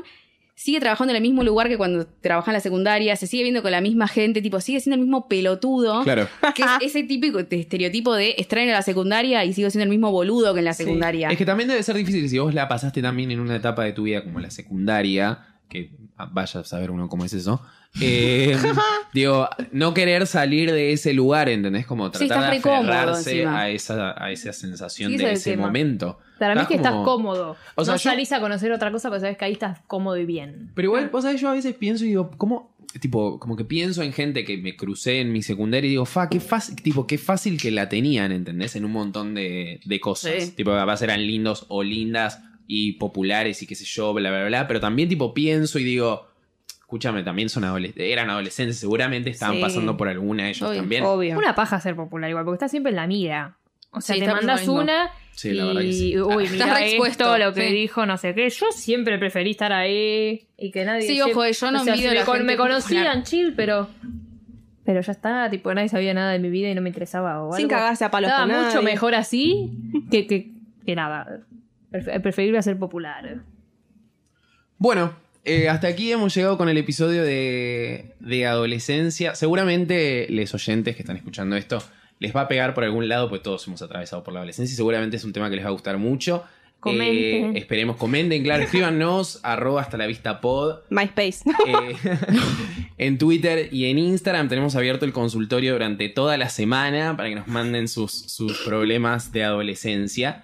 sigue 0.54 0.78
trabajando 0.78 1.12
en 1.12 1.16
el 1.16 1.22
mismo 1.22 1.42
lugar 1.42 1.68
que 1.68 1.78
cuando 1.78 2.06
trabaja 2.06 2.50
en 2.50 2.54
la 2.54 2.60
secundaria, 2.60 3.16
se 3.16 3.26
sigue 3.26 3.44
viendo 3.44 3.62
con 3.62 3.70
la 3.70 3.80
misma 3.80 4.06
gente, 4.08 4.42
tipo, 4.42 4.60
sigue 4.60 4.78
siendo 4.80 4.96
el 4.96 5.00
mismo 5.00 5.26
pelotudo. 5.26 6.02
Claro. 6.02 6.28
Que 6.54 6.62
es 6.62 6.68
ese 6.94 7.02
típico 7.02 7.42
de 7.42 7.60
estereotipo 7.60 8.14
de 8.14 8.34
extraño 8.36 8.66
en 8.68 8.74
la 8.74 8.82
secundaria 8.82 9.42
y 9.46 9.54
sigo 9.54 9.70
siendo 9.70 9.84
el 9.84 9.88
mismo 9.90 10.12
boludo 10.12 10.52
que 10.52 10.58
en 10.58 10.66
la 10.66 10.74
secundaria. 10.74 11.30
Es 11.30 11.38
que 11.38 11.46
también 11.46 11.68
debe 11.70 11.82
ser 11.82 11.96
difícil 11.96 12.28
si 12.28 12.38
vos 12.38 12.52
la 12.52 12.68
pasaste 12.68 13.00
también 13.00 13.30
en 13.30 13.40
una 13.40 13.56
etapa 13.56 13.84
de 13.84 13.92
tu 13.94 14.02
vida 14.02 14.22
como 14.22 14.38
la 14.38 14.50
secundaria, 14.50 15.38
que 15.70 15.92
ah, 16.18 16.28
vaya 16.30 16.60
a 16.60 16.64
saber 16.64 16.90
uno 16.90 17.08
cómo 17.08 17.24
es 17.24 17.32
eso. 17.32 17.62
Eh, 18.00 18.56
digo, 19.12 19.48
no 19.72 19.92
querer 19.94 20.28
salir 20.28 20.70
de 20.70 20.92
ese 20.92 21.12
lugar, 21.12 21.48
¿entendés? 21.48 21.86
Como 21.86 22.08
tratar 22.12 22.48
de 22.52 22.58
aferrarse 22.58 23.44
a 23.46 23.68
esa, 23.68 24.22
a 24.22 24.30
esa 24.30 24.52
sensación 24.52 25.10
Sí, 25.10 25.18
de 25.18 25.32
es 25.32 25.40
ese 25.40 25.50
tema. 25.52 25.66
momento. 25.66 26.18
Para 26.38 26.54
mí 26.54 26.60
Estás 26.60 26.68
que 26.68 26.74
estás 26.76 26.94
cómodo. 27.04 27.56
O 27.74 27.84
sea, 27.84 27.94
no 27.94 27.98
yo- 27.98 28.10
salís 28.10 28.30
a 28.30 28.38
conocer 28.38 28.70
otra 28.70 28.92
cosa, 28.92 29.08
pero 29.10 29.20
sabes 29.20 29.36
que 29.36 29.44
ahí 29.44 29.52
estás 29.54 29.80
cómodo 29.88 30.16
y 30.18 30.24
bien. 30.24 30.70
Pero 30.76 30.86
igual, 30.86 31.08
vos 31.08 31.24
sabés, 31.24 31.40
yo 31.40 31.48
a 31.48 31.52
veces 31.54 31.74
pienso 31.74 32.04
y 32.04 32.08
digo, 32.10 32.30
¿cómo? 32.36 32.76
Tipo, 33.00 33.40
como 33.40 33.56
que 33.56 33.64
pienso 33.64 34.02
en 34.04 34.12
gente 34.12 34.44
que 34.44 34.56
me 34.58 34.76
crucé 34.76 35.20
en 35.20 35.32
mi 35.32 35.42
secundaria 35.42 35.88
y 35.88 35.90
digo, 35.90 36.06
fa, 36.06 36.28
qué 36.28 36.38
fácil, 36.38 36.76
tipo, 36.76 37.08
qué 37.08 37.18
fácil 37.18 37.60
que 37.60 37.72
la 37.72 37.88
tenían, 37.88 38.30
¿entendés? 38.30 38.76
En 38.76 38.84
un 38.84 38.92
montón 38.92 39.34
de, 39.34 39.80
de 39.84 40.00
cosas. 40.00 40.32
Sí. 40.44 40.50
Tipo, 40.52 40.70
capaz 40.70 41.02
eran 41.02 41.26
lindos 41.26 41.66
o 41.68 41.82
lindas 41.82 42.40
y 42.72 42.92
populares 42.92 43.60
y 43.62 43.66
qué 43.66 43.74
sé 43.74 43.84
yo, 43.84 44.12
bla, 44.14 44.30
bla, 44.30 44.44
bla. 44.46 44.68
Pero 44.68 44.78
también, 44.78 45.08
tipo, 45.08 45.34
pienso 45.34 45.78
y 45.80 45.84
digo, 45.84 46.28
escúchame, 46.78 47.22
también 47.24 47.48
son 47.48 47.64
adolescentes, 47.64 48.12
eran 48.12 48.30
adolescentes, 48.30 48.78
seguramente 48.78 49.30
estaban 49.30 49.56
Sí. 49.56 49.62
pasando 49.62 49.96
por 49.96 50.08
alguna 50.08 50.48
ellos 50.48 50.62
Obvio. 50.68 50.78
también. 50.80 51.04
Obvio. 51.04 51.36
Una 51.36 51.54
paja 51.56 51.80
ser 51.80 51.96
popular 51.96 52.30
igual, 52.30 52.44
porque 52.44 52.56
estás 52.56 52.70
siempre 52.70 52.90
en 52.90 52.96
la 52.96 53.06
mira. 53.08 53.56
O 53.92 54.00
sea, 54.00 54.14
Sí, 54.14 54.20
te 54.22 54.28
mandas 54.28 54.68
una 54.68 55.10
Sí, 55.32 55.52
la 55.52 55.64
verdad 55.64 55.80
que 55.80 55.86
y, 55.88 55.92
sí. 55.92 56.20
uy, 56.20 56.44
Estás 56.44 56.52
mira 56.52 56.74
re 56.74 56.88
expuesto, 56.90 57.24
esto, 57.34 57.38
lo 57.44 57.52
que 57.54 57.68
sí. 57.68 57.74
dijo, 57.74 58.06
no 58.06 58.16
sé 58.18 58.34
qué. 58.36 58.48
Yo 58.48 58.66
siempre 58.70 59.18
preferí 59.18 59.50
estar 59.50 59.72
ahí 59.72 60.46
y 60.56 60.70
que 60.70 60.84
nadie... 60.84 61.02
Sí, 61.02 61.16
se- 61.16 61.22
ojo, 61.24 61.44
yo 61.48 61.70
no 61.72 61.80
o 61.80 61.84
sea, 61.84 61.96
si 61.96 62.04
me, 62.06 62.14
la 62.14 62.24
con- 62.24 62.46
me 62.46 62.56
conocían 62.56 63.04
popular. 63.04 63.24
chill, 63.24 63.54
pero... 63.56 63.88
Pero 64.84 65.00
ya 65.00 65.12
está, 65.12 65.48
tipo, 65.50 65.72
nadie 65.74 65.88
sabía 65.88 66.14
nada 66.14 66.30
de 66.32 66.38
mi 66.38 66.50
vida 66.50 66.68
y 66.70 66.74
no 66.74 66.82
me 66.82 66.88
interesaba 66.88 67.42
o 67.42 67.52
Sin 67.54 67.64
algo. 67.66 67.76
cagarse 67.78 68.04
a 68.04 68.10
palos 68.10 68.30
Estaba 68.30 68.46
con 68.48 68.56
mucho 68.64 68.74
nadie. 68.76 68.84
mejor 68.92 69.14
así 69.14 69.70
que, 70.10 70.26
que, 70.26 70.50
que 70.86 70.94
nada. 70.94 71.40
Pref- 71.90 72.22
Preferible 72.22 72.62
ser 72.62 72.78
popular. 72.78 73.42
Bueno, 74.78 75.12
eh, 75.44 75.68
hasta 75.68 75.88
aquí 75.88 76.10
hemos 76.12 76.34
llegado 76.34 76.56
con 76.56 76.68
el 76.68 76.78
episodio 76.78 77.22
de, 77.22 78.14
de 78.20 78.46
adolescencia. 78.46 79.34
Seguramente 79.34 80.26
los 80.30 80.54
oyentes 80.54 80.96
que 80.96 81.02
están 81.02 81.16
escuchando 81.16 81.56
esto 81.56 81.82
les 82.18 82.34
va 82.34 82.42
a 82.42 82.48
pegar 82.48 82.74
por 82.74 82.84
algún 82.84 83.08
lado, 83.08 83.28
porque 83.28 83.42
todos 83.44 83.66
hemos 83.66 83.80
atravesado 83.82 84.22
por 84.22 84.34
la 84.34 84.40
adolescencia 84.40 84.72
y 84.72 84.76
seguramente 84.76 85.16
es 85.16 85.24
un 85.24 85.32
tema 85.32 85.48
que 85.50 85.56
les 85.56 85.64
va 85.64 85.68
a 85.70 85.72
gustar 85.72 85.96
mucho. 85.98 86.44
Comenten. 86.78 87.56
Eh, 87.56 87.58
esperemos, 87.58 87.96
comenten, 87.96 88.42
claro, 88.42 88.62
escríbanos, 88.62 89.40
arroba 89.42 89.82
hasta 89.82 89.98
la 89.98 90.06
vista 90.06 90.40
pod. 90.40 90.78
MySpace. 90.88 91.40
Eh, 91.66 91.94
en 92.98 93.18
Twitter 93.18 93.68
y 93.70 93.86
en 93.90 93.98
Instagram 93.98 94.48
tenemos 94.48 94.76
abierto 94.76 95.04
el 95.04 95.12
consultorio 95.12 95.74
durante 95.74 96.08
toda 96.08 96.38
la 96.38 96.48
semana 96.48 97.16
para 97.18 97.28
que 97.28 97.34
nos 97.34 97.48
manden 97.48 97.86
sus, 97.86 98.12
sus 98.12 98.58
problemas 98.62 99.30
de 99.32 99.44
adolescencia. 99.44 100.42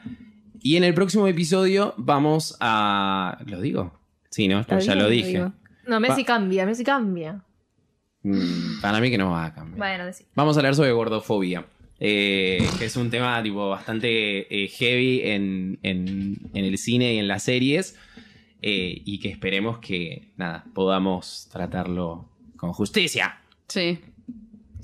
Y 0.67 0.77
en 0.77 0.83
el 0.85 0.95
próximo 0.95 1.27
episodio 1.29 1.95
vamos 1.97 2.57
a... 2.61 3.39
¿Lo 3.47 3.61
digo? 3.61 3.93
Sí, 4.31 4.49
¿no? 4.49 4.65
Lo 4.69 4.79
ya 4.81 4.93
digo, 4.95 4.95
lo 5.05 5.09
dije. 5.09 5.45
No, 5.87 6.01
Messi 6.01 6.25
cambia, 6.25 6.67
Messi 6.67 6.83
cambia. 6.83 7.41
Mm, 8.25 8.81
para 8.81 9.01
mí 9.01 9.09
que 9.11 9.17
no 9.19 9.31
va 9.31 9.45
a 9.47 9.55
cambiar. 9.55 9.79
Bueno, 9.79 10.07
decí. 10.07 10.25
Vamos 10.35 10.57
a 10.57 10.61
hablar 10.61 10.75
sobre 10.75 10.91
gordofobia. 10.93 11.65
eh, 12.01 12.69
que 12.79 12.85
es 12.87 12.97
un 12.97 13.09
tema 13.11 13.41
tipo 13.43 13.71
bastante 13.71 14.65
eh, 14.65 14.69
heavy 14.69 15.21
en, 15.25 15.79
en- 15.83 16.37
en 16.53 16.65
el 16.65 16.77
cine 16.79 17.15
y 17.15 17.19
en 17.19 17.29
las 17.29 17.45
series. 17.45 17.97
eh, 18.61 19.03
y 19.05 19.21
que 19.21 19.29
esperemos 19.29 19.79
que 19.79 20.33
nada, 20.37 20.65
podamos 20.75 21.49
tratarlo 21.53 22.29
con 22.57 22.73
justicia. 22.73 23.39
Sí. 23.69 24.01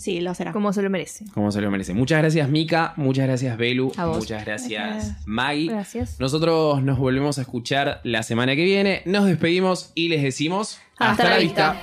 Sí, 0.03 0.21
lo 0.21 0.35
será. 0.35 0.51
Como 0.51 0.73
se 0.73 0.83
lo 0.83 0.91
merece. 0.91 1.25
Como 1.33 1.53
se 1.53 1.61
lo 1.61 1.71
merece. 1.71 1.95
Muchas 1.95 2.19
gracias, 2.19 2.49
Mika. 2.49 2.93
Muchas 2.97 3.25
gracias, 3.29 3.57
Belu. 3.57 3.93
A 3.97 4.07
vos. 4.07 4.19
Muchas 4.19 4.45
gracias, 4.45 4.95
Gracias. 4.95 5.27
Maggie. 5.27 5.69
Gracias. 5.69 6.19
Nosotros 6.19 6.83
nos 6.83 6.99
volvemos 6.99 7.39
a 7.39 7.43
escuchar 7.43 8.01
la 8.03 8.25
semana 8.25 8.57
que 8.57 8.65
viene. 8.65 9.03
Nos 9.05 9.27
despedimos 9.27 9.93
y 9.95 10.09
les 10.09 10.25
decimos 10.25 10.81
Hasta 10.99 11.31
la 11.31 11.39
vista. 11.39 11.77